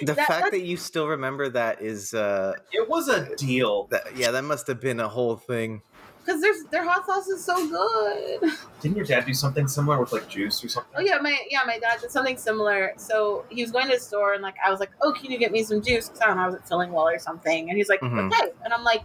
The 0.00 0.14
That- 0.14 0.26
fact 0.28 0.50
that 0.52 0.60
you 0.62 0.76
still 0.76 1.08
remember 1.08 1.48
that 1.48 1.82
is, 1.82 2.14
uh, 2.14 2.52
It 2.72 2.88
was 2.88 3.08
a 3.08 3.34
deal. 3.36 3.88
that, 3.90 4.16
yeah, 4.16 4.30
that 4.30 4.44
must 4.44 4.66
have 4.68 4.80
been 4.80 5.00
a 5.00 5.08
whole 5.08 5.36
thing. 5.36 5.82
Because 6.24 6.40
there's 6.42 6.62
their 6.70 6.84
hot 6.84 7.04
sauce 7.06 7.26
is 7.28 7.42
so 7.44 7.54
good. 7.68 8.52
Didn't 8.80 8.96
your 8.96 9.06
dad 9.06 9.24
do 9.26 9.32
something 9.34 9.66
similar 9.66 9.98
with 9.98 10.12
like 10.12 10.28
juice 10.28 10.62
or 10.62 10.68
something? 10.68 10.92
Oh 10.96 11.00
yeah, 11.00 11.16
my 11.22 11.36
yeah, 11.50 11.60
my 11.66 11.78
dad 11.78 12.00
did 12.02 12.10
something 12.10 12.36
similar. 12.36 12.92
So 12.98 13.44
he 13.48 13.62
was 13.62 13.70
going 13.72 13.86
to 13.88 13.94
the 13.94 14.00
store 14.00 14.34
and 14.34 14.42
like 14.42 14.54
I 14.64 14.70
was 14.70 14.78
like, 14.78 14.90
oh, 15.00 15.12
can 15.12 15.30
you 15.32 15.38
get 15.38 15.52
me 15.52 15.62
some 15.64 15.80
juice? 15.82 16.06
Because 16.08 16.20
I 16.20 16.26
don't 16.26 16.36
know, 16.36 16.42
I 16.42 16.46
wasn't 16.46 16.68
feeling 16.68 16.92
well 16.92 17.08
or 17.08 17.18
something. 17.18 17.70
And 17.70 17.78
he's 17.78 17.88
like, 17.88 18.00
Mhm. 18.00 18.30
okay. 18.30 18.52
And 18.62 18.74
I'm 18.74 18.84
like, 18.84 19.02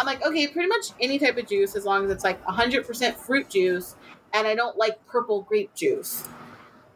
I'm 0.00 0.06
like, 0.06 0.24
okay, 0.24 0.46
pretty 0.46 0.68
much 0.68 0.86
any 0.98 1.18
type 1.18 1.36
of 1.36 1.46
juice 1.46 1.76
as 1.76 1.84
long 1.84 2.06
as 2.06 2.10
it's 2.10 2.24
like 2.24 2.42
100% 2.44 3.16
fruit 3.16 3.50
juice, 3.50 3.96
and 4.32 4.46
I 4.46 4.54
don't 4.54 4.78
like 4.78 5.04
purple 5.06 5.42
grape 5.42 5.74
juice. 5.74 6.26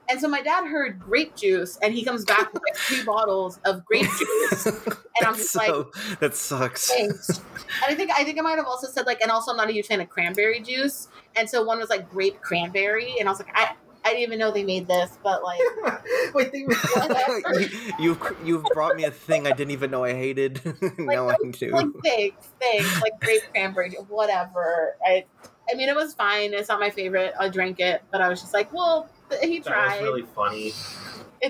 And 0.09 0.19
so 0.21 0.27
my 0.27 0.41
dad 0.41 0.67
heard 0.67 0.99
grape 0.99 1.37
juice, 1.37 1.79
and 1.83 1.93
he 1.93 2.03
comes 2.03 2.25
back 2.25 2.53
with 2.53 2.63
like 2.63 2.77
three 2.77 3.05
bottles 3.05 3.59
of 3.67 3.85
grape 3.85 4.09
juice. 4.19 4.67
And 4.67 5.27
I'm 5.27 5.35
just 5.35 5.55
like, 5.55 5.73
that 6.21 6.35
sucks. 6.35 6.89
Thanks. 6.89 7.29
and 7.29 7.41
I 7.89 7.95
think 7.95 8.11
I 8.11 8.25
think 8.25 8.39
I 8.39 8.43
might 8.43 8.57
have 8.57 8.67
also 8.67 8.87
said 8.87 9.07
like, 9.07 9.21
and 9.21 9.31
also 9.31 9.51
I'm 9.51 9.59
not 9.59 9.69
a 9.69 9.73
huge 9.73 9.87
fan 9.87 10.01
of 10.01 10.09
cranberry 10.09 10.61
juice. 10.61 11.09
And 11.37 11.49
so 11.49 11.63
one 11.63 11.79
was 11.79 11.91
like 11.91 12.11
grape 12.11 12.41
cranberry, 12.41 13.17
and 13.19 13.29
I 13.29 13.33
was 13.33 13.39
like, 13.39 13.51
I 13.55 13.75
I 14.05 14.11
didn't 14.11 14.23
even 14.23 14.39
know 14.39 14.51
they 14.51 14.65
made 14.65 14.87
this, 14.87 15.17
but 15.23 15.43
like, 15.43 15.61
Wait, 16.35 16.53
they 16.53 16.59
you, 16.69 17.69
you've 17.99 18.37
you've 18.45 18.65
brought 18.75 18.97
me 18.97 19.05
a 19.05 19.11
thing 19.11 19.47
I 19.47 19.53
didn't 19.53 19.71
even 19.71 19.91
know 19.91 20.05
I 20.05 20.13
hated. 20.13 20.61
now 20.99 21.29
I 21.31 21.37
do. 21.51 21.69
like 21.71 21.87
thanks, 22.05 22.49
thanks, 22.61 23.03
like 23.03 23.19
grape 23.21 23.43
cranberry, 23.53 23.93
whatever. 24.09 24.97
I 25.05 25.25
I 25.71 25.75
mean, 25.75 25.89
it 25.89 25.97
was 25.97 26.15
fine. 26.15 26.53
It's 26.53 26.69
not 26.69 26.81
my 26.81 26.91
favorite. 26.91 27.33
I 27.41 27.49
drank 27.49 27.81
it, 27.81 28.03
but 28.13 28.21
I 28.21 28.29
was 28.29 28.41
just 28.43 28.53
like, 28.53 28.71
well, 28.73 29.09
th- 29.31 29.43
he 29.43 29.61
That 29.61 29.67
tried. 29.73 30.01
was 30.01 30.03
really 30.03 30.27
funny. 30.35 30.73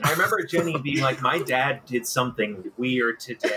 I 0.03 0.11
remember 0.13 0.43
Jenny 0.43 0.77
being 0.79 1.01
like, 1.01 1.21
"My 1.21 1.39
dad 1.39 1.85
did 1.87 2.07
something 2.07 2.73
weird 2.77 3.21
today," 3.21 3.51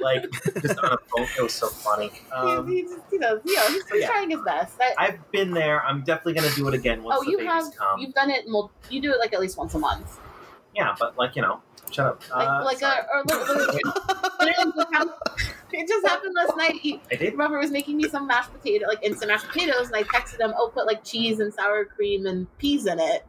like 0.00 0.24
just 0.60 0.78
on 0.78 0.92
a 0.92 0.98
phone. 0.98 1.28
It 1.38 1.42
was 1.42 1.54
so 1.54 1.68
funny. 1.68 2.10
Um, 2.32 2.68
he, 2.68 2.76
he 2.76 2.82
just 2.82 2.98
you 3.12 3.18
know, 3.18 3.40
he's, 3.44 3.82
yeah. 3.94 4.06
trying 4.06 4.30
his 4.30 4.40
best. 4.42 4.76
I, 4.80 4.94
I've 4.98 5.30
been 5.30 5.52
there. 5.52 5.82
I'm 5.84 6.02
definitely 6.02 6.34
gonna 6.34 6.54
do 6.54 6.68
it 6.68 6.74
again 6.74 7.02
once 7.02 7.18
oh, 7.20 7.24
the 7.24 7.30
you 7.30 7.38
babies 7.38 7.52
have 7.52 7.76
come. 7.76 8.00
you've 8.00 8.14
done 8.14 8.30
it. 8.30 8.48
Mul- 8.48 8.70
you 8.90 9.00
do 9.00 9.12
it 9.12 9.18
like 9.18 9.32
at 9.32 9.40
least 9.40 9.56
once 9.56 9.74
a 9.74 9.78
month. 9.78 10.18
Yeah, 10.74 10.94
but 10.98 11.16
like 11.16 11.36
you 11.36 11.42
know, 11.42 11.60
shut 11.90 12.06
up. 12.06 12.22
Like 12.30 12.48
Uh, 12.48 12.64
like 12.64 12.78
sorry. 12.78 13.00
a 13.00 13.16
or 13.16 13.24
literally, 13.24 13.80
literally 14.40 14.84
just 14.92 15.10
it 15.72 15.88
just 15.88 16.06
happened 16.06 16.34
last 16.34 16.56
night. 16.56 16.74
He, 16.74 17.00
I 17.10 17.16
did. 17.16 17.36
Robert 17.36 17.58
was 17.58 17.70
making 17.70 17.96
me 17.96 18.08
some 18.08 18.26
mashed 18.26 18.52
potato, 18.52 18.86
like 18.86 19.02
instant 19.02 19.30
mashed 19.30 19.46
potatoes, 19.46 19.86
and 19.86 19.96
I 19.96 20.02
texted 20.02 20.40
him, 20.40 20.52
"Oh, 20.56 20.70
put 20.72 20.86
like 20.86 21.04
cheese 21.04 21.40
and 21.40 21.52
sour 21.52 21.84
cream 21.84 22.26
and 22.26 22.46
peas 22.58 22.86
in 22.86 22.98
it." 22.98 23.24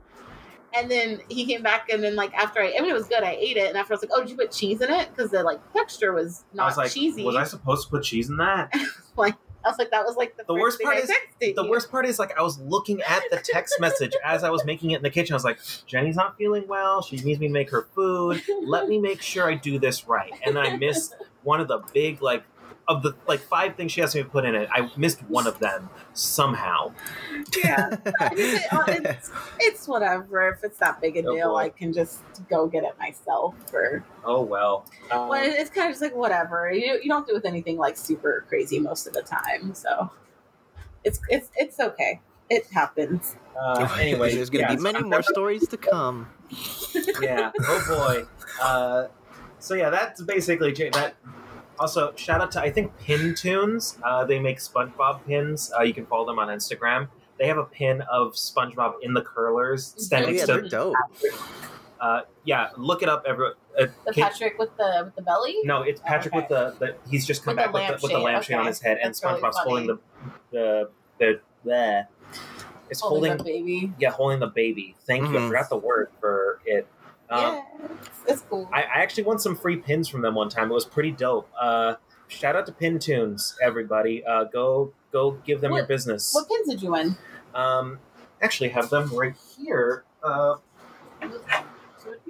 And 0.76 0.90
then 0.90 1.22
he 1.30 1.46
came 1.46 1.62
back, 1.64 1.90
and 1.90 2.04
then 2.04 2.16
like 2.16 2.34
after 2.34 2.62
I, 2.62 2.74
I 2.78 2.82
mean, 2.82 2.90
it 2.90 2.94
was 2.94 3.08
good. 3.08 3.24
I 3.24 3.32
ate 3.32 3.58
it, 3.58 3.68
and 3.68 3.78
after 3.78 3.94
I 3.94 3.96
was 3.96 4.02
like, 4.04 4.12
"Oh, 4.14 4.22
did 4.22 4.30
you 4.30 4.38
put 4.38 4.52
cheese 4.52 4.82
in 4.82 4.90
it?" 4.92 5.10
Because 5.14 5.32
the 5.32 5.44
like 5.44 5.60
texture 5.74 6.14
was 6.14 6.46
not 6.54 6.64
I 6.64 6.66
was 6.68 6.78
like, 6.78 6.92
cheesy. 6.92 7.24
was 7.24 7.36
I 7.36 7.44
supposed 7.44 7.86
to 7.88 7.92
put 7.92 8.04
cheese 8.04 8.30
in 8.30 8.38
that? 8.38 8.74
Like 9.18 9.36
I 9.66 9.70
was 9.70 9.78
like, 9.78 9.92
"That 9.92 10.06
was 10.06 10.16
like 10.16 10.38
the, 10.38 10.44
The 10.44 10.54
first 10.54 10.62
worst 10.62 10.78
thing 10.78 10.86
part 10.86 10.98
I 10.98 11.02
is- 11.02 11.56
The 11.56 11.68
worst 11.70 11.92
part 11.92 12.06
is 12.06 12.18
like 12.18 12.38
I 12.40 12.42
was 12.42 12.58
looking 12.60 13.02
at 13.02 13.22
the 13.30 13.38
text 13.44 13.76
message 13.80 14.14
as 14.24 14.44
I 14.46 14.50
was 14.50 14.64
making 14.64 14.92
it 14.92 14.98
in 14.98 15.04
the 15.04 15.10
kitchen. 15.10 15.34
I 15.34 15.36
was 15.36 15.44
like, 15.44 15.60
Jenny's 15.86 16.16
not 16.16 16.38
feeling 16.38 16.66
well. 16.68 17.02
She 17.02 17.18
needs 17.18 17.40
me 17.40 17.48
to 17.48 17.54
make 17.54 17.70
her 17.72 17.88
food. 17.94 18.42
Let 18.64 18.88
me 18.88 18.98
make 19.00 19.22
sure 19.22 19.48
I 19.50 19.56
do 19.56 19.78
this 19.78 20.08
right. 20.08 20.32
And 20.46 20.56
then 20.56 20.66
I 20.66 20.78
missed 20.78 21.14
one 21.44 21.60
of 21.60 21.68
the 21.68 21.80
big 21.94 22.22
like 22.22 22.44
of 22.92 23.04
the 23.04 23.16
like 23.28 23.40
five 23.40 23.76
things 23.76 23.92
she 23.92 24.02
asked 24.02 24.16
me 24.16 24.24
to 24.24 24.30
put 24.30 24.46
in 24.46 24.54
it. 24.56 24.70
I 24.72 24.90
missed 24.98 25.22
one 25.24 25.48
of 25.48 25.60
them 25.60 25.90
somehow. 26.14 26.94
Yeah, 27.64 27.98
it's, 28.22 29.32
it's 29.60 29.88
whatever. 29.88 30.50
If 30.50 30.64
it's 30.64 30.78
that 30.80 31.02
big 31.02 31.18
a 31.18 31.24
Oh, 31.28 31.34
deal, 31.36 31.50
boy. 31.52 31.58
I 31.58 31.70
can 31.70 31.94
just 31.94 32.22
go 32.50 32.68
get 32.68 32.84
it 32.84 32.98
myself. 33.00 33.56
Or 33.74 34.04
Oh 34.24 34.42
well. 34.42 34.86
Um, 35.10 35.30
well, 35.30 35.44
it's 35.44 35.70
kind 35.70 35.88
of 35.88 35.94
just 35.94 36.02
like 36.02 36.16
whatever. 36.16 36.72
You 36.72 37.00
you 37.02 37.10
don't 37.10 37.26
do 37.28 37.34
with 37.34 37.46
anything 37.46 37.78
like 37.78 37.98
super 37.98 38.46
crazy 38.50 38.80
most 38.80 39.08
of 39.08 39.14
the 39.14 39.22
time, 39.24 39.74
so 39.74 40.12
it's 41.04 41.20
it's 41.30 41.50
it's 41.56 41.80
okay. 41.80 42.22
It 42.50 42.66
happens. 42.74 43.36
uh, 43.60 43.88
anyway, 44.00 44.32
there's 44.36 44.50
gonna 44.50 44.64
yeah, 44.64 44.76
be 44.76 44.82
many 44.82 45.00
I'm 45.00 45.10
more 45.10 45.24
stories 45.24 45.68
to 45.70 45.78
come. 45.78 46.28
yeah. 47.22 47.52
Oh 47.60 47.84
boy. 47.88 48.26
Uh, 48.62 49.08
so 49.60 49.74
yeah, 49.76 49.90
that's 49.90 50.22
basically 50.22 50.74
J- 50.74 50.90
that. 50.90 51.16
Also, 51.82 52.14
shout 52.16 52.42
out 52.42 52.52
to 52.52 52.62
I 52.62 52.70
think 52.70 52.96
Pin 53.00 53.34
Tunes. 53.34 53.98
Uh, 54.04 54.24
they 54.24 54.38
make 54.40 54.60
SpongeBob 54.60 55.26
pins. 55.26 55.72
Uh, 55.76 55.82
you 55.82 55.96
can 55.96 56.06
follow 56.06 56.28
them 56.28 56.38
on 56.38 56.48
Instagram. 56.50 57.08
They 57.40 57.48
have 57.48 57.58
a 57.58 57.64
pin 57.66 58.02
of 58.04 58.34
SpongeBob 58.34 58.96
in 59.02 59.16
the 59.16 59.22
curlers 59.24 59.96
Oh 59.98 60.02
standing 60.02 60.36
yeah, 60.36 60.42
to. 60.46 60.48
they're 60.48 60.70
dope. 60.70 60.96
Uh, 62.00 62.22
yeah, 62.46 62.70
look 62.78 63.02
it 63.02 63.10
up. 63.10 63.24
Everyone. 63.28 63.54
Uh, 63.80 63.88
The 64.06 64.14
kid- 64.14 64.22
Patrick 64.22 64.60
with 64.60 64.70
the 64.78 65.02
with 65.06 65.16
the 65.16 65.24
belly. 65.24 65.56
no, 65.64 65.82
it's 65.82 66.00
Patrick 66.02 66.36
with 66.36 66.50
the, 66.50 66.76
the. 66.78 66.96
He's 67.10 67.26
just 67.26 67.44
come 67.44 67.56
With 67.56 67.66
the 67.66 67.72
back 67.72 67.90
with 67.92 68.00
the, 68.02 68.06
with 68.06 68.12
the 68.12 68.20
lampshade, 68.20 68.58
lampshade 68.58 68.58
on 68.58 68.66
his 68.68 68.80
head, 68.80 68.98
and 69.02 69.10
That's 69.16 69.24
really 69.24 69.42
SpongeBob's 69.42 69.58
holding 69.58 69.88
the 69.88 70.00
the 70.52 70.90
the. 71.18 71.40
the 71.66 72.08
It's 72.92 73.00
Holding, 73.02 73.32
holding, 73.32 73.38
the 73.38 73.44
baby. 73.44 73.94
yeah, 73.98 74.12
holding 74.12 74.40
the 74.40 74.48
baby. 74.48 74.96
Thank 75.08 75.24
you. 75.24 75.38
I 75.38 75.42
Mhm. 75.42 75.48
forgot 75.48 75.70
the 75.70 75.78
word 75.78 76.10
for 76.20 76.60
it. 76.66 76.86
Um, 77.32 77.42
yeah, 77.42 77.62
it's, 77.86 78.10
it's 78.28 78.42
cool. 78.42 78.70
I, 78.74 78.82
I 78.84 79.02
actually 79.02 79.24
won 79.24 79.40
some 79.40 79.56
free 79.56 79.78
pins 79.78 80.08
from 80.08 80.22
them 80.22 80.36
one 80.36 80.50
time. 80.50 80.70
It 80.70 80.74
was 80.74 80.86
pretty 80.86 81.12
dope. 81.12 81.50
Uh, 81.60 81.96
shout 82.28 82.56
out 82.56 82.66
to 82.66 82.72
Pin 82.72 83.00
Tunes, 83.00 83.58
everybody. 83.62 84.24
Uh, 84.26 84.44
go 84.46 84.94
go 85.12 85.32
give 85.46 85.62
them 85.62 85.74
your 85.74 85.86
business. 85.86 86.34
what 86.34 86.48
pins 86.48 86.70
did 86.70 86.82
you 86.82 86.92
win? 86.92 87.16
Um, 87.56 88.00
actually, 88.42 88.70
have 88.70 88.90
them 88.90 89.10
right 89.16 89.36
here. 89.58 90.04
Uh, 90.24 90.56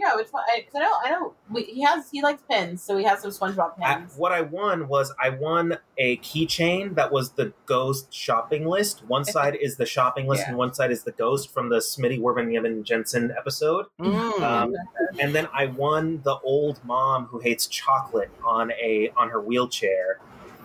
Yeah, 0.01 0.15
which 0.15 0.29
one? 0.31 0.43
Because 0.55 0.73
I, 0.75 0.79
know, 0.79 0.91
I 1.05 1.09
know 1.11 1.33
we, 1.51 1.61
he 1.63 1.83
has 1.83 2.09
he 2.09 2.23
likes 2.23 2.41
pins, 2.49 2.81
so 2.81 2.97
he 2.97 3.03
has 3.03 3.21
some 3.21 3.29
SpongeBob 3.29 3.73
I, 3.83 3.95
pins. 3.95 4.15
what 4.17 4.31
I 4.31 4.41
won 4.41 4.87
was 4.87 5.13
I 5.21 5.29
won 5.29 5.77
a 5.97 6.17
keychain 6.17 6.95
that 6.95 7.11
was 7.11 7.33
the 7.33 7.53
Ghost 7.67 8.11
shopping 8.11 8.65
list. 8.65 9.03
One 9.05 9.23
side 9.35 9.55
is 9.55 9.77
the 9.77 9.85
shopping 9.85 10.25
list, 10.27 10.41
Yeah. 10.41 10.49
and 10.49 10.57
one 10.57 10.73
side 10.73 10.89
is 10.91 11.03
the 11.03 11.11
Ghost 11.11 11.53
from 11.53 11.69
the 11.69 11.77
Smitty 11.77 12.19
Werben 12.19 12.83
Jensen 12.83 13.31
episode. 13.37 13.85
Mm. 13.99 14.41
Um, 14.41 14.73
and 15.19 15.35
then 15.35 15.47
I 15.53 15.67
won 15.67 16.21
the 16.23 16.37
old 16.43 16.83
mom 16.83 17.25
who 17.25 17.39
hates 17.39 17.67
chocolate 17.67 18.31
on 18.43 18.71
a 18.71 19.11
on 19.15 19.29
her 19.29 19.39
wheelchair. 19.39 20.19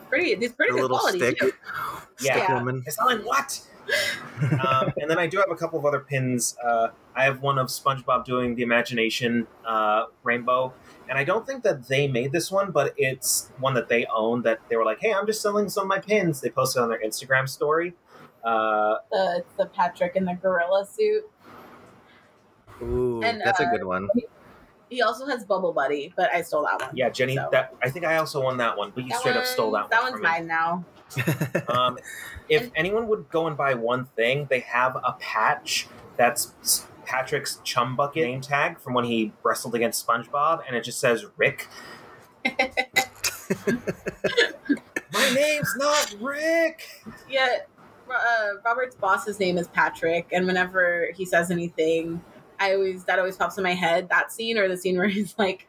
pretty, 0.09 0.34
these 0.37 0.53
pretty 0.53 0.72
good 0.72 0.89
quality. 0.89 1.18
stick, 1.18 1.39
too. 1.41 1.53
Yeah, 2.20 2.32
stick 2.37 2.49
Yeah. 2.49 2.55
woman. 2.55 2.82
It's 2.87 2.99
not 2.99 3.09
like 3.09 3.26
what? 3.26 3.61
Um, 4.66 4.93
and 5.01 5.11
then 5.11 5.18
I 5.18 5.26
do 5.26 5.39
have 5.39 5.51
a 5.51 5.57
couple 5.57 5.78
of 5.78 5.84
other 5.87 6.01
pins. 6.01 6.57
Uh, 6.62 6.89
I 7.14 7.24
have 7.24 7.41
one 7.41 7.59
of 7.59 7.68
SpongeBob 7.68 8.24
doing 8.24 8.55
the 8.55 8.62
imagination 8.62 9.47
uh, 9.66 10.07
rainbow, 10.22 10.72
and 11.09 11.18
I 11.18 11.24
don't 11.24 11.47
think 11.47 11.62
that 11.64 11.89
they 11.89 12.09
made 12.09 12.32
this 12.32 12.51
one, 12.51 12.70
but 12.70 12.95
it's 12.97 13.51
one 13.59 13.74
that 13.74 13.89
they 13.89 14.07
own. 14.07 14.43
That 14.43 14.61
they 14.68 14.76
were 14.76 14.84
like, 14.84 14.99
"Hey, 15.01 15.12
I'm 15.12 15.26
just 15.26 15.41
selling 15.43 15.68
some 15.68 15.82
of 15.84 15.89
my 15.89 15.99
pins." 16.01 16.41
They 16.41 16.51
posted 16.51 16.82
on 16.82 16.89
their 16.89 17.01
Instagram 17.01 17.49
story. 17.49 17.95
Uh, 18.45 18.97
The 19.11 19.45
the 19.57 19.66
Patrick 19.66 20.16
in 20.16 20.24
the 20.24 20.34
gorilla 20.34 20.87
suit. 20.87 21.24
Ooh, 22.82 23.22
And, 23.22 23.41
that's 23.45 23.59
a 23.61 23.64
uh, 23.66 23.70
good 23.70 23.84
one. 23.84 24.09
He 24.91 25.01
also 25.03 25.26
has 25.26 25.45
Bubble 25.45 25.72
Buddy, 25.72 26.12
but 26.16 26.30
I 26.32 26.43
stole 26.43 26.62
that 26.64 26.80
one. 26.80 26.91
yeah, 26.97 27.09
Jenny, 27.09 27.34
So- 27.37 27.49
that 27.51 27.74
I 27.82 27.89
think 27.91 28.05
I 28.05 28.18
also 28.18 28.41
won 28.43 28.59
that 28.59 28.76
one, 28.76 28.93
but 28.95 29.03
you 29.05 29.11
That 29.11 29.18
straight 29.20 29.37
up 29.37 29.47
stole 29.47 29.70
that 29.72 29.82
one- 29.82 29.91
That 29.91 30.03
one's 30.03 30.12
from 30.12 30.22
me. 30.22 30.28
mine 30.28 30.47
now. 30.47 30.84
Um, 31.68 31.99
if 32.49 32.71
anyone 32.75 33.09
would 33.09 33.29
go 33.31 33.47
and 33.47 33.57
buy 33.57 33.75
one 33.75 34.07
thing, 34.17 34.47
they 34.51 34.61
have 34.61 34.97
a 34.97 35.17
patch 35.19 35.89
that's 36.17 36.87
Patrick's 37.05 37.61
chum 37.65 37.97
bucket 37.97 38.25
name 38.25 38.41
tag 38.41 38.81
from 38.81 38.95
when 38.95 39.05
he 39.05 39.33
wrestled 39.43 39.75
against 39.75 40.07
SpongeBob, 40.07 40.63
and 40.67 40.77
it 40.77 40.85
just 40.85 41.01
says 41.01 41.25
Rick. 41.37 41.69
My 45.13 45.31
name's 45.35 45.75
not 45.77 46.15
Rick. 46.21 46.83
Yeah, 47.29 47.59
uh, 48.11 48.49
Robert's 48.65 48.97
boss's 48.97 49.39
name 49.41 49.57
is 49.59 49.69
Patrick, 49.69 50.29
and 50.33 50.47
whenever 50.47 51.11
he 51.15 51.25
says 51.25 51.51
anything, 51.51 52.23
I 52.59 52.75
always 52.75 53.05
that 53.05 53.19
always 53.19 53.37
pops 53.37 53.57
in 53.59 53.65
my 53.65 53.75
head. 53.75 54.09
That 54.09 54.33
scene 54.33 54.59
or 54.59 54.69
the 54.69 54.77
scene 54.77 54.97
where 54.97 55.09
he's 55.09 55.35
like, 55.39 55.69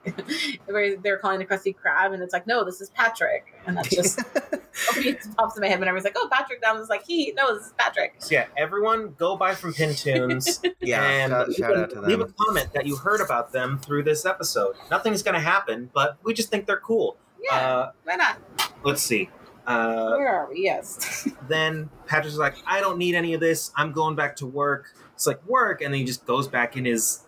where 0.65 0.97
they're 0.97 1.17
calling 1.17 1.39
the 1.39 1.45
Krusty 1.45 1.75
Krab, 1.75 2.13
and 2.13 2.21
it's 2.23 2.33
like, 2.33 2.47
no, 2.47 2.63
this 2.63 2.81
is 2.81 2.89
Patrick, 2.91 3.53
and 3.65 3.77
that's 3.77 3.89
just 3.89 4.19
always 4.95 5.27
pops 5.37 5.55
in 5.57 5.61
my 5.61 5.67
head 5.67 5.79
whenever 5.79 5.97
he's 5.97 6.03
like, 6.03 6.15
oh, 6.17 6.29
Patrick 6.31 6.61
down 6.61 6.77
is 6.77 6.89
like 6.89 7.05
he 7.05 7.33
no, 7.35 7.55
this 7.55 7.67
is 7.67 7.73
Patrick. 7.77 8.15
So 8.19 8.35
yeah, 8.35 8.45
everyone 8.57 9.15
go 9.17 9.35
buy 9.35 9.55
from 9.55 9.73
Pintoons 9.73 10.61
yeah, 10.81 11.03
and 11.03 11.31
shout, 11.31 11.53
shout 11.53 11.71
a, 11.75 11.79
out 11.83 11.89
to 11.89 11.95
them 11.95 12.05
leave 12.05 12.21
a 12.21 12.27
comment 12.27 12.71
that 12.73 12.85
you 12.85 12.95
heard 12.95 13.21
about 13.21 13.51
them 13.51 13.79
through 13.79 14.03
this 14.03 14.25
episode. 14.25 14.75
Nothing's 14.91 15.23
gonna 15.23 15.39
happen, 15.39 15.89
but 15.93 16.17
we 16.23 16.33
just 16.33 16.49
think 16.49 16.65
they're 16.65 16.79
cool. 16.79 17.17
Yeah, 17.43 17.55
Uh, 17.55 17.91
why 18.03 18.15
not? 18.15 18.37
let's 18.83 19.01
see. 19.01 19.29
Uh, 19.67 20.15
Where 20.15 20.29
are 20.29 20.49
we? 20.49 20.63
Yes. 20.63 21.27
then 21.49 21.89
Patrick's 22.05 22.37
like, 22.37 22.55
I 22.65 22.79
don't 22.79 22.97
need 22.97 23.15
any 23.15 23.33
of 23.33 23.41
this. 23.41 23.71
I'm 23.75 23.91
going 23.91 24.15
back 24.15 24.37
to 24.37 24.45
work. 24.45 24.93
It's 25.17 25.25
like 25.25 25.43
work, 25.47 25.81
and 25.81 25.91
then 25.91 25.99
he 25.99 26.05
just 26.05 26.25
goes 26.27 26.47
back 26.47 26.77
in 26.77 26.85
his 26.85 27.23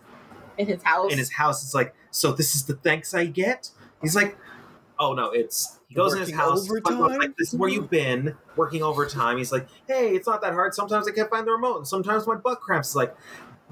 in 0.56 0.68
his 0.68 0.80
house. 0.84 1.10
in 1.12 1.18
his 1.18 1.32
house. 1.32 1.64
It's 1.64 1.74
like, 1.74 1.92
so 2.12 2.30
this 2.32 2.54
is 2.54 2.64
the 2.66 2.74
thanks 2.74 3.12
I 3.14 3.26
get. 3.26 3.70
He's 4.00 4.14
like, 4.14 4.38
oh 5.00 5.12
no, 5.12 5.30
it's 5.30 5.80
he 5.88 5.96
goes 5.96 6.12
in 6.14 6.20
his 6.20 6.30
house. 6.32 6.70
overtime? 6.70 6.98
SpongeBob's 6.98 7.18
Like, 7.18 7.36
this 7.36 7.52
is 7.52 7.58
where 7.58 7.68
you've 7.68 7.90
been 7.90 8.36
working 8.54 8.84
overtime. 8.84 9.38
He's 9.38 9.50
like, 9.50 9.66
hey, 9.88 10.10
it's 10.14 10.28
not 10.28 10.40
that 10.42 10.52
hard. 10.52 10.72
Sometimes 10.72 11.08
I 11.08 11.10
can't 11.10 11.28
find 11.28 11.44
the 11.46 11.50
remote, 11.50 11.78
and 11.78 11.86
sometimes 11.88 12.28
my 12.28 12.36
butt 12.36 12.60
cramps. 12.60 12.90
It's 12.90 12.94
like, 12.94 13.12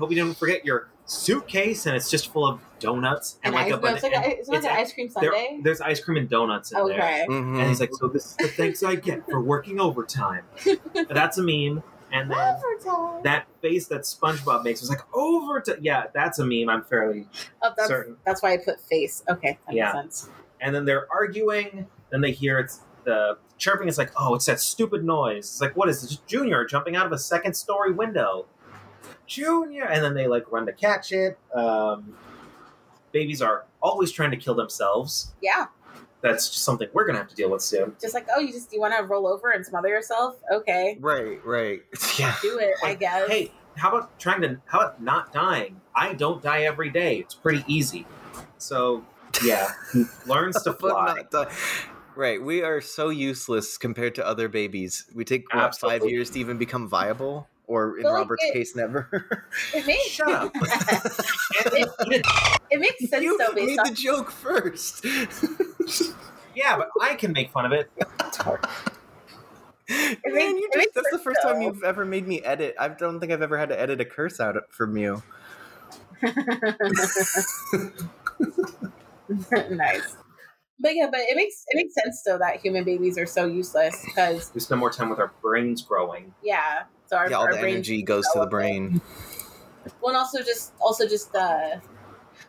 hope 0.00 0.10
you 0.10 0.16
didn't 0.16 0.36
forget 0.36 0.64
your 0.64 0.88
suitcase, 1.04 1.86
and 1.86 1.94
it's 1.94 2.10
just 2.10 2.32
full 2.32 2.44
of 2.46 2.60
donuts 2.80 3.38
and, 3.44 3.54
and 3.54 3.54
like 3.54 3.72
ice, 3.72 3.78
a 3.78 3.80
no, 3.82 3.94
it's 3.94 4.02
like, 4.02 4.12
a, 4.12 4.28
it's 4.38 4.48
like 4.48 4.58
it's 4.58 4.66
an 4.66 4.72
ice 4.72 4.92
cream 4.92 5.08
there- 5.20 5.32
sundae. 5.32 5.60
there's 5.62 5.80
ice 5.80 6.00
cream 6.00 6.18
and 6.18 6.28
donuts 6.28 6.72
in 6.72 6.78
there. 6.86 6.96
Okay. 6.98 7.26
Mhm. 7.28 7.58
And 7.60 7.68
he's 7.68 7.78
like, 7.80 7.90
so 7.94 8.08
this 8.08 8.26
is 8.26 8.36
the 8.36 8.48
thanks 8.48 8.82
I 8.82 8.96
get 8.96 9.24
for 9.28 9.40
working 9.40 9.78
overtime. 9.80 10.42
That's 11.08 11.38
a 11.38 11.42
meme. 11.42 11.82
And 12.12 12.30
then 12.30 12.38
Overtime. 12.56 13.22
that 13.24 13.46
face 13.60 13.86
that 13.88 14.02
SpongeBob 14.02 14.64
makes 14.64 14.80
was 14.80 14.88
like 14.90 15.00
over 15.14 15.50
overtime. 15.58 15.76
Yeah, 15.82 16.04
that's 16.14 16.38
a 16.38 16.44
meme. 16.44 16.68
I'm 16.70 16.82
fairly 16.84 17.26
Oh, 17.62 17.72
that's 17.76 17.88
certain. 17.88 18.16
that's 18.24 18.42
why 18.42 18.54
I 18.54 18.56
put 18.58 18.80
face. 18.80 19.22
Okay, 19.28 19.58
that 19.66 19.74
Yeah. 19.74 19.92
makes 19.92 20.16
sense. 20.20 20.30
And 20.60 20.74
then 20.74 20.84
they're 20.86 21.06
arguing. 21.12 21.86
Then 22.10 22.20
they 22.22 22.32
hear 22.32 22.58
it's 22.58 22.80
the 23.04 23.36
chirping. 23.58 23.88
It's 23.88 23.98
like, 23.98 24.10
oh, 24.16 24.34
it's 24.34 24.46
that 24.46 24.60
stupid 24.60 25.04
noise. 25.04 25.44
It's 25.44 25.60
like, 25.60 25.76
what 25.76 25.88
is 25.88 26.00
this? 26.02 26.16
Junior 26.26 26.64
jumping 26.64 26.96
out 26.96 27.04
of 27.06 27.12
a 27.12 27.18
second 27.18 27.54
story 27.54 27.92
window. 27.92 28.46
Junior. 29.26 29.84
And 29.84 30.02
then 30.02 30.14
they 30.14 30.26
like 30.26 30.50
run 30.50 30.66
to 30.66 30.72
catch 30.72 31.12
it. 31.12 31.38
Um, 31.54 32.14
babies 33.12 33.42
are 33.42 33.66
always 33.82 34.10
trying 34.12 34.30
to 34.30 34.36
kill 34.36 34.54
themselves. 34.54 35.32
Yeah, 35.42 35.66
That's 36.20 36.48
just 36.50 36.64
something 36.64 36.88
we're 36.92 37.06
gonna 37.06 37.18
have 37.18 37.28
to 37.28 37.34
deal 37.34 37.50
with 37.50 37.62
soon. 37.62 37.94
just 38.00 38.12
like 38.14 38.26
oh, 38.34 38.40
you 38.40 38.52
just 38.52 38.72
you 38.72 38.80
want 38.80 38.94
to 38.96 39.04
roll 39.04 39.26
over 39.26 39.50
and 39.50 39.64
smother 39.64 39.88
yourself? 39.88 40.36
Okay, 40.52 40.96
Right, 41.00 41.44
right. 41.44 41.82
Yeah. 42.18 42.34
do 42.42 42.58
it. 42.58 42.74
I 42.84 42.94
guess. 42.94 43.28
Hey, 43.28 43.52
how 43.76 43.90
about 43.90 44.18
trying 44.18 44.40
to? 44.42 44.60
How 44.66 44.80
about 44.80 45.02
not 45.02 45.32
dying? 45.32 45.80
I 45.94 46.14
don't 46.14 46.42
die 46.42 46.62
every 46.62 46.90
day. 46.90 47.18
It's 47.18 47.34
pretty 47.34 47.64
easy. 47.68 48.04
So 48.58 49.04
yeah, 49.44 49.70
learns 50.26 50.60
to 50.64 50.70
But 50.72 50.80
fly. 50.80 51.14
not 51.14 51.30
die. 51.30 51.54
Right, 52.16 52.42
we 52.42 52.62
are 52.64 52.80
so 52.80 53.10
useless 53.10 53.78
compared 53.78 54.16
to 54.16 54.26
other 54.26 54.48
babies. 54.48 55.04
We 55.14 55.24
take 55.24 55.44
what 55.54 55.76
five 55.78 56.04
years 56.04 56.30
to 56.30 56.40
even 56.40 56.58
become 56.58 56.88
viable, 56.88 57.46
or 57.68 57.96
in 57.96 58.02
But, 58.02 58.10
like, 58.10 58.18
Robert's 58.22 58.44
it- 58.46 58.52
case, 58.54 58.74
never. 58.74 59.46
it 59.72 59.86
makes 59.86 60.08
Shut 60.08 60.28
up. 60.28 60.50
it, 60.56 62.26
it 62.70 62.80
makes 62.80 63.08
sense 63.08 63.22
you 63.22 63.38
though 63.38 63.54
based 63.54 63.68
made 63.68 63.78
on 63.78 63.86
the 63.90 63.94
joke 63.94 64.32
first. 64.32 65.06
Yeah, 66.54 66.76
but 66.76 66.88
I 67.00 67.14
can 67.14 67.32
make 67.32 67.50
fun 67.50 67.66
of 67.66 67.72
it. 67.72 67.90
Man, 69.90 70.16
makes- 70.24 70.60
you 70.60 70.68
just, 70.74 70.94
that's 70.94 71.10
the 71.10 71.18
first 71.18 71.40
time 71.42 71.62
you've 71.62 71.82
ever 71.82 72.04
made 72.04 72.26
me 72.28 72.42
edit. 72.42 72.74
I 72.78 72.88
don't 72.88 73.20
think 73.20 73.32
I've 73.32 73.42
ever 73.42 73.56
had 73.56 73.70
to 73.70 73.80
edit 73.80 74.00
a 74.00 74.04
curse 74.04 74.38
out 74.40 74.56
from 74.70 74.96
you. 74.96 75.22
nice. 79.70 80.16
But 80.80 80.94
yeah, 80.94 81.08
but 81.10 81.20
it 81.20 81.36
makes 81.36 81.64
it 81.68 81.76
makes 81.76 81.94
sense 81.94 82.22
though 82.24 82.38
that 82.38 82.60
human 82.60 82.84
babies 82.84 83.18
are 83.18 83.26
so 83.26 83.46
useless 83.46 84.00
because 84.04 84.52
We 84.54 84.60
spend 84.60 84.78
more 84.78 84.90
time 84.90 85.10
with 85.10 85.18
our 85.18 85.32
brains 85.42 85.82
growing. 85.82 86.34
yeah, 86.42 86.84
so 87.06 87.16
our, 87.16 87.28
yeah, 87.30 87.36
all 87.36 87.44
our 87.46 87.52
the 87.52 87.58
energy 87.60 88.02
goes 88.02 88.24
to 88.32 88.40
the 88.40 88.46
brain. 88.46 89.00
Well, 90.00 90.10
and 90.10 90.16
also 90.16 90.42
just 90.42 90.72
also 90.80 91.08
just 91.08 91.34
uh, 91.34 91.76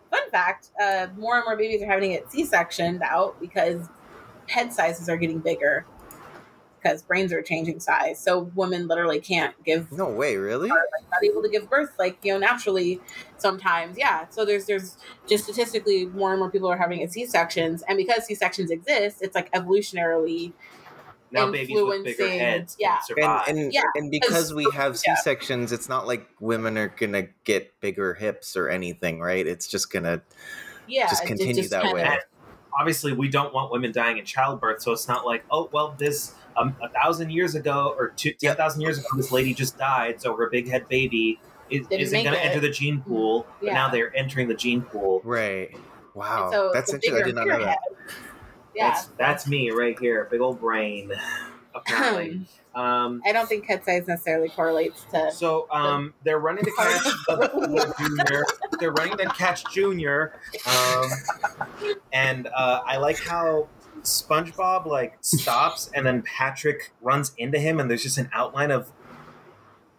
fun 0.10 0.30
fact: 0.32 0.70
uh, 0.82 1.07
more 1.18 1.36
and 1.36 1.45
more 1.45 1.55
babies 1.57 1.82
are 1.82 1.88
having 1.88 2.12
to 2.12 2.18
get 2.18 2.32
C-sectioned 2.32 3.01
out 3.01 3.39
because 3.39 3.88
head 4.47 4.74
sizes 4.74 5.10
are 5.10 5.18
getting 5.18 5.39
bigger 5.39 5.86
because 6.82 7.01
brains 7.01 7.34
are 7.34 7.41
changing 7.41 7.80
size. 7.80 8.20
So 8.20 8.51
women 8.55 8.88
literally 8.88 9.20
can't 9.20 9.53
give 9.64 9.91
No 9.91 10.10
way, 10.10 10.38
really? 10.38 10.70
not 11.12 11.24
able 11.24 11.41
to 11.41 11.49
give 11.49 11.70
birth 11.70 11.91
like 11.97 12.18
you 12.24 12.32
know 12.32 12.38
naturally 12.39 13.01
sometimes 13.38 13.97
yeah 13.97 14.28
so 14.30 14.45
there's 14.45 14.66
there's 14.66 14.97
just 15.28 15.43
statistically 15.45 16.05
more 16.05 16.32
and 16.32 16.39
more 16.39 16.49
people 16.49 16.70
are 16.70 16.78
having 16.78 17.07
c-sections 17.10 17.84
and 17.88 17.97
because 17.97 18.26
c-sections 18.26 18.72
exist 18.72 19.18
it's 19.22 19.36
like 19.36 19.51
evolutionarily 19.53 20.53
Now 21.32 21.52
babies 21.52 21.80
with 21.82 22.04
bigger 22.04 22.28
heads 22.28 22.76
yeah. 22.80 22.96
can 22.98 23.04
survive. 23.06 23.48
And 23.48 23.58
and, 23.60 23.74
Yeah, 23.74 23.82
and 23.96 24.10
because 24.12 24.54
we 24.54 24.68
have. 24.74 24.98
C 24.98 25.12
sections, 25.24 25.72
it's 25.72 25.88
not 25.90 26.08
like 26.08 26.28
women 26.40 26.78
are 26.78 26.88
gonna 26.90 27.28
get 27.44 27.80
bigger 27.82 28.14
hips 28.14 28.56
or 28.58 28.70
anything, 28.70 29.20
right? 29.20 29.46
It's 29.46 29.68
just 29.68 29.92
gonna 29.92 30.22
yeah 30.88 31.08
Just 31.08 31.24
it 31.24 31.28
continue 31.28 31.68
that 31.70 31.82
kinda- 31.84 31.96
way. 31.96 32.04
And 32.04 32.20
obviously, 32.80 33.14
we 33.14 33.28
don't 33.30 33.54
want 33.54 33.72
women 33.72 33.92
dying 33.92 34.18
in 34.18 34.26
childbirth, 34.26 34.82
so 34.82 34.92
it's 34.92 35.08
not 35.08 35.26
like, 35.26 35.44
oh, 35.52 35.70
well, 35.72 35.96
this 35.98 36.34
um, 36.58 36.76
a 36.82 36.90
thousand 36.90 37.32
years 37.32 37.56
ago 37.56 37.96
or 37.98 38.10
two, 38.10 38.34
Yeah. 38.42 38.50
ten 38.52 38.58
thousand 38.58 38.82
years 38.82 38.98
ago, 38.98 39.08
this 39.16 39.32
lady 39.32 39.54
just 39.54 39.78
died, 39.78 40.20
so 40.22 40.36
her 40.36 40.50
big 40.50 40.68
head 40.70 40.88
baby 40.90 41.40
is, 41.70 41.86
Didn't 41.88 42.02
isn't 42.02 42.24
going 42.24 42.34
to 42.34 42.42
it. 42.42 42.46
enter 42.48 42.60
the 42.60 42.70
gene 42.72 43.02
pool. 43.02 43.46
But 43.62 43.74
now 43.74 43.90
they're 43.90 44.14
entering 44.18 44.48
the 44.48 44.56
gene 44.56 44.82
pool. 44.82 45.22
right. 45.24 45.70
Wow, 46.16 46.50
so 46.52 46.72
that's 46.74 46.92
interesting. 46.92 47.22
I 47.22 47.26
did 47.28 47.36
not 47.36 47.48
know 47.48 47.60
that. 47.60 47.68
head- 47.70 47.78
yeah 48.80 48.90
That's, 48.92 49.06
that's 49.18 49.48
me 49.48 49.72
right 49.72 49.98
here, 50.00 50.28
big 50.32 50.42
old 50.42 50.60
brain. 50.60 51.12
Apparently. 51.76 52.42
um, 52.74 53.22
i 53.28 53.32
don't 53.32 53.48
think 53.48 53.64
head 53.66 53.86
size 53.86 54.08
necessarily 54.08 54.50
correlates 54.50 55.04
to 55.12 55.32
so 55.32 55.68
um, 55.72 56.16
they're 56.24 56.40
running 56.40 56.64
to 56.66 56.72
catch 56.76 57.04
the, 57.28 57.36
the 57.38 57.94
junior. 58.00 58.44
They're 58.80 58.92
running 58.92 59.18
to 59.18 59.26
catch 59.28 59.64
Junior, 59.72 60.34
um, 60.66 61.06
and 62.12 62.48
uh, 62.48 62.82
I 62.86 62.98
like 62.98 63.20
how 63.20 63.68
SpongeBob 64.02 64.88
like 64.88 65.18
stops, 65.22 65.92
and 65.94 66.06
then 66.06 66.24
Patrick 66.24 66.92
runs 67.02 67.34
into 67.38 67.60
him, 67.60 67.80
and 67.80 67.90
there's 67.90 68.04
just 68.04 68.18
an 68.18 68.30
outline 68.34 68.72
of 68.72 68.92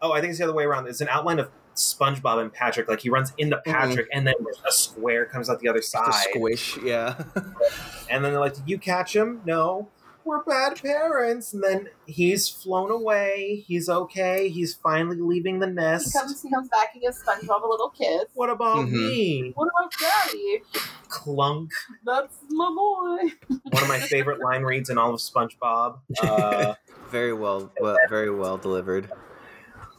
oh, 0.03 0.12
I 0.12 0.20
think 0.20 0.31
it's 0.31 0.39
the 0.39 0.45
other 0.45 0.55
way 0.55 0.64
around. 0.64 0.89
It's 0.89 1.01
an 1.01 1.09
outline 1.09 1.39
of 1.39 1.51
SpongeBob 1.81 2.41
and 2.41 2.53
Patrick. 2.53 2.89
Like 2.89 3.01
he 3.01 3.11
runs 3.11 3.33
into 3.39 3.57
Patrick, 3.64 4.09
and 4.12 4.26
then 4.26 4.35
a 4.68 4.72
square 4.72 5.24
comes 5.26 5.49
out 5.51 5.61
the 5.61 5.68
other 5.68 5.81
To 5.81 5.87
side. 5.87 6.12
squish, 6.31 6.76
yeah. 6.78 7.22
And 8.11 8.24
then 8.24 8.33
they're 8.33 8.41
like, 8.41 8.55
"Did 8.55 8.68
you 8.68 8.76
catch 8.78 9.14
him? 9.14 9.41
No, 9.47 9.89
we're 10.24 10.43
bad 10.43 10.81
parents." 10.83 11.53
And 11.55 11.62
then 11.62 11.89
he's 12.07 12.49
flown 12.49 12.91
away. 12.91 13.62
He's 13.68 13.89
okay. 13.89 14.49
He's 14.49 14.74
finally 14.74 15.20
leaving 15.20 15.61
the 15.61 15.68
He 15.68 15.72
nest. 15.74 16.12
comes, 16.12 16.43
he 16.43 16.51
comes 16.51 16.68
back. 16.70 16.93
He 16.93 16.99
gives 17.01 17.22
SpongeBob 17.22 17.62
a 17.62 17.68
little 17.68 17.91
kiss. 17.91 18.24
What 18.35 18.51
about 18.51 18.78
Mhm. 18.87 18.91
me? 18.93 19.53
What 19.55 19.68
about 19.68 19.93
Daddy? 20.01 20.62
Clunk. 21.09 21.70
That's 22.05 22.37
my 22.49 22.68
boy. 22.68 23.33
One 23.70 23.83
of 23.85 23.89
my 23.89 24.01
favorite 24.01 24.41
line 24.41 24.62
reads 24.64 24.91
in 24.91 24.99
all 24.99 25.14
of 25.14 25.20
SpongeBob. 25.20 26.01
Uh, 26.22 26.74
very 27.11 27.33
well, 27.33 27.72
well, 27.81 27.97
very 28.09 28.31
well 28.31 28.57
delivered. 28.57 29.09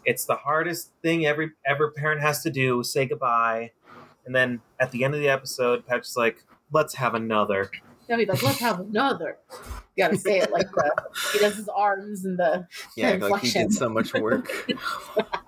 It's 0.05 0.25
the 0.25 0.35
hardest 0.35 0.91
thing 1.01 1.25
every 1.25 1.51
ever 1.65 1.91
parent 1.91 2.21
has 2.21 2.41
to 2.43 2.49
do. 2.49 2.83
Say 2.83 3.05
goodbye. 3.05 3.71
And 4.25 4.35
then 4.35 4.61
at 4.79 4.91
the 4.91 5.03
end 5.03 5.13
of 5.15 5.19
the 5.19 5.29
episode, 5.29 5.85
Patrick's 5.85 6.15
like, 6.15 6.43
"Let's 6.71 6.95
have 6.95 7.15
another." 7.15 7.71
Then 8.07 8.19
he's 8.19 8.27
like, 8.27 8.43
let's 8.43 8.59
have 8.59 8.79
another. 8.79 9.37
You 9.95 10.03
gotta 10.03 10.17
say 10.17 10.39
it 10.39 10.51
like 10.51 10.69
the 10.71 10.91
he 11.31 11.39
does 11.39 11.55
his 11.55 11.69
arms 11.69 12.25
and 12.25 12.37
the 12.37 12.67
Yeah, 12.97 13.13
like 13.13 13.41
he 13.41 13.51
did 13.51 13.73
so 13.73 13.87
much 13.89 14.13
work. 14.13 14.67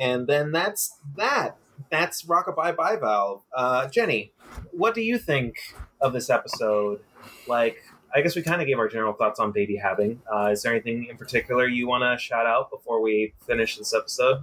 And 0.00 0.26
then 0.26 0.50
that's 0.50 0.98
that. 1.16 1.58
That's 1.90 2.24
Rockabye 2.24 2.56
Bye 2.56 2.72
Bye 2.72 2.96
Valve. 2.96 3.42
Uh, 3.54 3.86
Jenny, 3.88 4.32
what 4.72 4.94
do 4.94 5.02
you 5.02 5.18
think 5.18 5.56
of 6.00 6.14
this 6.14 6.30
episode? 6.30 7.00
Like, 7.46 7.84
I 8.14 8.22
guess 8.22 8.34
we 8.36 8.42
kind 8.42 8.60
of 8.60 8.66
gave 8.66 8.78
our 8.78 8.88
general 8.88 9.12
thoughts 9.12 9.38
on 9.38 9.52
baby 9.52 9.76
having. 9.76 10.20
Uh, 10.32 10.48
is 10.52 10.62
there 10.62 10.72
anything 10.72 11.06
in 11.08 11.16
particular 11.16 11.66
you 11.66 11.86
want 11.86 12.02
to 12.02 12.22
shout 12.22 12.46
out 12.46 12.70
before 12.70 13.00
we 13.00 13.34
finish 13.46 13.76
this 13.78 13.94
episode? 13.94 14.42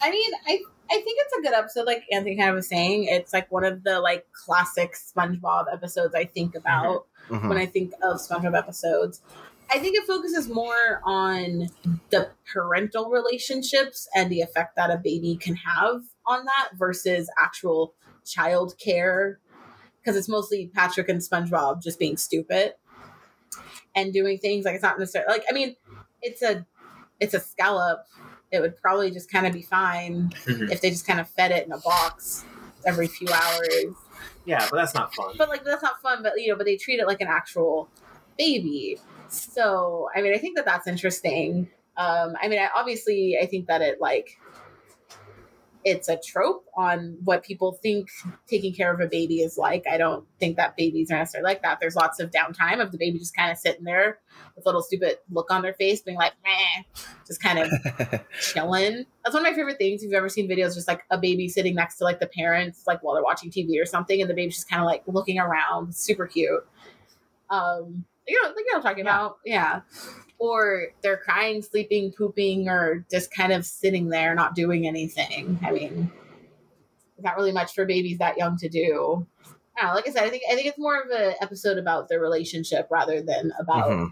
I 0.00 0.10
mean, 0.10 0.30
I 0.46 0.60
I 0.90 0.96
think 1.00 1.18
it's 1.20 1.38
a 1.38 1.42
good 1.42 1.54
episode. 1.54 1.86
Like 1.86 2.04
Anthony 2.12 2.36
kind 2.36 2.50
of 2.50 2.56
was 2.56 2.68
saying, 2.68 3.04
it's 3.04 3.32
like 3.32 3.50
one 3.50 3.64
of 3.64 3.84
the 3.84 4.00
like 4.00 4.26
classic 4.32 4.94
SpongeBob 4.94 5.64
episodes 5.72 6.14
I 6.14 6.26
think 6.26 6.54
about 6.54 7.06
Mhm. 7.30 7.48
when 7.48 7.56
I 7.56 7.64
think 7.64 7.92
of 8.02 8.18
SpongeBob 8.20 8.56
episodes. 8.56 9.22
I 9.70 9.78
think 9.78 9.96
it 9.96 10.06
focuses 10.06 10.46
more 10.46 11.00
on 11.04 11.68
the 12.10 12.28
parental 12.52 13.08
relationships 13.08 14.06
and 14.14 14.30
the 14.30 14.42
effect 14.42 14.76
that 14.76 14.90
a 14.90 14.98
baby 15.02 15.38
can 15.40 15.56
have 15.56 16.02
on 16.26 16.44
that 16.44 16.72
versus 16.74 17.30
actual 17.42 17.94
child 18.26 18.74
care. 18.78 19.40
Because 20.04 20.16
it's 20.18 20.28
mostly 20.28 20.70
Patrick 20.74 21.08
and 21.08 21.20
SpongeBob 21.20 21.82
just 21.82 21.98
being 21.98 22.16
stupid 22.18 22.74
and 23.96 24.12
doing 24.12 24.38
things 24.38 24.64
like 24.64 24.74
it's 24.74 24.82
not 24.82 24.98
necessarily 24.98 25.32
like 25.32 25.44
I 25.48 25.54
mean, 25.54 25.76
it's 26.22 26.42
a 26.42 26.66
it's 27.20 27.32
a 27.34 27.40
scallop. 27.40 28.00
It 28.52 28.60
would 28.60 28.76
probably 28.76 29.10
just 29.10 29.30
kind 29.32 29.46
of 29.46 29.52
be 29.52 29.62
fine 29.62 30.32
if 30.46 30.80
they 30.80 30.90
just 30.90 31.06
kind 31.06 31.18
of 31.20 31.28
fed 31.28 31.50
it 31.50 31.66
in 31.66 31.72
a 31.72 31.78
box 31.78 32.44
every 32.86 33.06
few 33.08 33.26
hours 33.32 33.94
Yeah, 34.44 34.66
but 34.70 34.76
that's 34.76 34.94
not 34.94 35.14
fun. 35.14 35.34
but 35.38 35.48
like 35.48 35.64
that's 35.64 35.82
not 35.82 36.00
fun 36.02 36.22
but 36.22 36.34
you 36.36 36.50
know 36.52 36.56
but 36.56 36.66
they 36.66 36.76
treat 36.76 37.00
it 37.00 37.06
like 37.06 37.20
an 37.22 37.28
actual 37.28 37.88
baby 38.38 38.98
so 39.28 40.08
i 40.14 40.20
mean 40.20 40.34
i 40.34 40.38
think 40.38 40.54
that 40.56 40.66
that's 40.66 40.86
interesting 40.86 41.66
um 41.96 42.34
i 42.42 42.46
mean 42.48 42.58
I, 42.60 42.68
obviously 42.76 43.38
i 43.40 43.46
think 43.46 43.66
that 43.68 43.80
it 43.80 44.02
like 44.02 44.38
it's 45.84 46.08
a 46.08 46.16
trope 46.16 46.64
on 46.76 47.16
what 47.24 47.42
people 47.44 47.72
think 47.82 48.08
taking 48.48 48.74
care 48.74 48.92
of 48.92 49.00
a 49.00 49.06
baby 49.06 49.40
is 49.40 49.58
like 49.58 49.84
i 49.90 49.98
don't 49.98 50.24
think 50.40 50.56
that 50.56 50.76
babies 50.76 51.10
are 51.10 51.18
necessarily 51.18 51.48
like 51.50 51.62
that 51.62 51.78
there's 51.80 51.94
lots 51.96 52.18
of 52.20 52.30
downtime 52.30 52.80
of 52.80 52.90
the 52.90 52.98
baby 52.98 53.18
just 53.18 53.36
kind 53.36 53.50
of 53.52 53.58
sitting 53.58 53.84
there 53.84 54.18
with 54.56 54.64
a 54.64 54.68
little 54.68 54.82
stupid 54.82 55.18
look 55.30 55.50
on 55.50 55.62
their 55.62 55.74
face 55.74 56.00
being 56.00 56.16
like 56.16 56.32
Meh, 56.44 56.82
just 57.26 57.42
kind 57.42 57.58
of 57.58 57.70
chilling. 58.40 59.04
That's 59.24 59.34
one 59.34 59.44
of 59.44 59.50
my 59.50 59.54
favorite 59.54 59.78
things. 59.78 60.02
If 60.02 60.06
you've 60.10 60.16
ever 60.16 60.28
seen 60.28 60.48
videos, 60.48 60.74
just 60.74 60.86
like 60.86 61.02
a 61.10 61.18
baby 61.18 61.48
sitting 61.48 61.74
next 61.74 61.96
to 61.96 62.04
like 62.04 62.20
the 62.20 62.28
parents, 62.28 62.84
like 62.86 63.02
while 63.02 63.14
they're 63.14 63.24
watching 63.24 63.50
TV 63.50 63.80
or 63.82 63.86
something, 63.86 64.20
and 64.20 64.30
the 64.30 64.34
baby's 64.34 64.54
just 64.54 64.70
kind 64.70 64.80
of 64.80 64.86
like 64.86 65.02
looking 65.08 65.38
around, 65.40 65.94
super 65.96 66.26
cute. 66.28 66.64
Um, 67.50 68.04
you 68.26 68.40
know, 68.42 68.48
like 68.48 68.56
you 68.58 68.64
know 68.72 68.78
what 68.78 68.86
I'm 68.86 68.90
talking 68.92 69.04
Yeah. 69.04 69.10
about, 69.16 69.36
yeah. 69.44 69.80
Or 70.38 70.88
they're 71.02 71.16
crying, 71.16 71.62
sleeping, 71.62 72.12
pooping, 72.12 72.68
or 72.68 73.04
just 73.10 73.32
kind 73.32 73.52
of 73.52 73.64
sitting 73.64 74.08
there, 74.08 74.34
not 74.34 74.54
doing 74.54 74.86
anything. 74.86 75.58
I 75.64 75.70
mean, 75.70 76.10
not 77.18 77.36
really 77.36 77.52
much 77.52 77.72
for 77.74 77.86
babies 77.86 78.18
that 78.18 78.36
young 78.36 78.56
to 78.58 78.68
do. 78.68 79.26
I 79.76 79.86
know, 79.86 79.94
like 79.94 80.08
I 80.08 80.12
said, 80.12 80.24
I 80.24 80.30
think 80.30 80.42
I 80.50 80.54
think 80.54 80.66
it's 80.66 80.78
more 80.78 81.00
of 81.00 81.10
an 81.10 81.34
episode 81.40 81.78
about 81.78 82.08
the 82.08 82.18
relationship 82.20 82.86
rather 82.90 83.20
than 83.22 83.52
about 83.58 83.90
Mhm. 83.90 84.10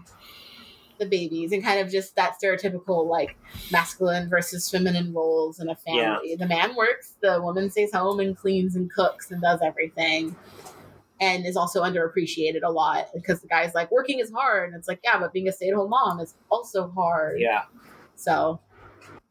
the 0.99 1.05
babies 1.05 1.51
and 1.51 1.63
kind 1.63 1.79
of 1.79 1.89
just 1.89 2.15
that 2.15 2.35
stereotypical 2.41 3.05
like 3.07 3.35
masculine 3.71 4.29
versus 4.29 4.69
feminine 4.69 5.13
roles 5.13 5.59
in 5.59 5.69
a 5.69 5.75
family. 5.75 6.35
The 6.35 6.47
man 6.47 6.75
works, 6.75 7.15
the 7.21 7.41
woman 7.41 7.69
stays 7.69 7.93
home 7.93 8.19
and 8.19 8.37
cleans 8.37 8.75
and 8.75 8.91
cooks 8.91 9.31
and 9.31 9.41
does 9.41 9.61
everything. 9.61 10.35
And 11.21 11.45
is 11.45 11.55
also 11.55 11.83
underappreciated 11.83 12.63
a 12.65 12.71
lot 12.71 13.07
because 13.13 13.41
the 13.41 13.47
guy's 13.47 13.73
like 13.73 13.91
working 13.91 14.19
is 14.19 14.31
hard. 14.31 14.69
And 14.69 14.77
it's 14.77 14.87
like, 14.87 14.99
yeah, 15.03 15.19
but 15.19 15.31
being 15.31 15.47
a 15.47 15.51
stay 15.53 15.69
at 15.69 15.75
home 15.75 15.89
mom 15.91 16.19
is 16.19 16.35
also 16.49 16.89
hard. 16.89 17.39
Yeah. 17.39 17.63
So 18.15 18.59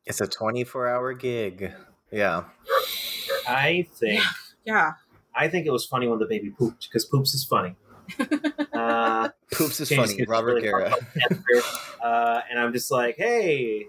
It's 0.06 0.20
a 0.20 0.26
24 0.26 0.88
hour 0.88 1.12
gig. 1.12 1.72
Yeah. 2.10 2.44
I 3.48 3.86
think 3.94 4.22
yeah. 4.64 4.92
I 5.34 5.48
think 5.48 5.66
it 5.66 5.70
was 5.70 5.84
funny 5.84 6.06
when 6.08 6.18
the 6.18 6.26
baby 6.26 6.50
pooped 6.50 6.88
because 6.88 7.04
poops 7.04 7.34
is 7.34 7.44
funny. 7.44 7.76
Uh, 8.72 9.28
Poops 9.52 9.80
is 9.80 9.88
funny. 9.90 10.24
Robert 10.26 10.46
really 10.54 10.62
Guerra. 10.62 10.90
hard 10.90 11.02
on 11.02 11.08
Panther, 11.28 11.68
uh, 12.02 12.40
and 12.50 12.58
I'm 12.58 12.72
just 12.72 12.90
like, 12.90 13.16
hey. 13.16 13.86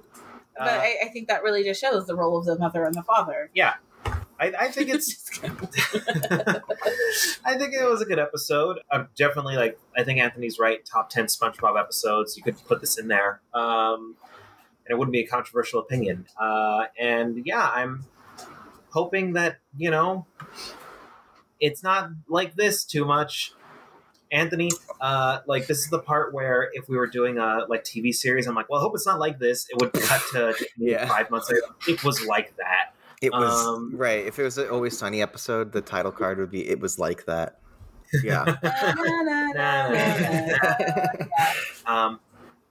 But 0.57 0.67
Uh, 0.67 0.71
I, 0.81 0.95
I 1.05 1.07
think 1.07 1.29
that 1.29 1.41
really 1.41 1.63
just 1.63 1.81
shows 1.81 2.05
the 2.05 2.15
role 2.15 2.37
of 2.37 2.45
the 2.45 2.59
mother 2.59 2.83
and 2.83 2.93
the 2.93 3.01
father. 3.01 3.49
I, 4.39 4.53
I 4.59 4.67
think 4.69 4.89
it's 4.89 5.39
I 7.45 7.57
think 7.57 7.73
it 7.73 7.89
was 7.89 8.01
a 8.01 8.05
good 8.05 8.19
episode. 8.19 8.79
I'm 8.91 9.07
definitely 9.15 9.55
like 9.55 9.79
I 9.97 10.03
think 10.03 10.19
Anthony's 10.19 10.59
right. 10.59 10.85
Top 10.85 11.09
ten 11.09 11.25
SpongeBob 11.25 11.79
episodes. 11.79 12.37
You 12.37 12.43
could 12.43 12.57
put 12.65 12.81
this 12.81 12.97
in 12.97 13.07
there, 13.07 13.41
um, 13.53 14.15
and 14.85 14.91
it 14.91 14.97
wouldn't 14.97 15.13
be 15.13 15.21
a 15.21 15.27
controversial 15.27 15.79
opinion. 15.79 16.25
Uh, 16.39 16.85
and 16.99 17.45
yeah, 17.45 17.69
I'm 17.73 18.05
hoping 18.89 19.33
that 19.33 19.57
you 19.77 19.91
know 19.91 20.25
it's 21.59 21.83
not 21.83 22.09
like 22.27 22.55
this 22.55 22.83
too 22.83 23.05
much. 23.05 23.53
Anthony, 24.31 24.71
uh, 24.99 25.41
like 25.45 25.67
this 25.67 25.83
is 25.83 25.89
the 25.91 25.99
part 25.99 26.33
where 26.33 26.67
if 26.73 26.89
we 26.89 26.97
were 26.97 27.05
doing 27.05 27.37
a 27.37 27.65
like 27.69 27.83
TV 27.83 28.11
series, 28.11 28.47
I'm 28.47 28.55
like, 28.55 28.67
well, 28.67 28.79
I 28.79 28.83
hope 28.83 28.95
it's 28.95 29.05
not 29.05 29.19
like 29.19 29.37
this. 29.37 29.67
It 29.69 29.79
would 29.79 29.93
cut 29.93 30.21
to 30.31 30.55
Yeah. 30.77 31.07
five 31.07 31.29
months 31.29 31.51
later. 31.51 31.61
It 31.87 32.03
was 32.03 32.25
like 32.25 32.57
that. 32.57 32.92
It 33.23 33.31
was 33.31 33.65
Um, 33.65 33.93
right. 33.95 34.25
If 34.25 34.37
it 34.37 34.43
was 34.43 34.57
an 34.57 34.69
Always 34.69 34.97
Sunny 34.97 35.21
episode, 35.21 35.71
the 35.71 35.81
title 35.81 36.11
card 36.11 36.37
would 36.39 36.51
be 36.51 36.67
"It 36.67 36.79
was 36.79 36.99
like 36.99 37.25
that." 37.25 37.59
Yeah. 38.21 38.43
Um, 41.85 42.19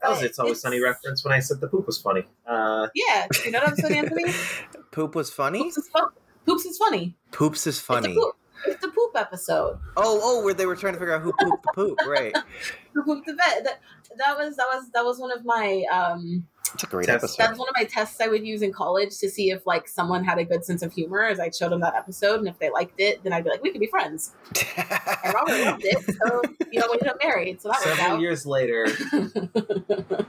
that 0.00 0.10
was 0.10 0.22
it's 0.22 0.38
always 0.38 0.60
sunny 0.60 0.82
reference 0.82 1.24
when 1.24 1.32
I 1.32 1.40
said 1.40 1.60
the 1.60 1.68
poop 1.68 1.86
was 1.86 2.00
funny. 2.00 2.24
Uh, 2.46 2.88
yeah, 2.94 3.26
you 3.44 3.50
know 3.50 3.60
what 3.60 3.68
I'm 3.68 3.76
saying, 3.76 3.98
Anthony? 3.98 4.32
Poop 4.90 5.14
was 5.14 5.30
funny. 5.30 5.62
Poops 5.62 5.78
is, 5.78 5.88
fun- 5.88 6.10
Poops 6.46 6.64
is 6.64 6.78
funny. 6.78 7.14
Poops 7.30 7.66
is 7.66 7.80
funny. 7.80 8.10
It's 8.10 8.18
poop. 8.18 8.36
It's 8.66 8.80
the 8.80 8.88
poop 8.88 9.12
episode. 9.16 9.78
Oh, 9.96 10.20
oh, 10.22 10.44
where 10.44 10.54
they 10.54 10.66
were 10.66 10.76
trying 10.76 10.94
to 10.94 10.98
figure 10.98 11.14
out 11.14 11.22
who 11.22 11.32
pooped 11.38 11.62
the 11.62 11.72
poop. 11.74 11.98
Right. 12.06 12.36
Who 12.94 13.02
pooped 13.04 13.26
the 13.26 13.34
bed? 13.34 13.64
That, 13.64 13.80
that 14.18 14.36
was 14.36 14.56
that 14.56 14.66
was 14.66 14.90
that 14.92 15.04
was 15.04 15.18
one 15.18 15.32
of 15.32 15.44
my 15.44 15.84
um 15.92 16.46
It's 16.74 16.82
a 16.84 16.86
great 16.86 17.06
Test. 17.06 17.24
episode. 17.24 17.42
that 17.42 17.50
was 17.50 17.58
one 17.58 17.68
of 17.68 17.74
my 17.76 17.84
tests 17.84 18.20
I 18.20 18.28
would 18.28 18.46
use 18.46 18.62
in 18.62 18.72
college 18.72 19.18
to 19.18 19.28
see 19.28 19.50
if 19.50 19.66
like 19.66 19.88
someone 19.88 20.24
had 20.24 20.38
a 20.38 20.44
good 20.44 20.64
sense 20.64 20.82
of 20.82 20.92
humor. 20.92 21.22
As 21.22 21.38
I 21.40 21.50
showed 21.50 21.70
them 21.72 21.80
that 21.80 21.94
episode, 21.94 22.38
and 22.40 22.48
if 22.48 22.58
they 22.58 22.70
liked 22.70 22.98
it, 23.00 23.22
then 23.22 23.32
I'd 23.32 23.44
be 23.44 23.50
like, 23.50 23.62
we 23.62 23.70
could 23.70 23.80
be 23.80 23.86
friends. 23.88 24.34
And 25.24 25.34
Robert 25.34 25.64
loved 25.64 25.84
it, 25.84 25.98
so 26.04 26.42
you 26.72 26.80
know 26.80 26.86
we 26.90 26.94
ended 26.94 27.08
up 27.08 27.18
married. 27.22 27.60
So 27.62 27.68
that 27.68 27.84
worked 27.84 27.96
several 27.98 28.16
out. 28.16 28.20
years 28.20 28.44
later, 28.46 28.86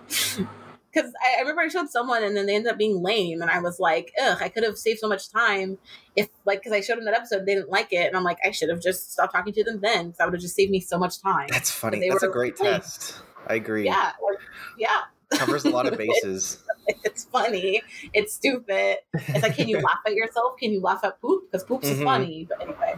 Because 0.94 1.12
I, 1.26 1.38
I 1.38 1.42
remember 1.42 1.62
I 1.64 1.70
showed 1.70 1.90
someone 1.90 2.24
and 2.24 2.38
then 2.38 2.46
they 2.46 2.56
ended 2.56 2.72
up 2.72 2.78
being 2.78 3.02
lame, 3.02 3.42
and 3.42 3.50
I 3.50 3.60
was 3.60 3.80
like, 3.80 4.12
ugh, 4.22 4.38
I 4.42 4.50
could 4.50 4.64
have 4.64 4.78
saved 4.78 5.00
so 5.00 5.08
much 5.08 5.32
time 5.32 5.80
if, 6.16 6.28
like, 6.46 6.60
because 6.60 6.72
I 6.72 6.82
showed 6.82 6.98
them 6.98 7.06
that 7.06 7.16
episode, 7.16 7.48
they 7.48 7.56
didn't 7.56 7.70
like 7.72 7.92
it, 7.92 8.06
and 8.06 8.16
I'm 8.16 8.24
like, 8.24 8.38
I 8.46 8.52
should 8.52 8.70
have 8.70 8.80
just 8.80 9.12
stopped 9.12 9.34
talking 9.34 9.54
to 9.54 9.64
them 9.64 9.80
then, 9.82 10.08
because 10.08 10.18
that 10.20 10.26
would 10.26 10.36
have 10.36 10.42
just 10.42 10.56
saved 10.56 10.70
me 10.70 10.80
so 10.80 11.00
much 11.00 11.20
time. 11.20 11.48
That's 11.50 11.72
funny. 11.72 12.00
They 12.00 12.10
That's 12.10 12.22
a 12.22 12.28
great 12.28 12.60
like- 12.60 12.82
test. 12.84 13.22
I 13.48 13.56
agree. 13.56 13.86
Yeah, 13.86 14.12
or, 14.22 14.38
yeah, 14.78 15.02
Covers 15.38 15.66
a 15.66 15.70
lot 15.70 15.88
of 15.88 15.98
bases. 15.98 16.64
it's 17.04 17.26
funny, 17.26 17.82
it's 18.14 18.34
stupid. 18.34 18.98
It's 19.14 19.42
like, 19.44 19.56
can 19.56 19.68
you 19.68 19.78
laugh 19.80 20.00
at 20.06 20.14
yourself? 20.14 20.58
Can 20.58 20.72
you 20.72 20.82
laugh 20.82 21.02
at 21.04 21.20
poop? 21.22 21.52
Because 21.52 21.64
poops 21.64 21.88
is 21.88 22.00
Mhm. 22.00 22.04
funny. 22.04 22.48
But 22.50 22.62
anyway, 22.62 22.96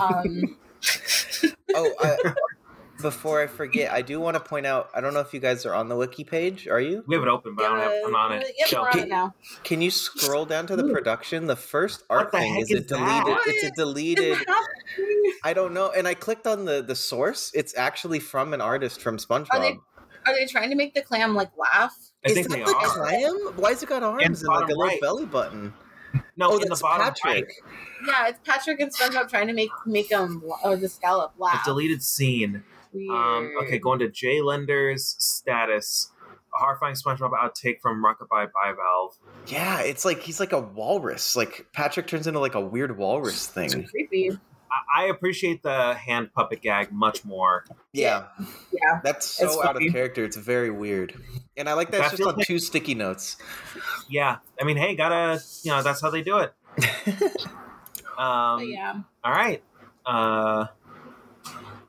um, 0.00 0.56
oh, 1.74 1.92
I, 2.00 2.34
before 3.02 3.42
I 3.42 3.46
forget, 3.46 3.92
I 3.92 4.00
do 4.02 4.18
want 4.20 4.34
to 4.36 4.40
point 4.40 4.64
out. 4.66 4.88
I 4.94 5.00
don't 5.02 5.12
know 5.12 5.20
if 5.20 5.34
you 5.34 5.40
guys 5.40 5.66
are 5.66 5.74
on 5.74 5.88
the 5.88 5.96
wiki 5.96 6.24
page. 6.24 6.66
Are 6.66 6.80
you? 6.80 7.04
we 7.06 7.14
have 7.14 7.22
it 7.24 7.28
open, 7.28 7.54
but 7.54 7.66
I 7.66 7.68
don't 7.68 7.80
have, 7.80 7.92
I'm 8.06 8.14
on 8.16 8.32
it. 8.32 8.46
Yep, 8.58 8.68
So- 8.68 8.82
we're 8.82 8.88
on 8.90 8.98
it 9.00 9.08
now. 9.08 9.34
Can 9.64 9.82
you 9.82 9.90
scroll 9.90 10.46
down 10.46 10.66
to 10.68 10.76
the 10.76 10.84
production? 10.90 11.46
The 11.46 11.56
first 11.56 12.04
art 12.08 12.32
the 12.32 12.38
thing 12.38 12.54
heck 12.54 12.62
is 12.64 12.70
a 12.72 12.76
is 12.78 12.86
that? 12.86 13.24
deleted. 13.24 13.38
It's 13.46 13.64
a 13.64 13.70
deleted. 13.72 14.38
I 15.44 15.52
don't 15.52 15.74
know. 15.74 15.90
And 15.90 16.08
I 16.08 16.14
clicked 16.14 16.46
on 16.46 16.64
the 16.64 16.82
the 16.82 16.94
source. 16.96 17.50
It's 17.54 17.76
actually 17.76 18.18
from 18.20 18.54
an 18.54 18.60
artist 18.60 19.00
from 19.02 19.18
SpongeBob. 19.18 19.78
Are 20.26 20.34
they- 20.34 20.46
trying 20.46 20.70
to 20.70 20.76
make 20.76 20.94
the 20.94 21.02
clam 21.02 21.34
like 21.34 21.50
laugh? 21.56 21.94
I 22.24 22.30
is 22.30 22.34
think 22.34 22.48
that 22.48 22.56
they 22.58 22.64
the 22.64 22.70
are. 22.70 22.86
clam? 22.88 23.52
Why 23.56 23.70
has 23.70 23.82
it 23.82 23.88
got 23.88 24.02
arms 24.02 24.40
and, 24.42 24.48
like 24.48 24.64
a 24.64 24.66
little 24.68 24.84
right. 24.84 25.00
belly 25.00 25.26
button? 25.26 25.72
No, 26.36 26.50
oh, 26.50 26.54
in 26.56 26.60
the 26.62 26.68
that's 26.68 26.82
bottom 26.82 27.06
Patrick. 27.06 27.44
right, 27.64 28.06
Yeah, 28.06 28.28
it's 28.28 28.38
Patrick 28.44 28.80
and 28.80 28.92
SpongeBob 28.94 29.28
trying 29.28 29.46
to 29.48 29.52
make 29.52 29.70
make 29.86 30.08
them 30.08 30.42
or 30.64 30.76
the 30.76 30.88
scallop 30.88 31.34
the 31.36 31.44
laugh. 31.44 31.64
deleted 31.64 32.02
scene. 32.02 32.62
Weird. 32.92 33.10
Um, 33.10 33.52
okay, 33.62 33.78
going 33.78 33.98
to 34.00 34.08
Jay 34.10 34.40
Lender's 34.40 35.16
status. 35.18 36.10
A 36.54 36.58
horrifying 36.58 36.94
SpongeBob 36.94 37.32
outtake 37.32 37.80
from 37.82 38.02
Rockabye 38.02 38.48
Bivalve. 38.48 39.10
Yeah, 39.46 39.80
it's 39.80 40.04
like 40.06 40.20
he's 40.22 40.40
like 40.40 40.52
a 40.52 40.60
walrus. 40.60 41.36
Like 41.36 41.66
Patrick 41.74 42.06
turns 42.06 42.26
into 42.26 42.40
like 42.40 42.54
a 42.54 42.60
weird 42.60 42.96
walrus 42.96 43.46
thing. 43.46 43.86
creepy. 43.88 44.30
I, 44.70 45.02
I 45.02 45.04
appreciate 45.06 45.62
the 45.62 45.94
hand 45.94 46.32
puppet 46.32 46.62
gag 46.62 46.92
much 46.92 47.24
more. 47.24 47.64
Yeah, 47.92 48.24
Yeah. 48.72 49.00
that's 49.04 49.40
It's 49.40 49.52
so 49.54 49.62
out 49.62 49.74
funny. 49.74 49.88
of 49.88 49.92
character. 49.92 50.24
It's 50.24 50.36
very 50.36 50.70
weird, 50.70 51.14
and 51.56 51.68
I 51.68 51.74
like 51.74 51.90
that 51.90 51.98
That 51.98 52.06
it's 52.12 52.16
just 52.18 52.28
on 52.28 52.36
like- 52.36 52.46
two 52.46 52.58
sticky 52.58 52.94
notes. 52.94 53.36
Yeah, 54.08 54.38
I 54.60 54.64
mean, 54.64 54.76
hey, 54.76 54.94
gotta, 54.96 55.40
you 55.62 55.70
know, 55.70 55.82
that's 55.82 56.00
how 56.00 56.10
they 56.10 56.22
do 56.22 56.38
it. 56.38 56.52
Um, 58.18 58.60
But 58.60 58.68
yeah. 58.68 58.94
All 59.24 59.32
right. 59.32 59.62
Uh, 60.06 60.66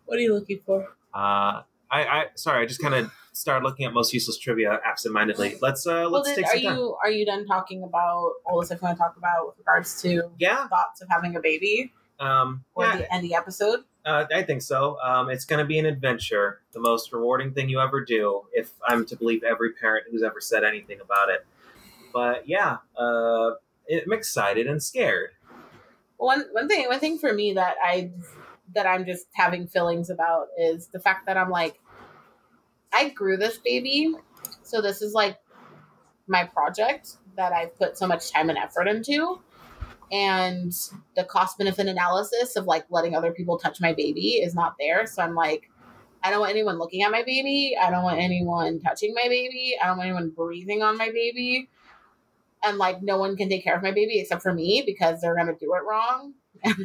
What 0.06 0.18
are 0.18 0.22
you 0.22 0.34
looking 0.34 0.60
for? 0.66 0.82
uh, 1.14 1.62
I, 1.90 2.04
I, 2.04 2.26
sorry, 2.36 2.64
I 2.64 2.66
just 2.66 2.82
kind 2.82 2.94
of 2.94 3.10
started 3.32 3.66
looking 3.66 3.86
at 3.86 3.94
most 3.94 4.14
useless 4.14 4.38
trivia 4.38 4.78
absentmindedly. 4.86 5.58
Let's, 5.62 5.88
uh, 5.88 6.10
let's 6.10 6.28
then, 6.28 6.36
take 6.36 6.46
are 6.48 6.58
some 6.58 6.62
time. 6.64 6.78
you 6.78 6.98
are 7.02 7.10
you 7.12 7.26
done 7.26 7.46
talking 7.46 7.82
about 7.84 8.34
all 8.46 8.60
the 8.60 8.66
stuff 8.66 8.80
you 8.82 8.88
want 8.88 8.98
to 8.98 9.02
talk 9.04 9.16
about 9.16 9.48
with 9.48 9.58
regards 9.60 10.02
to 10.02 10.30
Yeah. 10.38 10.68
thoughts 10.68 11.02
of 11.02 11.08
having 11.10 11.36
a 11.38 11.40
baby 11.40 11.94
Um, 12.20 12.64
or 12.76 12.86
yeah, 12.86 12.98
the 12.98 13.14
end 13.14 13.24
of 13.24 13.30
the 13.30 13.36
episode? 13.36 13.82
Uh, 14.06 14.26
I 14.34 14.42
think 14.44 14.62
so. 14.62 14.98
Um, 15.04 15.30
it's 15.30 15.46
going 15.46 15.60
to 15.60 15.66
be 15.66 15.78
an 15.80 15.86
adventure, 15.86 16.62
the 16.72 16.80
most 16.80 17.12
rewarding 17.12 17.54
thing 17.54 17.68
you 17.68 17.82
ever 17.82 18.04
do, 18.04 18.44
if 18.54 18.72
I'm 18.88 19.06
to 19.08 19.16
believe 19.16 19.44
every 19.44 19.74
parent 19.74 20.06
who's 20.10 20.24
ever 20.24 20.40
said 20.40 20.64
anything 20.64 21.00
about 21.02 21.30
it. 21.30 21.46
But 22.14 22.48
yeah, 22.48 22.78
uh, 22.98 23.52
I'm 23.92 24.14
excited 24.14 24.66
and 24.68 24.82
scared. 24.82 25.32
One 26.18 26.46
one 26.52 26.68
thing 26.68 26.88
one 26.88 27.00
thing 27.00 27.20
for 27.20 27.34
me 27.34 27.54
that 27.54 27.76
I 27.84 28.12
that 28.74 28.88
I'm 28.88 29.06
just 29.06 29.28
having 29.34 29.68
feelings 29.68 30.10
about 30.10 30.48
is 30.58 30.88
the 30.88 31.00
fact 31.00 31.28
that 31.28 31.38
I'm 31.38 31.50
like 31.50 31.80
I 32.92 33.10
grew 33.10 33.38
this 33.38 33.58
baby, 33.58 34.16
so 34.64 34.82
this 34.82 35.02
is 35.02 35.14
like 35.14 35.38
my 36.28 36.46
project 36.46 37.18
that 37.36 37.54
I've 37.54 37.78
put 37.78 37.98
so 37.98 38.08
much 38.08 38.32
time 38.32 38.50
and 38.50 38.58
effort 38.58 38.88
into. 38.88 39.42
And 40.12 40.74
the 41.16 41.24
cost 41.24 41.58
benefit 41.58 41.88
analysis 41.88 42.56
of 42.56 42.66
like 42.66 42.86
letting 42.90 43.16
other 43.16 43.32
people 43.32 43.58
touch 43.58 43.82
my 43.82 43.94
baby 43.94 44.36
is 44.36 44.56
not 44.56 44.76
there. 44.80 45.06
So 45.06 45.22
I'm 45.22 45.36
like, 45.36 45.70
I 46.24 46.32
don't 46.32 46.40
want 46.40 46.52
anyone 46.52 46.78
looking 46.78 47.04
at 47.04 47.12
my 47.12 47.24
baby. 47.24 47.76
I 47.80 47.90
don't 47.92 48.04
want 48.04 48.20
anyone 48.20 48.80
touching 48.80 49.14
my 49.14 49.28
baby. 49.28 49.76
I 49.82 49.88
don't 49.88 49.98
want 49.98 50.08
anyone 50.08 50.30
breathing 50.30 50.82
on 50.82 50.98
my 50.98 51.10
baby. 51.10 51.70
And 52.64 52.78
like, 52.78 53.04
no 53.04 53.18
one 53.18 53.38
can 53.38 53.50
take 53.50 53.64
care 53.64 53.76
of 53.76 53.84
my 53.84 53.92
baby 53.92 54.20
except 54.20 54.42
for 54.42 54.54
me 54.54 54.84
because 54.86 55.22
they're 55.22 55.36
going 55.36 55.48
to 55.48 55.54
do 55.54 55.74
it 55.76 55.84
wrong. 55.88 56.34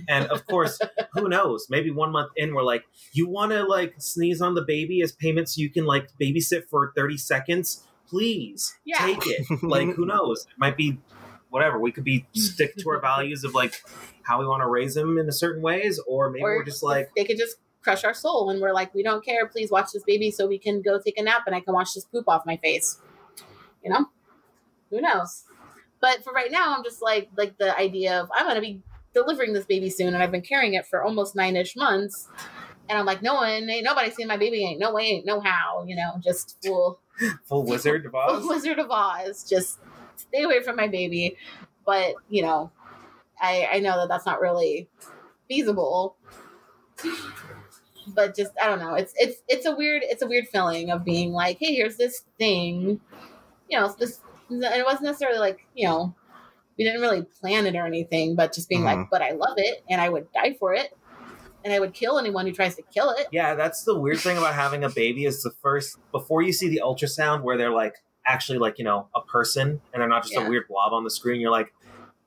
And 0.08 0.26
of 0.26 0.46
course, 0.46 0.78
who 1.14 1.28
knows? 1.28 1.66
Maybe 1.70 1.90
one 1.90 2.12
month 2.12 2.30
in, 2.36 2.54
we're 2.54 2.62
like, 2.62 2.84
you 3.12 3.28
want 3.28 3.52
to 3.52 3.62
like 3.64 3.94
sneeze 3.98 4.42
on 4.42 4.54
the 4.54 4.62
baby 4.62 5.00
as 5.00 5.12
payment 5.12 5.48
so 5.48 5.60
you 5.60 5.70
can 5.70 5.86
like 5.86 6.08
babysit 6.20 6.68
for 6.68 6.92
30 6.94 7.16
seconds? 7.16 7.84
Please 8.06 8.76
Yeah. 8.84 9.06
take 9.06 9.26
it. 9.26 9.46
like, 9.62 9.88
who 9.94 10.04
knows? 10.04 10.42
It 10.42 10.58
might 10.58 10.76
be 10.76 10.98
whatever. 11.52 11.78
We 11.78 11.92
could 11.92 12.04
be 12.04 12.26
stick 12.32 12.76
to 12.76 12.90
our 12.90 13.00
values 13.00 13.44
of 13.44 13.54
like 13.54 13.82
how 14.22 14.40
we 14.40 14.46
want 14.46 14.62
to 14.62 14.68
raise 14.68 14.94
them 14.94 15.18
in 15.18 15.28
a 15.28 15.32
certain 15.32 15.62
ways, 15.62 16.00
or 16.06 16.30
maybe 16.30 16.42
or 16.42 16.56
we're 16.56 16.64
just 16.64 16.82
like, 16.82 17.10
they 17.16 17.24
could 17.24 17.38
just 17.38 17.56
crush 17.82 18.04
our 18.04 18.14
soul 18.14 18.46
when 18.46 18.60
we're 18.60 18.72
like, 18.72 18.94
we 18.94 19.02
don't 19.02 19.24
care. 19.24 19.46
Please 19.46 19.70
watch 19.70 19.92
this 19.92 20.02
baby 20.04 20.30
so 20.30 20.46
we 20.46 20.58
can 20.58 20.82
go 20.82 20.98
take 20.98 21.18
a 21.18 21.22
nap 21.22 21.42
and 21.46 21.54
I 21.54 21.60
can 21.60 21.74
wash 21.74 21.92
this 21.92 22.04
poop 22.04 22.28
off 22.28 22.46
my 22.46 22.56
face. 22.56 22.98
You 23.84 23.90
know, 23.90 24.06
who 24.90 25.00
knows? 25.00 25.44
But 26.00 26.24
for 26.24 26.32
right 26.32 26.50
now, 26.50 26.74
I'm 26.76 26.84
just 26.84 27.02
like 27.02 27.30
like 27.36 27.58
the 27.58 27.78
idea 27.78 28.20
of 28.20 28.30
I'm 28.34 28.46
gonna 28.46 28.60
be 28.60 28.82
delivering 29.14 29.52
this 29.52 29.66
baby 29.66 29.90
soon, 29.90 30.14
and 30.14 30.22
I've 30.22 30.32
been 30.32 30.42
carrying 30.42 30.74
it 30.74 30.86
for 30.86 31.02
almost 31.02 31.36
nine 31.36 31.56
ish 31.56 31.76
months. 31.76 32.28
And 32.88 32.98
I'm 32.98 33.06
like, 33.06 33.22
no 33.22 33.34
one, 33.34 33.70
ain't 33.70 33.84
nobody 33.84 34.10
seen 34.10 34.26
my 34.26 34.36
baby, 34.36 34.64
ain't 34.64 34.80
no 34.80 34.92
way, 34.92 35.04
ain't 35.04 35.26
no 35.26 35.40
how, 35.40 35.84
you 35.86 35.96
know, 35.96 36.14
just 36.20 36.58
full 36.62 37.00
full 37.44 37.64
Wizard 37.64 38.06
of 38.06 38.14
Oz. 38.14 38.40
full 38.40 38.48
Wizard 38.48 38.78
of 38.78 38.90
Oz, 38.90 39.48
just 39.48 39.78
stay 40.16 40.42
away 40.42 40.62
from 40.62 40.76
my 40.76 40.88
baby. 40.88 41.36
But 41.86 42.14
you 42.28 42.42
know, 42.42 42.70
I 43.40 43.68
I 43.74 43.78
know 43.80 43.96
that 44.00 44.08
that's 44.08 44.26
not 44.26 44.40
really 44.40 44.88
feasible. 45.48 46.16
But 48.14 48.34
just 48.34 48.50
I 48.60 48.66
don't 48.66 48.80
know. 48.80 48.94
It's 48.94 49.12
it's 49.16 49.42
it's 49.48 49.64
a 49.66 49.74
weird 49.74 50.02
it's 50.04 50.22
a 50.22 50.26
weird 50.26 50.48
feeling 50.48 50.90
of 50.90 51.04
being 51.04 51.32
like, 51.32 51.58
hey, 51.60 51.74
here's 51.74 51.96
this 51.96 52.24
thing, 52.38 53.00
you 53.68 53.78
know, 53.80 53.94
this. 53.96 54.20
And 54.50 54.62
it 54.62 54.84
wasn't 54.84 55.04
necessarily 55.04 55.38
like 55.38 55.60
you 55.74 55.86
know, 55.86 56.14
we 56.76 56.84
didn't 56.84 57.00
really 57.00 57.22
plan 57.40 57.64
it 57.66 57.76
or 57.76 57.86
anything, 57.86 58.34
but 58.34 58.52
just 58.52 58.68
being 58.68 58.82
like, 58.82 58.98
Mhm. 58.98 59.08
but 59.10 59.22
I 59.22 59.30
love 59.32 59.54
it 59.56 59.84
and 59.88 60.00
I 60.00 60.08
would 60.08 60.32
die 60.32 60.56
for 60.58 60.74
it, 60.74 60.96
and 61.64 61.72
I 61.72 61.78
would 61.78 61.94
kill 61.94 62.18
anyone 62.18 62.44
who 62.44 62.52
tries 62.52 62.74
to 62.74 62.82
kill 62.82 63.10
it. 63.10 63.28
Yeah, 63.30 63.54
that's 63.54 63.84
the 63.84 63.96
weird 63.98 64.18
thing 64.18 64.36
about 64.36 64.54
having 64.54 64.82
a 64.82 64.90
baby 64.90 65.24
is 65.24 65.42
the 65.42 65.52
first 65.62 65.96
before 66.10 66.42
you 66.42 66.52
see 66.52 66.68
the 66.68 66.82
ultrasound 66.84 67.42
where 67.42 67.56
they're 67.56 67.70
like 67.70 68.02
actually 68.26 68.58
like, 68.58 68.78
you 68.78 68.84
know, 68.84 69.08
a 69.14 69.20
person 69.22 69.80
and 69.92 70.00
they're 70.00 70.08
not 70.08 70.22
just 70.22 70.34
Yeah. 70.34 70.46
a 70.46 70.48
weird 70.48 70.68
blob 70.68 70.92
on 70.92 71.04
the 71.04 71.10
screen, 71.10 71.40
you're 71.40 71.50
like, 71.50 71.72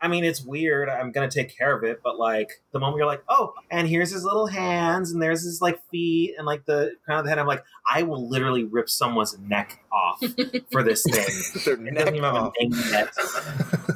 I 0.02 0.08
mean, 0.10 0.24
it's 0.26 0.44
weird. 0.44 0.90
I'm 0.90 1.12
gonna 1.12 1.32
take 1.32 1.58
care 1.58 1.76
of 1.76 1.84
it, 1.84 2.02
but 2.04 2.20
like 2.20 2.62
the 2.74 2.80
moment 2.80 2.98
you're 2.98 3.08
like, 3.08 3.24
oh, 3.30 3.54
and 3.72 3.88
here's 3.88 4.12
his 4.12 4.24
little 4.24 4.46
hands, 4.46 5.12
and 5.12 5.22
there's 5.22 5.44
his 5.44 5.62
like 5.62 5.80
feet, 5.90 6.36
and 6.38 6.46
like 6.46 6.66
the 6.66 6.92
crown 7.06 7.20
of 7.20 7.26
the 7.26 7.30
head, 7.30 7.40
I'm 7.40 7.48
like, 7.48 7.64
I 7.90 8.04
will 8.04 8.30
literally 8.30 8.66
rip 8.66 8.90
someone's 8.90 9.40
neck 9.40 9.84
off 9.92 10.20
for 10.72 10.84
this 10.84 11.02
thing. 11.04 11.74
It 11.74 11.80
neck 11.80 11.96
doesn't 11.96 12.16
even 12.16 12.24
have 12.26 12.36
a 12.36 12.38
off. 12.40 12.54
name 12.60 12.72
yet. 12.92 13.10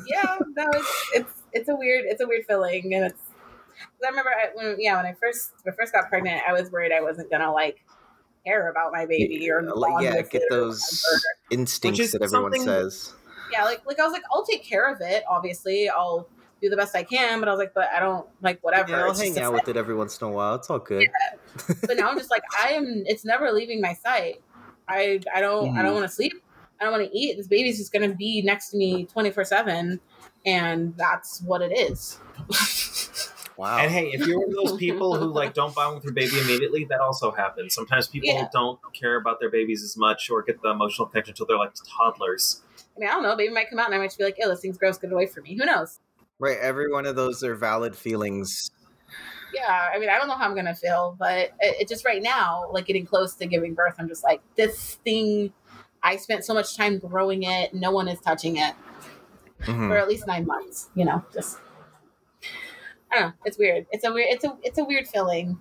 yeah, 0.08 0.38
no, 0.56 0.66
it's 0.74 1.10
it's 1.14 1.34
it's 1.52 1.70
a 1.70 1.76
weird 1.76 2.06
it's 2.08 2.22
a 2.22 2.28
weird 2.28 2.46
feeling, 2.48 2.94
and 2.96 3.06
it's. 3.06 3.22
I 4.04 4.10
remember 4.10 4.32
I, 4.32 4.48
when 4.56 4.78
yeah 4.80 4.96
when 4.98 5.06
I 5.06 5.14
first 5.22 5.52
when 5.64 5.74
I 5.74 5.76
first 5.76 5.94
got 5.94 6.10
pregnant, 6.10 6.42
I 6.48 6.54
was 6.54 6.72
worried 6.72 6.92
I 6.94 7.02
wasn't 7.02 7.30
gonna 7.30 7.52
like 7.52 7.84
care 8.46 8.70
about 8.70 8.92
my 8.92 9.06
baby 9.06 9.50
or 9.50 9.62
Yeah, 9.62 9.72
like, 9.72 10.04
yeah, 10.04 10.22
get 10.22 10.44
those 10.50 11.04
instincts 11.50 12.12
that 12.12 12.22
everyone 12.22 12.60
says. 12.60 13.14
Yeah, 13.52 13.64
like 13.64 13.86
like 13.86 14.00
I 14.00 14.04
was 14.04 14.14
like 14.14 14.24
I'll 14.32 14.46
take 14.46 14.64
care 14.64 14.92
of 14.92 15.02
it. 15.02 15.24
Obviously, 15.28 15.90
I'll 15.90 16.28
do 16.62 16.70
the 16.70 16.78
best 16.78 16.96
I 16.96 17.04
can, 17.04 17.40
but 17.40 17.48
I 17.48 17.52
was 17.52 17.60
like, 17.60 17.74
but 17.74 17.90
I 17.96 18.00
don't 18.00 18.28
like 18.42 18.60
whatever. 18.62 18.92
Yeah, 18.92 19.04
I'll 19.06 19.16
hang 19.16 19.38
out 19.40 19.54
with 19.54 19.68
it 19.68 19.78
every 19.78 19.96
once 19.96 20.20
in 20.22 20.28
a 20.28 20.32
while. 20.32 20.56
It's 20.56 20.70
all 20.70 20.80
good. 20.80 21.08
but 21.86 21.98
now 21.98 22.10
I'm 22.10 22.18
just 22.18 22.32
like 22.32 22.44
I 22.62 22.70
am. 22.70 23.04
It's 23.06 23.26
never 23.26 23.52
leaving 23.52 23.82
my 23.82 23.94
sight. 23.94 24.42
I 24.88 25.22
I 25.34 25.42
don't 25.42 25.78
I 25.78 25.82
don't 25.82 25.92
mm-hmm. 25.92 25.94
want 25.96 26.06
to 26.06 26.14
sleep. 26.14 26.34
I 26.80 26.86
don't 26.86 26.94
want 26.94 27.12
to 27.12 27.18
eat. 27.18 27.38
This 27.38 27.48
baby's 27.48 27.78
just 27.78 27.92
gonna 27.92 28.14
be 28.14 28.42
next 28.42 28.70
to 28.70 28.78
me 28.78 29.06
24 29.06 29.46
seven, 29.46 30.00
and 30.46 30.96
that's 30.98 31.42
what 31.42 31.62
it 31.62 31.78
is. 31.78 32.20
Wow. 33.60 33.78
And 33.80 33.92
hey, 33.92 34.06
if 34.14 34.26
you're 34.26 34.40
one 34.40 34.48
of 34.52 34.56
those 34.56 34.78
people 34.78 35.18
who 35.18 35.26
like 35.34 35.54
don't 35.54 35.76
bond 35.76 35.96
with 35.96 36.06
your 36.06 36.14
baby 36.14 36.40
immediately, 36.40 36.86
that 36.86 37.02
also 37.02 37.30
happens. 37.32 37.76
Sometimes 37.76 38.08
people 38.08 38.30
Yeah. 38.30 38.48
don't 38.54 38.80
care 38.94 39.18
about 39.18 39.42
their 39.42 39.50
babies 39.50 39.84
as 39.84 39.98
much 39.98 40.30
or 40.30 40.42
get 40.44 40.62
the 40.62 40.70
emotional 40.70 41.08
connection 41.08 41.34
until 41.34 41.46
they're 41.46 41.58
like 41.58 41.74
toddlers. 41.86 42.62
I 42.96 43.00
mean, 43.02 43.10
I 43.10 43.12
don't 43.12 43.24
know. 43.24 43.36
Baby 43.36 43.54
might 43.54 43.70
come 43.70 43.78
out 43.78 43.88
and 43.88 43.96
I 43.96 43.98
might 43.98 44.06
just 44.06 44.18
be 44.18 44.24
like, 44.24 44.38
"Oh, 44.42 44.48
this 44.48 44.62
thing's 44.62 44.78
gross. 44.78 44.98
Get 44.98 45.12
away 45.12 45.26
from 45.26 45.44
me." 45.44 45.58
Who 45.58 45.66
knows? 45.66 46.00
right, 46.42 46.58
every 46.58 46.90
one 46.90 47.06
of 47.06 47.18
those 47.18 47.44
are 47.44 47.54
valid 47.54 47.98
feelings. 47.98 48.72
Yeah, 49.54 49.90
I 49.94 50.00
mean, 50.00 50.08
I 50.10 50.18
don't 50.18 50.30
know 50.30 50.36
how 50.36 50.46
I'm 50.46 50.56
gonna 50.56 50.74
feel, 50.74 51.18
but 51.20 51.52
it, 51.60 51.82
it 51.82 51.88
just 51.90 52.06
right 52.06 52.24
now, 52.24 52.70
like 52.72 52.86
getting 52.86 53.06
close 53.06 53.34
to 53.36 53.46
giving 53.46 53.74
birth, 53.74 53.96
I'm 54.00 54.08
just 54.08 54.24
like, 54.24 54.40
this 54.56 54.96
thing. 55.04 55.52
I 56.02 56.16
spent 56.16 56.46
so 56.46 56.54
much 56.54 56.78
time 56.78 56.98
growing 57.00 57.44
it. 57.44 57.74
No 57.74 57.92
one 57.92 58.08
is 58.08 58.22
touching 58.22 58.56
it 58.56 58.74
Mhm. 59.64 59.90
for 59.90 59.98
at 59.98 60.08
least 60.08 60.28
nine 60.28 60.46
months. 60.46 60.88
You 60.96 61.04
know, 61.04 61.26
just 61.34 61.58
I 63.12 63.16
don't 63.20 63.28
know. 63.30 63.34
It's 63.46 63.58
weird. 63.58 63.86
It's 63.92 64.04
a 64.04 64.12
weird. 64.14 64.28
It's 64.30 64.44
a 64.44 64.58
it's 64.64 64.78
a 64.78 64.84
weird 64.84 65.08
feeling 65.08 65.60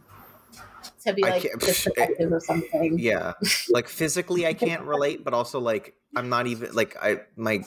to 1.04 1.12
be 1.12 1.22
like 1.22 1.42
can't- 1.42 1.60
this 1.60 1.84
protective 1.84 2.32
of 2.32 2.42
something. 2.42 2.98
Yeah, 2.98 3.32
like 3.70 3.88
physically, 3.88 4.46
I 4.46 4.54
can't 4.54 4.82
relate, 4.82 5.24
but 5.24 5.34
also 5.34 5.60
like 5.60 5.94
I'm 6.16 6.28
not 6.28 6.46
even 6.46 6.74
like 6.74 6.96
I 7.00 7.20
my 7.36 7.64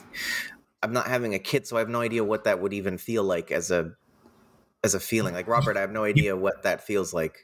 I'm 0.82 0.92
not 0.92 1.06
having 1.06 1.34
a 1.34 1.38
kid, 1.38 1.66
so 1.66 1.76
I 1.76 1.80
have 1.80 1.88
no 1.88 2.00
idea 2.00 2.24
what 2.24 2.44
that 2.44 2.60
would 2.60 2.72
even 2.72 2.98
feel 2.98 3.24
like 3.24 3.50
as 3.50 3.70
a 3.70 3.92
as 4.84 4.94
a 4.94 5.00
feeling. 5.00 5.34
Like 5.34 5.48
Robert, 5.48 5.76
I 5.76 5.80
have 5.80 5.92
no 5.92 6.04
idea 6.04 6.36
what 6.36 6.62
that 6.64 6.84
feels 6.84 7.12
like. 7.12 7.36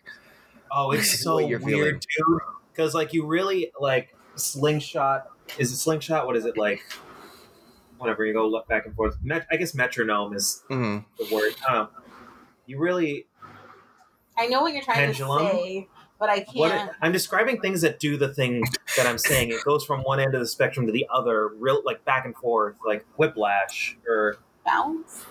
Oh, 0.71 0.93
it's 0.93 1.21
so 1.23 1.35
What 1.37 1.49
you're 1.49 1.61
weird, 1.61 2.01
dude. 2.01 2.41
Because 2.73 2.95
like 2.95 3.13
you 3.13 3.27
really 3.27 3.73
like 3.81 4.15
slingshot. 4.37 5.27
Is 5.59 5.73
it 5.73 5.77
slingshot? 5.77 6.27
What 6.27 6.37
is 6.37 6.45
it 6.45 6.57
like? 6.57 6.81
Whatever 7.97 8.25
you 8.25 8.33
go 8.33 8.47
look 8.47 8.69
back 8.69 8.87
and 8.87 8.95
forth. 8.95 9.17
Met- 9.23 9.47
I 9.51 9.57
guess 9.57 9.75
metronome 9.75 10.35
is 10.35 10.63
hmm 10.69 10.99
the 11.19 11.35
word. 11.35 11.55
Um, 11.69 11.89
you 12.69 12.79
really 12.79 13.27
I 14.39 14.47
know 14.47 14.63
what 14.63 14.73
you're 14.73 14.83
trying 14.83 14.99
Pendulum? 14.99 15.47
to 15.47 15.53
say, 15.53 15.89
but 16.21 16.31
I 16.31 16.41
can't. 16.41 16.91
It, 16.91 16.97
I'm 17.03 17.11
describing 17.13 17.61
things 17.61 17.81
that 17.81 17.99
do 17.99 18.17
the 18.17 18.33
thing 18.33 18.63
that 18.97 19.07
I'm 19.07 19.19
saying. 19.19 19.51
It 19.51 19.65
goes 19.65 19.85
from 19.85 20.03
one 20.03 20.21
end 20.21 20.35
of 20.35 20.41
the 20.41 20.47
spectrum 20.47 20.87
to 20.87 20.93
the 20.93 21.07
other, 21.13 21.49
real 21.49 21.83
like 21.85 22.05
back 22.05 22.25
and 22.25 22.37
forth, 22.37 22.77
like 22.87 23.05
whiplash. 23.17 23.97
Or 24.09 24.39
bounce. 24.65 25.25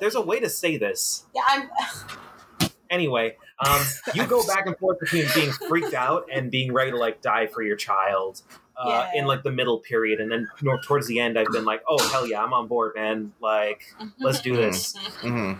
there's 0.00 0.14
a 0.14 0.22
way 0.22 0.40
to 0.40 0.48
say 0.48 0.78
this. 0.78 1.24
Yeah, 1.34 1.42
I'm. 1.46 1.70
Anyway, 2.90 3.36
um, 3.64 3.80
you 4.14 4.26
go 4.26 4.44
back 4.48 4.66
and 4.66 4.76
forth 4.78 4.98
between 4.98 5.24
being 5.32 5.52
freaked 5.68 5.94
out 5.94 6.26
and 6.32 6.50
being 6.50 6.72
ready 6.72 6.90
to 6.90 6.96
like 6.96 7.22
die 7.22 7.46
for 7.46 7.62
your 7.62 7.76
child. 7.76 8.42
Uh, 8.76 8.88
Yeah. 8.88 9.20
In 9.20 9.26
like 9.26 9.44
the 9.44 9.52
middle 9.52 9.78
period, 9.78 10.18
and 10.20 10.28
then 10.28 10.48
you 10.60 10.68
know, 10.68 10.76
towards 10.84 11.06
the 11.06 11.20
end, 11.20 11.38
I've 11.38 11.52
been 11.52 11.64
like, 11.64 11.84
"Oh 11.88 12.04
hell 12.08 12.26
yeah, 12.26 12.42
I'm 12.42 12.52
on 12.52 12.66
board, 12.66 12.94
man! 12.96 13.32
Like, 13.40 13.94
let's 14.18 14.40
do 14.40 14.56
this." 14.56 14.96
hmm 15.20 15.52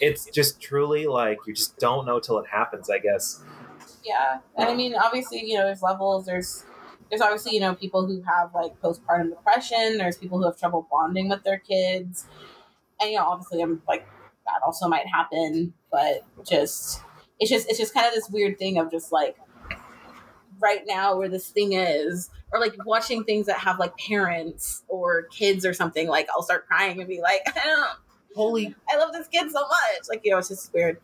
It's 0.00 0.26
just 0.26 0.60
truly 0.60 1.06
like 1.06 1.38
you 1.46 1.54
just 1.54 1.78
don't 1.78 2.06
know 2.06 2.20
till 2.20 2.38
it 2.38 2.46
happens. 2.50 2.90
I 2.90 2.98
guess. 2.98 3.42
Yeah, 4.04 4.38
and 4.56 4.68
I 4.68 4.74
mean, 4.74 4.94
obviously, 4.94 5.44
you 5.44 5.56
know, 5.56 5.64
there's 5.64 5.82
levels. 5.82 6.26
There's 6.26 6.64
there's 7.10 7.20
obviously 7.20 7.54
you 7.54 7.60
know 7.60 7.74
people 7.74 8.06
who 8.06 8.22
have 8.22 8.54
like 8.54 8.80
postpartum 8.80 9.30
depression. 9.30 9.98
There's 9.98 10.16
people 10.16 10.38
who 10.38 10.44
have 10.44 10.58
trouble 10.58 10.86
bonding 10.90 11.28
with 11.28 11.44
their 11.44 11.58
kids, 11.58 12.26
and 13.00 13.10
you 13.10 13.16
know, 13.16 13.24
obviously, 13.24 13.60
I'm 13.62 13.82
like 13.86 14.06
that 14.46 14.60
also 14.64 14.88
might 14.88 15.06
happen. 15.06 15.74
But 15.90 16.24
just 16.48 17.02
it's 17.40 17.50
just 17.50 17.68
it's 17.68 17.78
just 17.78 17.94
kind 17.94 18.06
of 18.06 18.14
this 18.14 18.28
weird 18.30 18.58
thing 18.58 18.78
of 18.78 18.90
just 18.90 19.10
like 19.10 19.36
right 20.60 20.82
now 20.86 21.16
where 21.16 21.28
this 21.28 21.48
thing 21.48 21.72
is 21.72 22.30
or 22.52 22.60
like 22.60 22.74
watching 22.84 23.24
things 23.24 23.46
that 23.46 23.58
have 23.58 23.78
like 23.78 23.96
parents 23.96 24.82
or 24.88 25.22
kids 25.30 25.64
or 25.64 25.72
something 25.72 26.06
like 26.06 26.28
i'll 26.34 26.42
start 26.42 26.66
crying 26.66 26.98
and 27.00 27.08
be 27.08 27.20
like 27.20 27.40
i 27.46 27.66
don't 27.66 27.98
Holy 28.34 28.74
i 28.88 28.96
love 28.96 29.12
this 29.12 29.28
kid 29.28 29.50
so 29.50 29.60
much. 29.60 30.08
Like 30.08 30.20
you 30.24 30.32
know 30.32 30.38
it's 30.38 30.48
just 30.48 30.72
weird. 30.72 30.98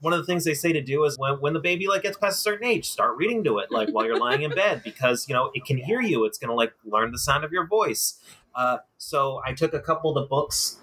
One 0.00 0.12
of 0.12 0.18
the 0.18 0.26
things 0.26 0.44
they 0.44 0.52
say 0.52 0.74
to 0.74 0.82
do 0.82 1.04
is 1.04 1.18
when, 1.18 1.40
when 1.40 1.52
the 1.54 1.60
baby 1.60 1.86
like 1.86 2.02
gets 2.02 2.18
past 2.18 2.38
a 2.38 2.40
certain 2.40 2.66
age 2.66 2.88
start 2.88 3.16
reading 3.16 3.42
to 3.44 3.58
it 3.58 3.70
like 3.70 3.88
while 3.90 4.04
you're 4.04 4.18
lying 4.18 4.42
in 4.42 4.54
bed 4.54 4.82
because 4.84 5.26
you 5.28 5.34
know 5.34 5.50
it 5.54 5.64
can 5.64 5.78
hear 5.78 6.00
you. 6.00 6.24
It's 6.24 6.38
going 6.38 6.50
to 6.50 6.54
like 6.54 6.74
learn 6.84 7.12
the 7.12 7.18
sound 7.18 7.44
of 7.44 7.52
your 7.52 7.66
voice. 7.66 8.20
Uh, 8.54 8.78
so 8.96 9.40
i 9.44 9.52
took 9.52 9.74
a 9.74 9.80
couple 9.80 10.16
of 10.16 10.22
the 10.22 10.28
books 10.28 10.78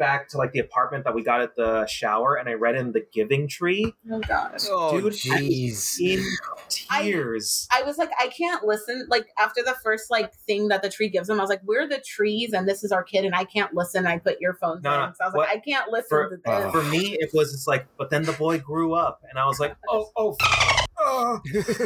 back 0.00 0.28
to 0.30 0.36
like 0.38 0.50
the 0.52 0.58
apartment 0.58 1.04
that 1.04 1.14
we 1.14 1.22
got 1.22 1.40
at 1.42 1.54
the 1.54 1.86
shower 1.86 2.34
and 2.34 2.48
i 2.48 2.54
read 2.54 2.74
in 2.74 2.90
the 2.90 3.06
giving 3.12 3.46
tree 3.46 3.94
oh 4.10 4.18
gosh 4.20 4.62
Oh, 4.68 5.00
Dude, 5.00 5.12
jeez. 5.12 6.00
in 6.00 6.24
tears 6.68 7.68
I 7.72 7.82
was 7.82 7.98
like, 7.98 8.10
I 8.18 8.28
can't 8.28 8.64
listen. 8.64 9.06
Like 9.08 9.28
after 9.38 9.62
the 9.62 9.74
first 9.82 10.10
like 10.10 10.34
thing 10.34 10.68
that 10.68 10.82
the 10.82 10.88
tree 10.88 11.08
gives 11.08 11.28
them, 11.28 11.38
I 11.38 11.42
was 11.42 11.50
like, 11.50 11.60
we're 11.64 11.88
the 11.88 12.00
trees 12.00 12.52
and 12.52 12.68
this 12.68 12.82
is 12.84 12.90
our 12.92 13.02
kid, 13.04 13.24
and 13.24 13.34
I 13.34 13.44
can't 13.44 13.74
listen. 13.74 14.06
I 14.06 14.18
put 14.18 14.38
earphones 14.42 14.82
No, 14.82 15.04
in, 15.04 15.14
so 15.14 15.24
I 15.24 15.26
was 15.26 15.34
what- 15.34 15.48
like, 15.48 15.58
I 15.58 15.60
can't 15.60 15.90
listen 15.90 16.08
for- 16.08 16.28
to 16.30 16.36
this. 16.36 16.42
Oh. 16.46 16.70
for 16.70 16.82
me 16.84 17.16
it 17.20 17.30
was 17.34 17.52
just 17.52 17.68
like 17.68 17.86
but 17.98 18.10
then 18.10 18.22
the 18.24 18.32
boy 18.32 18.58
grew 18.58 18.94
up 18.94 19.20
and 19.28 19.38
i 19.38 19.44
was 19.46 19.60
like 19.60 19.76
oh 19.88 20.10
oh 20.16 20.36
f- 20.40 20.79
oh, 21.02 21.40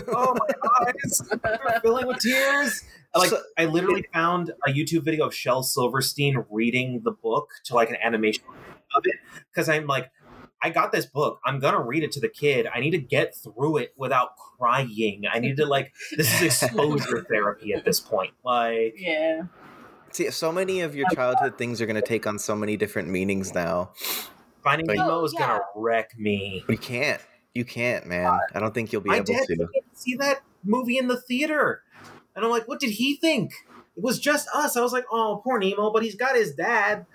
oh 0.08 0.34
my 0.34 0.86
eyes 0.86 1.22
are 1.44 1.80
filling 1.82 2.06
with 2.06 2.18
tears 2.18 2.82
like 3.14 3.30
So- 3.30 3.42
I 3.56 3.66
literally 3.66 4.06
found 4.12 4.52
a 4.66 4.70
YouTube 4.70 5.04
video 5.04 5.26
of 5.26 5.34
Shel 5.34 5.62
Silverstein 5.62 6.44
reading 6.50 7.02
the 7.04 7.12
book 7.12 7.48
to 7.64 7.74
like 7.74 7.90
an 7.90 7.96
animation 8.02 8.42
of 8.96 9.02
it 9.06 9.16
because 9.52 9.68
I'm 9.68 9.86
like, 9.86 10.10
I 10.62 10.70
got 10.70 10.92
this 10.92 11.04
book. 11.06 11.40
I'm 11.44 11.58
gonna 11.60 11.80
read 11.82 12.02
it 12.04 12.12
to 12.12 12.20
the 12.20 12.28
kid. 12.28 12.66
I 12.72 12.80
need 12.80 12.92
to 12.92 12.98
get 12.98 13.34
through 13.36 13.76
it 13.78 13.92
without 13.96 14.30
crying. 14.58 15.24
I 15.30 15.38
need 15.38 15.56
to 15.58 15.66
like 15.66 15.92
this 16.16 16.40
is 16.40 16.62
exposure 16.62 17.22
therapy 17.30 17.72
at 17.74 17.84
this 17.84 18.00
point. 18.00 18.32
Like 18.44 18.94
Yeah, 18.98 19.42
See, 20.10 20.30
so 20.30 20.50
many 20.52 20.80
of 20.80 20.94
your 20.96 21.08
childhood 21.10 21.58
things 21.58 21.80
are 21.80 21.86
going 21.86 22.00
to 22.00 22.02
take 22.08 22.26
on 22.26 22.38
so 22.38 22.54
many 22.56 22.76
different 22.76 23.08
meanings 23.08 23.52
now. 23.54 23.92
Finding 24.62 24.86
Like- 24.86 24.96
Nemo 24.96 25.24
is 25.24 25.34
Oh, 25.36 25.40
yeah. 25.40 25.46
gonna 25.48 25.60
wreck 25.76 26.10
me. 26.18 26.64
We 26.68 26.76
can't. 26.76 27.20
You 27.54 27.64
can't, 27.64 28.06
man. 28.06 28.40
I 28.54 28.60
don't 28.60 28.74
think 28.74 28.92
you'll 28.92 29.02
be 29.02 29.14
able 29.14 29.34
to. 29.34 29.68
see 29.92 30.16
that 30.16 30.40
movie 30.64 30.98
in 30.98 31.08
the 31.08 31.20
theater, 31.20 31.82
and 32.34 32.44
I'm 32.44 32.50
like, 32.50 32.66
what 32.66 32.80
did 32.80 32.90
he 32.90 33.16
think? 33.16 33.52
It 33.96 34.02
was 34.02 34.18
just 34.18 34.48
us. 34.52 34.76
I 34.76 34.80
was 34.80 34.92
like, 34.92 35.04
oh, 35.12 35.40
poor 35.44 35.58
Nemo, 35.58 35.92
but 35.92 36.02
he's 36.02 36.16
got 36.16 36.34
his 36.34 36.52
dad. 36.54 37.06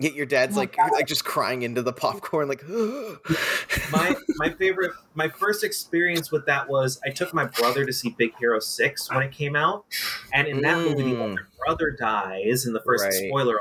Yet 0.00 0.14
your 0.14 0.26
dad's 0.26 0.54
Oh 0.54 0.60
like, 0.60 0.76
like 0.92 1.06
just 1.06 1.24
crying 1.24 1.62
into 1.62 1.82
the 1.82 1.92
popcorn, 1.92 2.46
like. 2.48 2.62
my 3.90 4.14
my 4.36 4.50
favorite 4.50 4.92
my 5.14 5.28
first 5.28 5.64
experience 5.64 6.30
with 6.30 6.46
that 6.46 6.68
was 6.68 7.00
I 7.04 7.10
took 7.10 7.32
my 7.34 7.46
brother 7.46 7.84
to 7.86 7.92
see 7.92 8.14
Big 8.16 8.34
Hero 8.38 8.60
Six 8.60 9.10
when 9.10 9.22
it 9.22 9.32
came 9.32 9.56
out, 9.56 9.86
and 10.32 10.46
in 10.46 10.60
that 10.60 10.84
movie 10.84 11.02
the 11.02 11.16
Mm. 11.16 11.20
older 11.22 11.48
brother 11.64 11.96
dies 11.98 12.66
in 12.66 12.74
the 12.74 12.80
first 12.80 13.04
Right. 13.04 13.12
spoiler. 13.28 13.58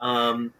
Um, 0.00 0.52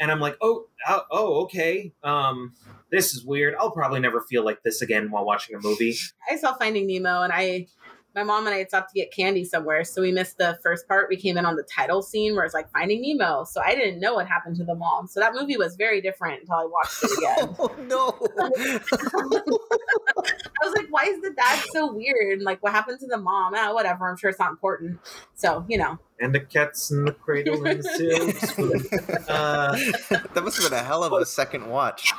and 0.00 0.10
I'm 0.10 0.20
like, 0.20 0.36
oh, 0.40 0.66
oh, 0.88 1.02
oh, 1.10 1.42
okay. 1.42 1.92
Um, 2.02 2.54
this 2.90 3.14
is 3.14 3.24
weird. 3.24 3.54
I'll 3.58 3.70
probably 3.70 4.00
never 4.00 4.20
feel 4.20 4.44
like 4.44 4.62
this 4.62 4.82
again 4.82 5.10
while 5.10 5.24
watching 5.24 5.54
a 5.56 5.60
movie. 5.60 5.94
I 6.30 6.36
saw 6.36 6.54
Finding 6.54 6.86
Nemo, 6.86 7.22
and 7.22 7.32
I, 7.32 7.68
my 8.14 8.22
mom 8.24 8.46
and 8.46 8.54
I 8.54 8.58
had 8.58 8.68
stopped 8.68 8.92
to 8.92 8.98
get 8.98 9.12
candy 9.12 9.44
somewhere, 9.44 9.84
so 9.84 10.02
we 10.02 10.10
missed 10.10 10.38
the 10.38 10.58
first 10.62 10.88
part. 10.88 11.08
We 11.08 11.16
came 11.16 11.36
in 11.36 11.46
on 11.46 11.54
the 11.54 11.62
title 11.62 12.02
scene 12.02 12.34
where 12.34 12.44
it's 12.44 12.54
like 12.54 12.68
Finding 12.72 13.02
Nemo, 13.02 13.44
so 13.44 13.60
I 13.64 13.72
didn't 13.74 14.00
know 14.00 14.14
what 14.14 14.26
happened 14.26 14.56
to 14.56 14.64
the 14.64 14.74
mom. 14.74 15.06
So 15.06 15.20
that 15.20 15.32
movie 15.32 15.56
was 15.56 15.76
very 15.76 16.00
different 16.00 16.40
until 16.40 16.56
I 16.56 16.66
watched 16.66 17.04
it 17.04 17.10
again. 17.18 17.54
oh 17.58 17.70
no! 17.86 18.18
I 20.60 20.64
was 20.64 20.74
like, 20.76 20.86
why 20.90 21.04
is 21.04 21.20
the 21.20 21.30
dad 21.36 21.62
so 21.72 21.92
weird? 21.92 22.38
And 22.38 22.42
like, 22.42 22.60
what 22.62 22.72
happened 22.72 22.98
to 23.00 23.06
the 23.06 23.18
mom? 23.18 23.54
Ah, 23.56 23.72
whatever. 23.72 24.10
I'm 24.10 24.16
sure 24.16 24.30
it's 24.30 24.40
not 24.40 24.50
important. 24.50 24.98
So 25.36 25.64
you 25.68 25.78
know, 25.78 25.98
And 26.18 26.34
the 26.34 26.40
cat's 26.40 26.90
in 26.90 27.04
the 27.04 27.12
cradle 27.12 27.64
and 27.64 27.78
the 27.80 27.84
silks. 27.84 28.58
uh, 29.28 29.76
that 30.34 30.42
must 30.42 30.60
have 30.60 30.68
been 30.70 30.78
a 30.78 30.82
hell 30.82 31.04
of 31.04 31.12
a 31.12 31.24
second 31.24 31.68
watch. 31.68 32.12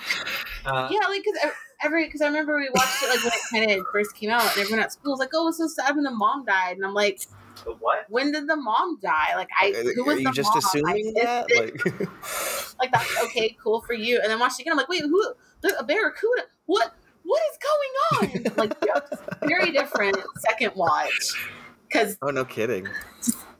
uh, 0.65 0.87
yeah, 0.89 1.05
like 1.07 1.21
because 1.23 1.51
every 1.83 2.05
because 2.05 2.21
I 2.21 2.27
remember 2.27 2.57
we 2.57 2.69
watched 2.73 3.03
it 3.03 3.09
like 3.09 3.23
when 3.23 3.63
it 3.63 3.67
kind 3.67 3.79
of 3.79 3.85
first 3.91 4.15
came 4.15 4.29
out, 4.29 4.41
and 4.41 4.61
everyone 4.61 4.83
at 4.83 4.93
school 4.93 5.11
was 5.13 5.19
like, 5.19 5.29
"Oh, 5.33 5.43
it 5.43 5.45
was 5.45 5.57
so 5.57 5.67
sad 5.67 5.95
when 5.95 6.03
the 6.03 6.11
mom 6.11 6.45
died," 6.45 6.77
and 6.77 6.85
I'm 6.85 6.93
like, 6.93 7.21
the 7.63 7.71
what? 7.79 8.05
"When 8.09 8.31
did 8.31 8.47
the 8.47 8.55
mom 8.55 8.99
die? 9.01 9.35
Like, 9.35 9.49
I 9.59 9.71
who 9.95 10.01
Are 10.03 10.05
was 10.05 10.19
you 10.19 10.25
the 10.25 10.31
just 10.31 10.49
mom? 10.49 10.57
assuming 10.59 11.13
that? 11.15 11.45
it. 11.49 11.85
Like, 11.85 11.95
like 12.79 12.91
that's 12.91 13.23
okay, 13.25 13.55
cool 13.63 13.81
for 13.81 13.93
you." 13.93 14.19
And 14.21 14.31
then 14.31 14.39
watched 14.39 14.59
it 14.59 14.63
again. 14.63 14.73
I'm 14.73 14.77
like, 14.77 14.89
"Wait, 14.89 15.01
who? 15.01 15.33
A 15.77 15.83
barracuda? 15.83 16.43
What? 16.65 16.93
What 17.23 17.41
is 17.51 17.57
going 17.61 18.43
on?" 18.47 18.53
Like, 18.57 18.73
yeah, 18.85 18.99
very 19.47 19.71
different 19.71 20.17
second 20.49 20.73
watch 20.75 21.35
because 21.87 22.17
oh 22.21 22.29
no, 22.29 22.45
kidding. 22.45 22.87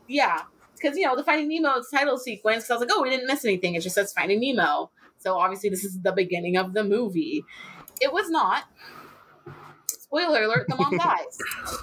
yeah, 0.07 0.41
because 0.75 0.97
you 0.97 1.05
know 1.05 1.15
the 1.15 1.23
Finding 1.23 1.47
Nemo 1.49 1.81
title 1.93 2.17
sequence. 2.17 2.69
I 2.69 2.73
was 2.75 2.81
like, 2.81 2.89
oh, 2.91 3.01
we 3.01 3.09
didn't 3.09 3.27
miss 3.27 3.45
anything. 3.45 3.75
It 3.75 3.81
just 3.81 3.95
says 3.95 4.13
Finding 4.13 4.39
Nemo. 4.39 4.91
So 5.19 5.37
obviously, 5.37 5.69
this 5.69 5.83
is 5.83 5.99
the 6.01 6.11
beginning 6.11 6.57
of 6.57 6.73
the 6.73 6.83
movie. 6.83 7.43
It 8.01 8.11
was 8.11 8.29
not. 8.29 8.65
Spoiler 9.87 10.43
alert: 10.43 10.65
the 10.67 10.75
mom 10.75 10.97
dies. 10.97 11.37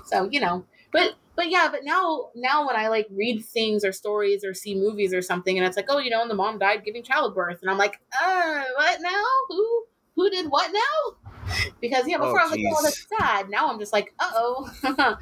So 0.06 0.28
you 0.30 0.40
know, 0.40 0.64
but 0.92 1.14
but 1.36 1.50
yeah, 1.50 1.68
but 1.70 1.84
now 1.84 2.30
now 2.34 2.66
when 2.66 2.76
I 2.76 2.88
like 2.88 3.06
read 3.10 3.44
things 3.44 3.84
or 3.84 3.92
stories 3.92 4.44
or 4.44 4.52
see 4.52 4.74
movies 4.74 5.14
or 5.14 5.22
something, 5.22 5.56
and 5.56 5.66
it's 5.66 5.76
like, 5.76 5.86
oh, 5.88 5.98
you 5.98 6.10
know, 6.10 6.20
and 6.20 6.30
the 6.30 6.34
mom 6.34 6.58
died 6.58 6.84
giving 6.84 7.02
childbirth, 7.02 7.60
and 7.62 7.70
I'm 7.70 7.78
like, 7.78 8.00
uh, 8.22 8.62
what 8.76 9.00
now? 9.00 9.24
Who 9.48 9.84
who 10.16 10.30
did 10.30 10.46
what 10.50 10.72
now? 10.72 11.32
Because 11.80 12.06
yeah, 12.06 12.18
before 12.18 12.40
Oh, 12.40 12.42
I 12.42 12.48
was 12.48 12.50
like, 12.50 12.60
oh, 12.68 12.82
that's 12.82 13.06
sad. 13.18 13.48
Now 13.48 13.68
I'm 13.68 13.78
just 13.78 13.92
like, 13.92 14.12
uh 14.18 14.30
oh. 14.34 14.70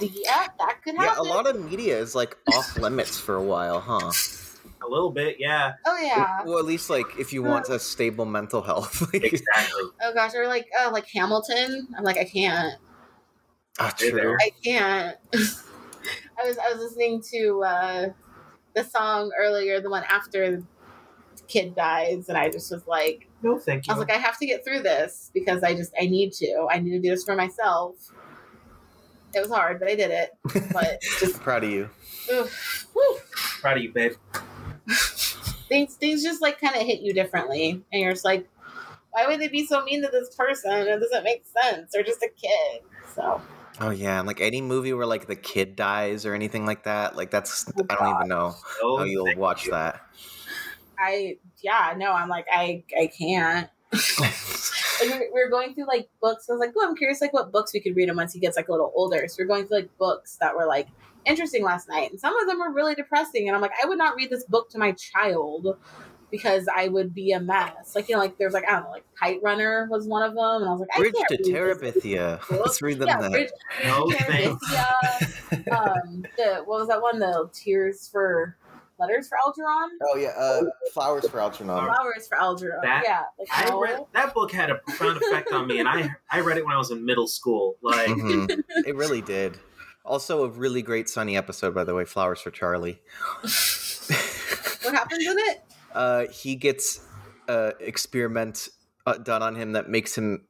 yeah, 0.00 0.46
that 0.58 0.82
could 0.84 0.94
happen. 0.96 0.98
Yeah, 0.98 1.18
a 1.18 1.22
lot 1.22 1.46
of 1.46 1.58
media 1.70 1.98
is 1.98 2.14
like 2.14 2.36
off 2.54 2.76
limits 2.76 3.18
for 3.18 3.34
a 3.34 3.42
while, 3.42 3.80
huh? 3.80 4.12
A 4.84 4.88
little 4.88 5.10
bit, 5.10 5.36
yeah, 5.38 5.74
Oh 5.86 5.96
yeah. 5.96 6.42
Well, 6.44 6.58
at 6.58 6.64
least 6.64 6.90
like 6.90 7.06
if 7.18 7.32
you 7.32 7.42
want 7.42 7.68
a 7.68 7.78
stable 7.78 8.24
mental 8.24 8.62
health. 8.62 9.08
Exactly. 9.14 9.82
Oh 10.02 10.12
gosh, 10.14 10.34
or 10.34 10.46
like 10.46 10.66
uh, 10.80 10.90
like 10.90 11.06
Hamilton. 11.14 11.88
I'm 11.96 12.04
like 12.04 12.18
I 12.18 12.24
can't. 12.24 12.74
Hey 13.78 14.10
true. 14.10 14.36
I 14.40 14.50
can't. 14.64 15.16
I 15.34 16.46
was 16.46 16.58
I 16.58 16.72
was 16.72 16.78
listening 16.78 17.22
to 17.32 17.62
uh, 17.62 18.08
the 18.74 18.84
song 18.84 19.30
earlier, 19.38 19.80
the 19.80 19.90
one 19.90 20.04
after 20.08 20.56
the 20.56 21.42
kid 21.46 21.74
dies, 21.74 22.28
and 22.28 22.36
I 22.36 22.50
just 22.50 22.72
was 22.72 22.86
like, 22.86 23.28
No, 23.42 23.58
thank 23.58 23.86
you. 23.86 23.92
I 23.92 23.96
was 23.96 24.06
like, 24.06 24.16
I 24.16 24.20
have 24.20 24.38
to 24.38 24.46
get 24.46 24.64
through 24.64 24.82
this 24.82 25.30
because 25.32 25.62
I 25.62 25.74
just 25.74 25.92
I 26.00 26.06
need 26.06 26.32
to. 26.34 26.66
I 26.70 26.78
need 26.78 26.90
to 26.90 27.00
do 27.00 27.10
this 27.10 27.24
for 27.24 27.36
myself. 27.36 27.96
It 29.34 29.40
was 29.40 29.50
hard, 29.50 29.78
but 29.78 29.88
I 29.88 29.94
did 29.94 30.10
it. 30.10 30.30
But 30.72 31.00
just 31.20 31.40
Proud 31.40 31.64
of 31.64 31.70
you. 31.70 31.88
ugh, 32.32 32.50
whew. 32.92 33.18
Proud 33.60 33.78
of 33.78 33.82
you, 33.82 33.92
babe. 33.92 34.12
things 35.68 35.94
things 35.96 36.22
just 36.22 36.42
like 36.42 36.60
kind 36.60 36.74
of 36.76 36.82
hit 36.82 37.00
you 37.00 37.12
differently, 37.12 37.82
and 37.92 38.02
you're 38.02 38.12
just 38.12 38.24
like, 38.24 38.48
why 39.10 39.26
would 39.26 39.40
they 39.40 39.48
be 39.48 39.66
so 39.66 39.82
mean 39.84 40.02
to 40.02 40.08
this 40.08 40.34
person? 40.34 40.72
It 40.72 41.00
doesn't 41.00 41.24
make 41.24 41.44
sense. 41.62 41.92
They're 41.92 42.02
just 42.02 42.22
a 42.22 42.28
kid. 42.28 42.82
So. 43.14 43.40
Oh 43.80 43.90
yeah, 43.90 44.18
and 44.18 44.26
like 44.28 44.40
any 44.40 44.60
movie 44.60 44.92
where 44.92 45.06
like 45.06 45.26
the 45.26 45.34
kid 45.36 45.76
dies 45.76 46.26
or 46.26 46.34
anything 46.34 46.66
like 46.66 46.84
that, 46.84 47.16
like 47.16 47.30
that's 47.30 47.70
oh 47.78 47.86
I 47.88 47.94
don't 47.94 48.16
even 48.16 48.28
know 48.28 48.54
No, 48.82 48.96
how 48.98 49.04
you'll 49.04 49.34
watch 49.36 49.64
you. 49.64 49.70
that. 49.72 50.00
I 50.98 51.38
yeah 51.62 51.94
no 51.96 52.12
I'm 52.12 52.28
like 52.28 52.46
I 52.52 52.84
I 52.98 53.06
can't. 53.06 53.68
We 55.02 55.08
were- 55.32 55.50
going 55.50 55.74
through 55.74 55.88
like 55.88 56.08
books. 56.20 56.48
I 56.48 56.52
was 56.52 56.60
like, 56.60 56.72
oh, 56.78 56.86
I'm 56.88 56.94
curious 56.94 57.20
like 57.20 57.32
what 57.32 57.50
books 57.50 57.74
we 57.74 57.80
could 57.80 57.96
read 57.96 58.08
him 58.08 58.16
once 58.16 58.32
he 58.32 58.38
gets 58.38 58.56
like 58.56 58.68
a 58.68 58.70
little 58.70 58.92
older. 58.94 59.26
So 59.26 59.36
we're 59.40 59.46
going 59.48 59.66
through 59.66 59.78
like 59.78 59.98
books 59.98 60.36
that 60.40 60.54
were 60.56 60.64
like 60.66 60.86
interesting 61.24 61.64
last 61.64 61.88
night, 61.88 62.10
and 62.10 62.20
some 62.20 62.36
of 62.38 62.46
them 62.48 62.58
were 62.58 62.70
really 62.72 62.94
depressing. 62.94 63.48
And 63.48 63.54
I'm 63.56 63.62
like, 63.62 63.72
I 63.82 63.86
would 63.86 63.98
not 63.98 64.14
read 64.16 64.30
this 64.30 64.44
book 64.44 64.70
to 64.70 64.78
my 64.78 64.92
child 64.92 65.76
because 66.30 66.66
I 66.74 66.88
would 66.88 67.14
be 67.14 67.32
a 67.32 67.40
mess. 67.40 67.94
Like 67.94 68.08
you 68.08 68.14
know, 68.14 68.20
like 68.22 68.38
there's 68.38 68.54
like 68.54 68.66
I 68.68 68.72
don't 68.72 68.84
know, 68.84 68.90
like 68.90 69.04
Kite 69.18 69.40
Runner 69.42 69.86
was 69.90 70.06
one 70.06 70.22
of 70.22 70.34
them, 70.34 70.62
and 70.62 70.68
I 70.68 70.72
was 70.72 70.80
like, 70.80 70.88
I 70.94 70.98
Bridge 70.98 71.14
can't 71.14 71.28
to 71.28 71.36
read 71.36 71.76
Terabithia. 71.78 72.40
Let's 72.50 72.80
read 72.82 72.98
them 72.98 73.08
yeah, 73.08 73.20
that. 73.20 73.30
Bridge, 73.30 73.50
No. 73.84 74.06
Terabithia, 74.06 75.72
um, 75.72 76.24
the 76.36 76.62
what 76.64 76.80
was 76.80 76.88
that 76.88 77.00
one? 77.02 77.18
The 77.18 77.48
Tears 77.52 78.08
for 78.08 78.56
letters 78.98 79.28
for 79.28 79.36
Algernon, 79.44 79.98
Oh 80.02 80.16
yeah, 80.16 80.28
uh, 80.30 80.62
flowers 80.92 81.28
for 81.28 81.40
Algernon. 81.40 81.84
flowers 81.86 82.28
for 82.28 82.40
Algernon. 82.40 82.78
That- 82.82 83.02
yeah, 83.04 83.22
like 83.38 83.48
I 83.52 83.68
no. 83.68 83.80
read 83.80 84.00
that 84.14 84.32
book 84.32 84.52
had 84.52 84.70
a 84.70 84.76
profound 84.76 85.16
effect 85.22 85.52
on 85.52 85.66
me, 85.66 85.80
and 85.80 85.88
I 85.88 86.10
I 86.30 86.40
read 86.40 86.56
it 86.56 86.64
when 86.64 86.74
I 86.74 86.78
was 86.78 86.90
in 86.90 87.04
middle 87.04 87.26
school. 87.26 87.76
Like, 87.82 88.08
Mhm. 88.08 88.62
It 88.86 88.94
really 88.96 89.20
did. 89.20 89.58
Also, 90.04 90.44
a 90.44 90.48
really 90.48 90.82
great 90.82 91.08
Sunny 91.08 91.36
episode, 91.36 91.74
by 91.74 91.84
the 91.84 91.94
way. 91.94 92.04
Flowers 92.04 92.40
for 92.40 92.50
Charlie. 92.50 93.00
what 93.42 94.94
happens 94.94 95.26
in 95.26 95.38
it? 95.38 95.62
Uh, 95.94 96.26
he 96.28 96.56
gets 96.56 97.06
uh, 97.48 97.72
experiment 97.78 98.70
uh, 99.06 99.12
done 99.18 99.42
on 99.42 99.54
him 99.54 99.72
that 99.72 99.90
makes 99.90 100.16
him 100.16 100.46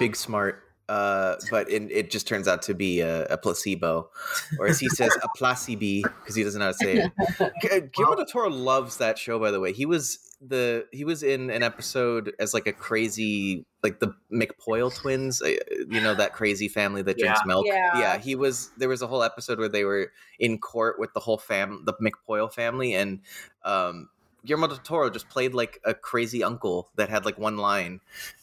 big 0.00 0.16
smart. 0.16 0.64
Uh, 0.88 1.36
but 1.50 1.70
it, 1.70 1.90
it 1.90 2.10
just 2.10 2.26
turns 2.26 2.46
out 2.46 2.60
to 2.62 2.74
be 2.74 3.00
a, 3.00 3.24
a 3.26 3.38
placebo, 3.38 4.10
or 4.58 4.66
as 4.66 4.80
he 4.80 4.88
says, 4.88 5.16
a 5.22 5.28
placebo, 5.36 6.02
because 6.02 6.34
he 6.34 6.42
doesn't 6.42 6.58
know 6.58 6.66
how 6.66 6.72
to 6.72 6.76
say 6.76 6.96
it. 6.96 7.12
Gu- 7.62 7.88
Guillermo 7.92 8.16
del 8.16 8.26
Toro 8.26 8.50
loves 8.50 8.96
that 8.98 9.16
show. 9.16 9.38
By 9.38 9.50
the 9.50 9.60
way, 9.60 9.72
he 9.72 9.86
was 9.86 10.18
the 10.46 10.86
he 10.92 11.04
was 11.04 11.22
in 11.22 11.48
an 11.50 11.62
episode 11.62 12.34
as 12.38 12.52
like 12.52 12.66
a 12.66 12.72
crazy 12.72 13.64
like 13.84 14.00
the 14.00 14.12
McPoyle 14.32 14.92
twins. 14.92 15.40
uh, 15.40 15.54
You 15.88 16.00
know 16.00 16.14
that 16.16 16.32
crazy 16.32 16.66
family 16.68 17.02
that 17.02 17.16
drinks 17.18 17.38
Yeah. 17.42 17.46
milk. 17.46 17.66
Yeah. 17.68 17.98
yeah. 18.00 18.18
He 18.18 18.34
was. 18.34 18.70
There 18.76 18.88
was 18.88 19.02
a 19.02 19.06
whole 19.06 19.22
episode 19.22 19.60
where 19.60 19.68
they 19.68 19.84
were 19.84 20.10
in 20.40 20.58
court 20.58 20.98
with 20.98 21.12
the 21.14 21.20
whole 21.20 21.38
fam, 21.38 21.84
the 21.84 21.92
McPoyle 21.94 22.52
family, 22.52 22.94
and 22.94 23.20
um, 23.64 24.08
Guillermo 24.44 24.66
del 24.66 24.78
Toro 24.78 25.08
just 25.10 25.28
played 25.28 25.54
like 25.54 25.80
a 25.84 25.94
crazy 25.94 26.42
uncle 26.42 26.88
that 26.96 27.08
had 27.10 27.24
like 27.24 27.38
one 27.38 27.56
line, 27.58 28.00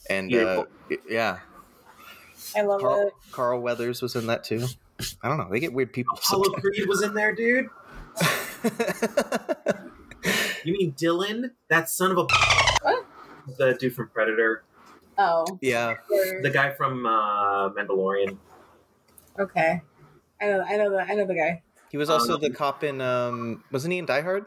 and 0.09 0.33
uh, 0.33 0.65
yeah, 1.09 1.39
I 2.55 2.61
love 2.61 2.81
Carl, 2.81 3.07
it. 3.07 3.13
Carl 3.31 3.61
Weathers 3.61 4.01
was 4.01 4.15
in 4.15 4.27
that 4.27 4.43
too. 4.45 4.65
I 5.23 5.27
don't 5.27 5.37
know. 5.37 5.47
They 5.51 5.59
get 5.59 5.73
weird 5.73 5.91
people. 5.93 6.17
Apollo 6.17 6.51
Creed 6.53 6.87
was 6.87 7.01
in 7.03 7.13
there, 7.13 7.33
dude. 7.35 7.67
You 10.63 10.73
mean 10.73 10.93
Dillon? 10.95 11.51
That 11.69 11.89
son 11.89 12.11
of 12.11 12.17
a. 12.19 12.27
What? 12.83 13.05
The 13.57 13.73
dude 13.79 13.95
from 13.95 14.09
Predator, 14.09 14.63
Oh, 15.23 15.45
yeah, 15.61 15.95
the 16.41 16.49
guy 16.51 16.71
from 16.71 17.05
uh, 17.05 17.69
Mandalorian. 17.71 18.37
okay. 19.37 19.81
I 20.41 20.45
know. 20.47 20.63
I 20.67 20.77
know 20.77 20.89
the. 20.89 21.01
I 21.01 21.13
know 21.13 21.25
the 21.27 21.35
guy. 21.35 21.61
he 21.91 21.97
was 21.97 22.09
also 22.09 22.35
Um, 22.35 22.41
the 22.41 22.49
cop 22.49 22.83
in. 22.83 23.01
um 23.01 23.63
Wasn't 23.71 23.91
he 23.91 23.99
in 23.99 24.05
Die 24.07 24.21
Hard? 24.21 24.45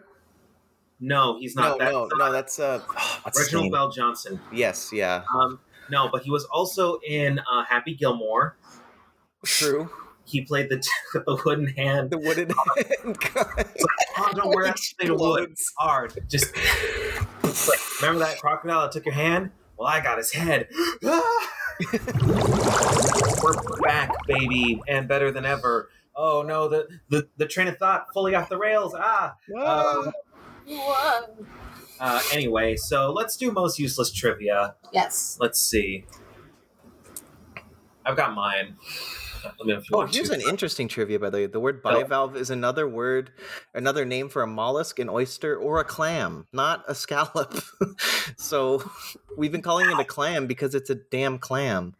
No, 0.98 1.38
he's 1.38 1.54
No, 1.54 1.62
not. 1.62 1.78
That's, 1.78 1.92
no, 1.92 2.08
no. 2.16 2.32
That's 2.32 2.58
uh, 2.58 2.78
what's 3.22 3.38
Reginald? 3.40 3.72
VelJohnson. 3.72 4.40
Yes, 4.52 4.90
yeah, 4.92 5.22
Um, 5.38 5.60
no, 5.90 6.08
but 6.10 6.22
he 6.22 6.30
was 6.30 6.44
also 6.46 6.98
in 7.06 7.38
uh, 7.38 7.64
Happy 7.68 7.94
Gilmore. 7.94 8.56
true. 9.44 9.88
He 10.26 10.40
played 10.40 10.70
the 10.70 10.82
the 11.26 11.36
wooden 11.44 11.66
hand. 11.68 12.10
The 12.10 12.18
wooden 12.18 12.48
hand. 13.04 13.18
Oh, 14.16 14.32
don't 14.34 14.48
worry, 14.54 14.68
I 14.70 14.74
made 15.00 15.10
wood. 15.10 15.50
Explodes. 15.50 15.72
Hard. 15.78 16.24
Just 16.28 16.56
like, 17.68 17.78
remember 18.00 18.20
that 18.24 18.40
crocodile 18.40 18.82
that 18.82 18.92
took 18.92 19.04
your 19.04 19.14
hand? 19.14 19.50
Well, 19.76 19.88
I 19.88 20.00
got 20.00 20.18
his 20.18 20.32
head. 20.32 20.68
We're 23.42 23.54
back, 23.82 24.10
baby, 24.26 24.80
and 24.86 25.08
better 25.08 25.30
than 25.30 25.44
ever. 25.44 25.90
Oh 26.16 26.42
no, 26.42 26.68
the, 26.68 26.86
the 27.08 27.28
the 27.36 27.46
train 27.46 27.66
of 27.66 27.76
thought 27.78 28.06
fully 28.14 28.34
off 28.34 28.48
the 28.48 28.58
rails. 28.58 28.94
Ah. 28.96 29.34
Um, 29.56 30.12
Whoa. 30.66 31.46
uh, 31.98 32.22
anyway, 32.32 32.76
so 32.76 33.12
let's 33.12 33.36
do 33.36 33.50
most 33.50 33.78
useless 33.78 34.12
trivia. 34.12 34.76
Yes. 34.92 35.36
Let's 35.40 35.60
see. 35.60 36.06
I've 38.06 38.16
got 38.16 38.34
mine. 38.34 38.76
Let 39.58 39.66
me 39.66 39.72
know 39.72 39.78
if 39.78 39.90
you 39.90 39.96
Oh, 39.96 40.06
here's 40.06 40.28
to. 40.30 40.34
an 40.34 40.40
interesting 40.42 40.88
trivia, 40.88 41.18
by 41.18 41.30
the 41.30 41.36
way. 41.38 41.46
The 41.46 41.60
word 41.60 41.80
Oh. 41.84 41.90
bivalve 41.90 42.36
is 42.36 42.50
another 42.50 42.88
word, 42.88 43.30
another 43.74 44.04
name 44.04 44.28
for 44.28 44.42
a 44.42 44.46
mollusk, 44.46 44.98
an 44.98 45.08
oyster, 45.08 45.56
or 45.56 45.80
a 45.80 45.84
clam, 45.84 46.46
not 46.52 46.84
a 46.88 46.94
scallop. 46.94 47.54
so 48.36 48.88
we've 49.36 49.52
been 49.52 49.62
calling 49.62 49.90
it 49.90 49.98
a 49.98 50.04
clam 50.04 50.46
because 50.46 50.74
it's 50.74 50.90
a 50.90 50.94
damn 50.94 51.38
clam. 51.38 51.94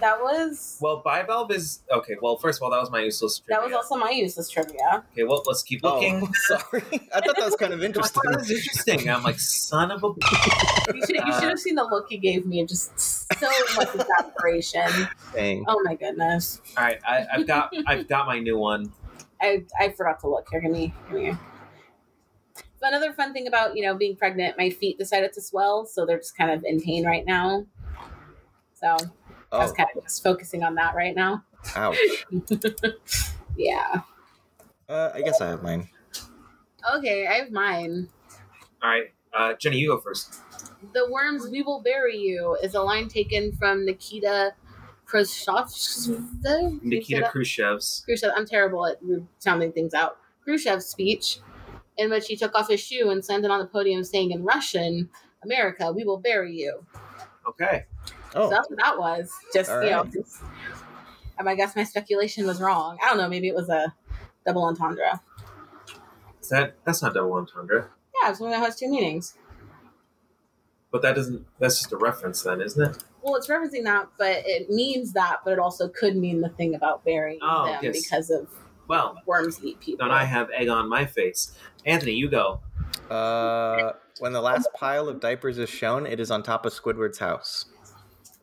That 0.00 0.20
was. 0.20 0.78
Well, 0.80 1.02
bivalve 1.04 1.50
is 1.52 1.80
okay. 1.90 2.16
Well, 2.20 2.36
first 2.36 2.58
of 2.58 2.62
all, 2.62 2.70
that 2.70 2.80
was 2.80 2.90
my 2.90 3.00
useless 3.00 3.38
trivia. 3.38 3.60
That 3.60 3.64
was 3.64 3.74
also 3.74 3.96
my 3.96 4.10
useless 4.10 4.48
trivia. 4.48 5.04
okay. 5.12 5.24
Well, 5.24 5.42
let's 5.46 5.62
keep 5.62 5.80
oh, 5.82 5.94
looking. 5.94 6.22
Oh, 6.22 6.30
sorry. 6.34 6.82
I 7.14 7.20
thought 7.20 7.36
that 7.36 7.44
was 7.44 7.56
kind 7.56 7.72
of 7.72 7.82
interesting. 7.84 8.22
That 8.24 8.38
was 8.38 8.50
interesting. 8.50 9.08
I'm 9.10 9.22
like, 9.22 9.38
son 9.38 9.90
of 9.90 10.04
a. 10.04 10.08
You 10.94 11.06
should. 11.06 11.16
You 11.16 11.32
should 11.34 11.48
have 11.48 11.58
seen 11.58 11.74
the 11.74 11.84
look 11.84 12.06
he 12.08 12.18
gave 12.18 12.46
me. 12.46 12.64
Just 12.66 12.98
so 13.38 13.48
much 13.76 13.94
exasperation. 13.94 15.08
Dang. 15.34 15.64
Oh 15.68 15.80
my 15.84 15.94
goodness. 15.94 16.60
All 16.76 16.84
right, 16.84 16.98
I, 17.06 17.26
I've 17.32 17.46
got 17.46 17.72
I've 17.86 18.08
got 18.08 18.26
my 18.26 18.38
new 18.38 18.58
one. 18.58 18.92
I 19.40 19.64
I 19.80 19.90
forgot 19.90 20.20
to 20.20 20.28
look. 20.28 20.48
Here, 20.50 20.60
give 20.60 20.70
me. 20.70 20.94
Give 21.10 21.20
me. 21.20 21.36
So 22.80 22.86
another 22.86 23.12
fun 23.12 23.32
thing 23.32 23.48
about 23.48 23.76
you 23.76 23.84
know 23.84 23.96
being 23.96 24.16
pregnant, 24.16 24.56
my 24.56 24.70
feet 24.70 24.98
decided 24.98 25.32
to 25.32 25.40
swell, 25.40 25.86
so 25.86 26.06
they're 26.06 26.18
just 26.18 26.36
kind 26.36 26.50
of 26.50 26.64
in 26.64 26.80
pain 26.80 27.04
right 27.04 27.24
now. 27.26 27.66
So 28.74 28.96
I 29.52 29.58
was 29.58 29.70
Oh, 29.70 29.74
kind 29.74 29.88
of 29.96 30.02
just 30.04 30.22
focusing 30.22 30.62
on 30.62 30.74
that 30.76 30.94
right 30.94 31.14
now. 31.14 31.44
ouch. 31.76 31.96
Yeah. 33.56 34.02
Uh, 34.88 35.10
I 35.14 35.20
guess 35.22 35.40
I 35.40 35.48
have 35.48 35.62
mine. 35.64 35.88
Okay, 36.96 37.26
I 37.26 37.34
have 37.34 37.50
mine. 37.50 38.08
All 38.80 38.88
right, 38.90 39.10
uh, 39.36 39.54
Jenny, 39.54 39.78
you 39.78 39.88
go 39.88 39.98
first. 39.98 40.36
The 40.92 41.10
worms 41.10 41.48
we 41.50 41.62
will 41.62 41.82
bury 41.82 42.16
you 42.16 42.56
is 42.62 42.74
a 42.76 42.80
line 42.80 43.08
taken 43.08 43.50
from 43.52 43.84
Nikita 43.84 44.54
Khrushchev. 45.06 45.68
Nikita 46.84 47.28
Khrushchev's. 47.32 48.02
Khrushchev. 48.04 48.30
I'm 48.36 48.46
terrible 48.46 48.86
at 48.86 48.98
sounding 49.40 49.72
things 49.72 49.92
out. 49.92 50.18
Khrushchev's 50.46 50.86
speech, 50.86 51.40
in 51.96 52.08
which 52.10 52.28
he 52.28 52.36
took 52.36 52.54
off 52.54 52.68
his 52.68 52.80
shoe 52.80 53.10
and 53.10 53.24
slammed 53.24 53.44
it 53.44 53.50
on 53.50 53.58
the 53.58 53.66
podium, 53.66 54.04
saying 54.04 54.30
in 54.30 54.44
Russian, 54.44 55.10
"America, 55.42 55.90
we 55.92 56.04
will 56.04 56.18
bury 56.18 56.54
you." 56.54 56.86
Okay. 57.48 57.86
Oh, 58.34 58.44
So 58.48 58.50
that's 58.50 58.68
what 58.70 58.78
that 58.78 58.98
was. 58.98 59.30
Just 59.54 59.70
All 59.70 59.82
you 59.82 59.90
know, 59.90 60.02
right. 60.02 60.12
just, 60.12 60.42
I 61.38 61.54
guess 61.54 61.74
my 61.76 61.84
speculation 61.84 62.46
was 62.46 62.60
wrong. 62.60 62.98
I 63.02 63.08
don't 63.08 63.18
know. 63.18 63.28
Maybe 63.28 63.48
it 63.48 63.54
was 63.54 63.68
a 63.68 63.94
double 64.46 64.64
entendre. 64.64 65.20
Is 66.40 66.48
that 66.48 66.76
that's 66.84 67.02
not 67.02 67.14
double 67.14 67.32
entendre, 67.34 67.90
Yeah, 68.22 68.30
it's 68.30 68.40
one 68.40 68.50
that 68.50 68.60
has 68.60 68.76
two 68.76 68.88
meanings. 68.90 69.34
but 70.90 71.02
that 71.02 71.14
doesn't. 71.14 71.46
That's 71.58 71.78
just 71.78 71.92
a 71.92 71.96
reference, 71.96 72.42
then, 72.42 72.60
isn't 72.60 72.82
it? 72.96 73.04
Well, 73.22 73.34
it's 73.36 73.48
referencing 73.48 73.84
that, 73.84 74.08
but 74.16 74.42
it 74.46 74.70
means 74.70 75.12
that, 75.12 75.38
but 75.44 75.52
it 75.52 75.58
also 75.58 75.88
could 75.88 76.16
mean 76.16 76.40
the 76.40 76.48
thing 76.50 76.74
about 76.74 77.04
burying 77.04 77.38
Oh, 77.42 77.66
them 77.66 77.78
yes. 77.82 78.02
because 78.02 78.30
of 78.30 78.48
Well, 78.88 79.20
worms 79.26 79.62
eat 79.62 79.80
people. 79.80 80.06
then 80.06 80.14
I 80.14 80.24
have 80.24 80.48
egg 80.50 80.68
on 80.68 80.88
my 80.88 81.04
face. 81.04 81.52
Anthony, 81.84 82.12
you 82.12 82.28
go. 82.30 82.60
uh, 83.10 83.92
when 84.20 84.32
the 84.32 84.40
last 84.40 84.68
pile 84.74 85.08
of 85.08 85.20
diapers 85.20 85.58
is 85.58 85.68
shown, 85.68 86.06
it 86.06 86.20
is 86.20 86.30
on 86.30 86.42
top 86.42 86.64
of 86.64 86.72
Squidward's 86.72 87.18
house. 87.18 87.66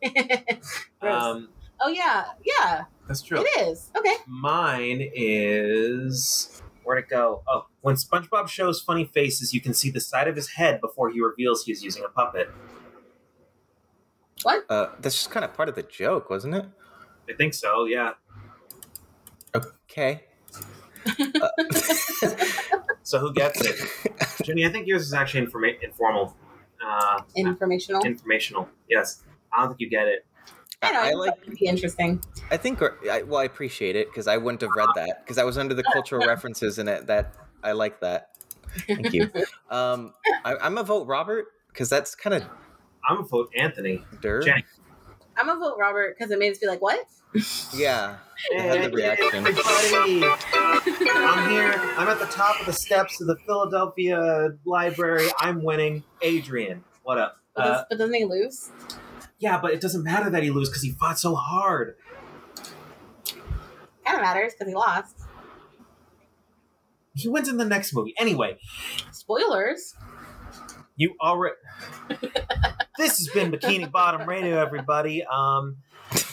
Gross. 1.00 1.22
Um, 1.22 1.48
oh 1.80 1.88
yeah, 1.88 2.24
yeah, 2.44 2.84
that's 3.08 3.22
true. 3.22 3.40
it 3.40 3.68
is. 3.68 3.90
Okay. 3.96 4.14
Mine 4.26 5.10
is 5.14 6.62
where'd 6.84 7.04
it 7.04 7.08
go? 7.10 7.42
Oh, 7.48 7.66
when 7.80 7.96
SpongeBob 7.96 8.48
shows 8.48 8.80
funny 8.80 9.04
faces, 9.04 9.52
you 9.54 9.60
can 9.60 9.74
see 9.74 9.90
the 9.90 10.00
side 10.00 10.28
of 10.28 10.36
his 10.36 10.50
head 10.50 10.80
before 10.80 11.10
he 11.10 11.20
reveals 11.20 11.64
he's 11.64 11.82
using 11.82 12.04
a 12.04 12.08
puppet. 12.08 12.48
What? 14.42 14.64
Uh, 14.68 14.88
that's 15.00 15.14
just 15.16 15.30
kind 15.30 15.44
of 15.44 15.54
part 15.54 15.68
of 15.68 15.74
the 15.74 15.82
joke, 15.82 16.30
wasn't 16.30 16.54
it? 16.54 16.64
I 17.28 17.32
think 17.34 17.54
so. 17.54 17.86
Yeah. 17.86 18.12
Okay. 19.54 20.24
So 23.02 23.20
who 23.20 23.32
gets 23.32 23.60
it? 23.64 23.76
Jenny, 24.42 24.66
I 24.66 24.68
think 24.68 24.88
yours 24.88 25.02
is 25.02 25.14
actually 25.14 25.46
informa- 25.46 25.80
informal. 25.80 26.36
Uh, 26.84 27.20
Informational. 27.36 28.04
informational. 28.04 28.68
Yes. 28.90 29.22
I 29.52 29.60
don't 29.60 29.68
think 29.70 29.80
you 29.80 29.90
get 29.90 30.06
it. 30.08 30.24
I 30.82 30.92
know. 30.92 31.00
I 31.00 31.08
I 31.08 31.12
like. 31.12 31.30
like. 31.30 31.38
It'd 31.46 31.58
be 31.58 31.66
interesting. 31.66 32.22
I 32.50 32.56
think. 32.56 32.80
I, 32.82 33.22
well, 33.22 33.40
I 33.40 33.44
appreciate 33.44 33.96
it 33.96 34.08
because 34.08 34.26
I 34.28 34.36
wouldn't 34.36 34.60
have 34.60 34.70
read 34.76 34.88
that 34.96 35.24
because 35.24 35.38
I 35.38 35.44
was 35.44 35.56
under 35.58 35.74
the 35.74 35.82
cultural 35.92 36.26
references 36.26 36.78
in 36.78 36.86
it. 36.88 37.06
That 37.06 37.34
I 37.64 37.72
like 37.72 38.00
that. 38.00 38.30
Thank 38.86 39.12
you. 39.12 39.30
Um, 39.70 40.12
I, 40.44 40.54
I'm 40.56 40.78
a 40.78 40.84
vote 40.84 41.06
Robert 41.08 41.46
because 41.68 41.88
that's 41.88 42.14
kind 42.14 42.34
of 42.34 42.42
I'm 43.08 43.16
gonna 43.16 43.26
vote 43.28 43.50
Anthony. 43.56 44.04
dirt. 44.20 44.44
Jenny. 44.44 44.64
I'm 45.36 45.46
gonna 45.46 45.58
vote 45.58 45.76
Robert 45.78 46.16
because 46.16 46.30
it 46.30 46.38
made 46.38 46.52
us 46.52 46.58
be 46.58 46.66
like, 46.68 46.80
what? 46.82 47.04
Yeah. 47.74 48.16
I 48.56 48.60
had 48.62 48.92
the 48.92 48.96
reaction. 48.96 49.46
everybody! 49.46 50.24
I'm 51.16 51.50
here. 51.50 51.72
I'm 51.96 52.06
at 52.08 52.18
the 52.20 52.26
top 52.30 52.60
of 52.60 52.66
the 52.66 52.72
steps 52.72 53.20
of 53.20 53.26
the 53.26 53.36
Philadelphia 53.46 54.50
Library. 54.64 55.26
I'm 55.38 55.62
winning. 55.64 56.04
Adrian, 56.22 56.84
what 57.02 57.18
up? 57.18 57.38
But, 57.54 57.66
Uh, 57.66 57.84
but 57.90 57.98
doesn't 57.98 58.14
he 58.14 58.24
lose? 58.24 58.70
Yeah, 59.38 59.60
but 59.60 59.72
it 59.72 59.80
doesn't 59.80 60.02
matter 60.02 60.30
that 60.30 60.42
he 60.42 60.50
lose 60.50 60.68
because 60.68 60.82
he 60.82 60.90
fought 60.90 61.18
so 61.18 61.34
hard. 61.34 61.96
Kind 64.04 64.16
of 64.16 64.20
matters 64.20 64.52
because 64.54 64.68
he 64.68 64.74
lost. 64.74 65.16
He 67.14 67.28
wins 67.28 67.48
in 67.48 67.56
the 67.56 67.64
next 67.64 67.94
movie. 67.94 68.14
Anyway, 68.18 68.58
Spoilers. 69.10 69.94
you 70.96 71.14
already. 71.20 71.56
this 72.98 73.18
has 73.18 73.28
been 73.32 73.50
Bikini 73.50 73.90
Bottom 73.90 74.28
Radio, 74.28 74.60
everybody. 74.60 75.24
Um, 75.24 75.78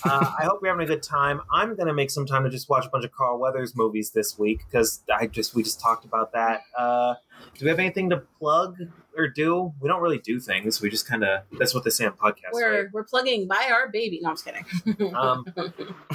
uh, 0.05 0.31
I 0.39 0.45
hope 0.45 0.59
you're 0.61 0.71
having 0.71 0.83
a 0.83 0.87
good 0.87 1.03
time. 1.03 1.41
I'm 1.51 1.75
gonna 1.75 1.93
make 1.93 2.11
some 2.11 2.25
time 2.25 2.43
to 2.43 2.49
just 2.49 2.69
watch 2.69 2.85
a 2.85 2.89
bunch 2.89 3.05
of 3.05 3.11
Carl 3.11 3.39
Weathers 3.39 3.75
movies 3.75 4.11
this 4.11 4.37
week 4.37 4.61
because 4.69 5.03
I 5.13 5.27
just 5.27 5.55
we 5.55 5.63
just 5.63 5.79
talked 5.79 6.05
about 6.05 6.33
that. 6.33 6.61
Uh, 6.77 7.15
do 7.57 7.65
we 7.65 7.69
have 7.69 7.79
anything 7.79 8.09
to 8.09 8.23
plug 8.39 8.77
or 9.17 9.27
do? 9.27 9.73
We 9.79 9.87
don't 9.89 10.01
really 10.01 10.17
do 10.19 10.39
things. 10.39 10.81
We 10.81 10.89
just 10.89 11.07
kind 11.07 11.23
of 11.23 11.41
that's 11.59 11.73
what 11.73 11.83
they 11.83 11.89
say 11.89 12.05
on 12.05 12.13
podcasts. 12.13 12.53
We're 12.53 12.89
we're 12.93 13.03
plugging 13.03 13.47
buy 13.47 13.69
our 13.71 13.89
baby. 13.89 14.19
No, 14.21 14.29
I'm 14.29 14.35
just 14.35 14.45
kidding. 14.45 14.65
Um, 15.15 15.45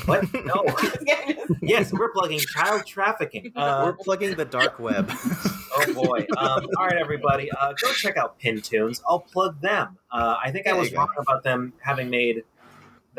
what? 0.07 0.25
No. 0.45 0.65
Yes, 1.63 1.93
we're 1.93 2.11
plugging 2.13 2.39
child 2.39 2.87
trafficking. 2.87 3.53
Uh, 3.59 3.83
We're 3.87 3.93
plugging 4.05 4.35
the 4.37 4.45
dark 4.45 4.79
web. 4.79 5.11
Oh 5.11 5.93
boy! 5.95 6.27
Um, 6.37 6.67
all 6.77 6.87
right, 6.87 6.97
everybody, 6.97 7.51
uh, 7.51 7.73
go 7.73 7.93
check 7.93 8.17
out 8.17 8.39
Pintunes. 8.41 9.01
I'll 9.09 9.21
plug 9.21 9.61
them. 9.61 9.99
Uh, 10.11 10.37
I 10.43 10.51
think 10.51 10.67
I 10.67 10.75
was 10.75 10.91
you 10.91 10.97
wrong 10.97 11.09
about 11.19 11.43
them 11.43 11.73
having 11.81 12.09
made 12.09 12.45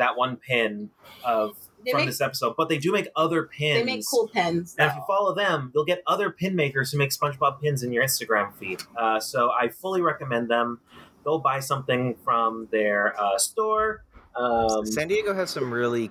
that 0.00 0.16
one 0.16 0.36
pin 0.36 0.90
of 1.24 1.56
They 1.84 1.92
from 1.92 2.00
make- 2.00 2.08
this 2.08 2.20
episode, 2.20 2.54
but 2.56 2.68
they 2.68 2.78
do 2.78 2.92
make 2.92 3.08
other 3.16 3.44
pins. 3.44 3.78
They 3.78 3.84
make 3.84 4.04
cool 4.10 4.28
pins. 4.28 4.74
And 4.78 4.90
if 4.90 4.96
you 4.96 5.02
follow 5.06 5.34
them, 5.34 5.70
you'll 5.74 5.84
get 5.84 6.02
other 6.06 6.30
pin 6.30 6.54
makers 6.56 6.90
who 6.92 6.98
make 6.98 7.10
SpongeBob 7.10 7.60
pins 7.60 7.82
in 7.82 7.92
your 7.92 8.04
Instagram 8.04 8.52
feed. 8.54 8.82
Uh, 8.96 9.20
so 9.20 9.50
I 9.50 9.68
fully 9.68 10.02
recommend 10.02 10.50
them. 10.50 10.80
Go 11.24 11.38
buy 11.38 11.60
something 11.60 12.16
from 12.24 12.66
their 12.70 13.14
uh, 13.20 13.38
store. 13.38 14.04
Um, 14.36 14.84
San 14.86 15.08
Diego 15.08 15.34
has 15.34 15.50
some 15.50 15.72
really 15.72 16.10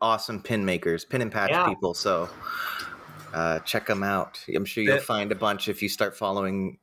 awesome 0.00 0.42
pin 0.42 0.64
makers, 0.64 1.04
pin 1.04 1.22
and 1.22 1.30
patch 1.32 1.50
Yeah. 1.50 1.68
people. 1.68 1.94
So 1.94 2.28
uh, 3.32 3.58
check 3.60 3.86
them 3.86 4.02
out. 4.02 4.40
I'm 4.54 4.64
sure 4.64 4.82
you'll 4.84 4.98
find 4.98 5.30
a 5.32 5.34
bunch 5.34 5.68
if 5.68 5.82
you 5.82 5.88
start 5.88 6.16
following 6.16 6.78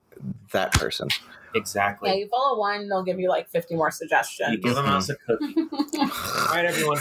that 0.51 0.72
person. 0.74 1.07
Exactly. 1.56 2.10
yeah, 2.10 2.16
you 2.16 2.28
follow 2.28 2.60
one, 2.60 2.88
they'll 2.89 3.03
give 3.03 3.20
you 3.20 3.30
like 3.30 3.49
50 3.49 3.76
more 3.76 3.91
suggestions. 3.91 4.51
You 4.51 4.58
give 4.58 4.76
them 4.76 4.86
else 4.86 5.10
a 5.10 5.16
cookie. 5.16 5.56
All 5.58 6.08
right, 6.47 6.66
everyone. 6.66 6.99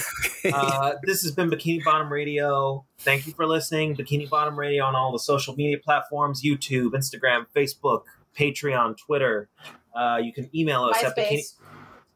Uh, 0.52 0.94
this 1.05 1.22
has 1.22 1.32
been 1.32 1.50
Bikini 1.50 1.82
Bottom 1.84 2.12
Radio. 2.12 2.84
Thank 2.98 3.26
you 3.26 3.32
for 3.32 3.46
listening. 3.46 3.96
Bikini 3.96 4.28
Bottom 4.28 4.59
Radio 4.59 4.84
on 4.84 4.94
all 4.94 5.12
the 5.12 5.18
social 5.18 5.55
media 5.55 5.78
platforms 5.78 6.42
YouTube, 6.44 6.90
Instagram, 6.90 7.46
Facebook, 7.55 8.02
Patreon, 8.38 8.96
Twitter. 8.98 9.48
Uh, 9.94 10.18
you 10.22 10.32
can 10.32 10.50
email 10.55 10.84
us 10.84 11.02
at 11.02 11.16
bikini. 11.16 11.42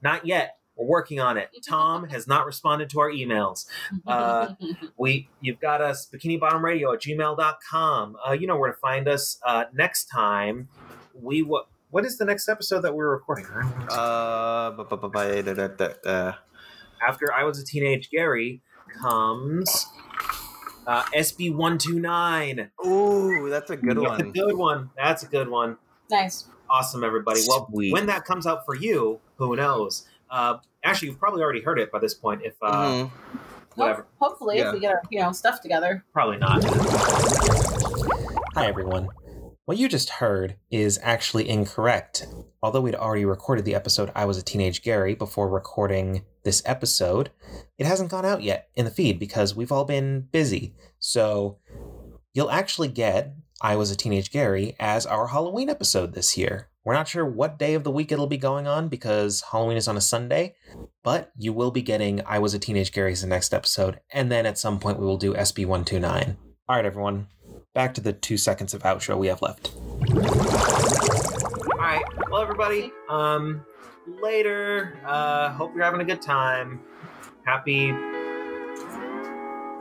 Not 0.02 0.26
yet. 0.26 0.56
We're 0.76 0.86
working 0.86 1.18
on 1.20 1.36
it. 1.36 1.50
Tom 1.68 2.08
has 2.08 2.26
not 2.28 2.46
responded 2.46 2.88
to 2.90 3.00
our 3.00 3.10
emails. 3.10 3.66
Uh, 4.06 4.54
We 4.96 5.28
you've 5.40 5.60
got 5.60 5.80
us 5.80 6.08
bikinibottomradio 6.12 6.94
at 6.94 7.00
gmail.com. 7.02 8.16
Uh, 8.26 8.32
you 8.32 8.46
know 8.46 8.56
where 8.58 8.72
to 8.72 8.78
find 8.78 9.08
us. 9.08 9.38
Uh, 9.44 9.64
next 9.72 10.06
time 10.06 10.68
we 11.14 11.42
what 11.42 11.66
what 11.90 12.04
is 12.04 12.18
the 12.18 12.24
next 12.24 12.48
episode 12.48 12.80
that 12.82 12.94
we're 12.94 13.10
recording? 13.10 13.46
uh, 13.90 14.70
bu- 14.72 14.84
bu- 14.84 14.96
bu- 14.96 15.08
bu- 15.08 15.42
da- 15.42 15.54
da- 15.54 15.68
da- 15.68 15.88
da. 16.02 16.32
after 17.06 17.32
I 17.32 17.44
was 17.44 17.58
a 17.60 17.64
teenage 17.64 18.10
Gary 18.10 18.62
comes 19.00 19.86
uh, 20.86 21.02
SB 21.14 21.54
one 21.54 21.78
two 21.78 21.98
nine. 22.00 22.70
Ooh, 22.86 23.48
that's 23.50 23.70
a 23.70 23.76
good 23.76 23.96
That's 23.96 24.06
a 24.22 24.24
one. 24.24 24.32
good 24.32 24.56
one. 24.56 24.90
That's 24.96 25.22
a 25.22 25.26
good 25.26 25.48
one. 25.48 25.76
nice. 26.10 26.46
Awesome, 26.70 27.02
everybody. 27.02 27.40
Well, 27.48 27.66
Sweet. 27.72 27.92
when 27.94 28.06
that 28.06 28.26
comes 28.26 28.46
out 28.46 28.66
for 28.66 28.74
you, 28.74 29.20
who 29.36 29.56
knows? 29.56 30.06
Uh, 30.30 30.58
actually, 30.84 31.08
you've 31.08 31.18
probably 31.18 31.42
already 31.42 31.62
heard 31.62 31.78
it 31.78 31.90
by 31.90 31.98
this 31.98 32.12
point. 32.12 32.42
If 32.44 32.54
uh, 32.60 32.72
Mhm. 33.06 33.10
whatever, 33.74 34.02
Ho- 34.18 34.28
hopefully, 34.28 34.58
Yeah. 34.58 34.68
if 34.68 34.74
we 34.74 34.80
get 34.80 34.92
our 34.92 35.00
you 35.10 35.20
know 35.20 35.32
stuff 35.32 35.62
together. 35.62 36.04
probably 36.12 36.36
not. 36.36 36.62
Hi, 38.54 38.66
everyone. 38.66 39.08
What 39.68 39.76
you 39.76 39.86
just 39.86 40.08
heard 40.08 40.56
is 40.70 40.98
actually 41.02 41.46
incorrect. 41.46 42.26
Although 42.62 42.80
we'd 42.80 42.94
already 42.94 43.26
recorded 43.26 43.66
the 43.66 43.74
episode 43.74 44.10
I 44.14 44.24
Was 44.24 44.38
a 44.38 44.42
Teenage 44.42 44.80
Gary 44.80 45.14
before 45.14 45.46
recording 45.46 46.24
this 46.42 46.62
episode, 46.64 47.28
it 47.76 47.84
hasn't 47.84 48.10
gone 48.10 48.24
out 48.24 48.42
yet 48.42 48.70
in 48.76 48.86
the 48.86 48.90
feed 48.90 49.18
because 49.18 49.54
we've 49.54 49.70
all 49.70 49.84
been 49.84 50.26
busy. 50.32 50.74
So 50.98 51.58
you'll 52.32 52.50
actually 52.50 52.88
get 52.88 53.34
I 53.60 53.76
Was 53.76 53.90
a 53.90 53.96
Teenage 53.96 54.30
Gary 54.30 54.74
as 54.80 55.04
our 55.04 55.26
Halloween 55.26 55.68
episode 55.68 56.14
this 56.14 56.38
year. 56.38 56.70
We're 56.82 56.94
not 56.94 57.08
sure 57.08 57.26
what 57.26 57.58
day 57.58 57.74
of 57.74 57.84
the 57.84 57.90
week 57.90 58.10
it'll 58.10 58.26
be 58.26 58.38
going 58.38 58.66
on 58.66 58.88
because 58.88 59.44
Halloween 59.52 59.76
is 59.76 59.86
on 59.86 59.98
a 59.98 60.00
Sunday, 60.00 60.54
but 61.04 61.30
you 61.36 61.52
will 61.52 61.72
be 61.72 61.82
getting 61.82 62.22
I 62.24 62.38
Was 62.38 62.54
a 62.54 62.58
Teenage 62.58 62.90
Gary 62.90 63.12
as 63.12 63.20
the 63.20 63.26
next 63.26 63.52
episode, 63.52 64.00
and 64.14 64.32
then 64.32 64.46
at 64.46 64.56
some 64.56 64.78
point 64.78 64.98
we 64.98 65.04
will 65.04 65.18
do 65.18 65.34
SB129. 65.34 66.36
All 66.70 66.76
right, 66.76 66.86
everyone 66.86 67.26
back 67.78 67.94
to 67.94 68.00
the 68.00 68.12
two 68.12 68.36
seconds 68.36 68.74
of 68.74 68.82
outro 68.82 69.16
we 69.16 69.28
have 69.28 69.40
left. 69.40 69.70
All 69.76 71.78
right. 71.78 72.02
Well, 72.28 72.42
everybody. 72.42 72.90
Um, 73.08 73.64
later. 74.20 74.98
Uh, 75.06 75.50
hope 75.50 75.76
you're 75.76 75.84
having 75.84 76.00
a 76.00 76.04
good 76.04 76.20
time. 76.20 76.80
Happy. 77.46 77.90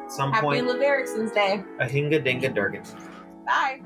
Some 0.09 0.31
Happy 0.31 0.41
point. 0.41 0.67
Leif 0.67 0.79
Erikson's 0.79 1.31
Day. 1.31 1.63
A 1.79 1.87
hinga 1.87 2.23
dinga 2.23 2.53
durgan. 2.53 2.83
Bye. 3.47 3.81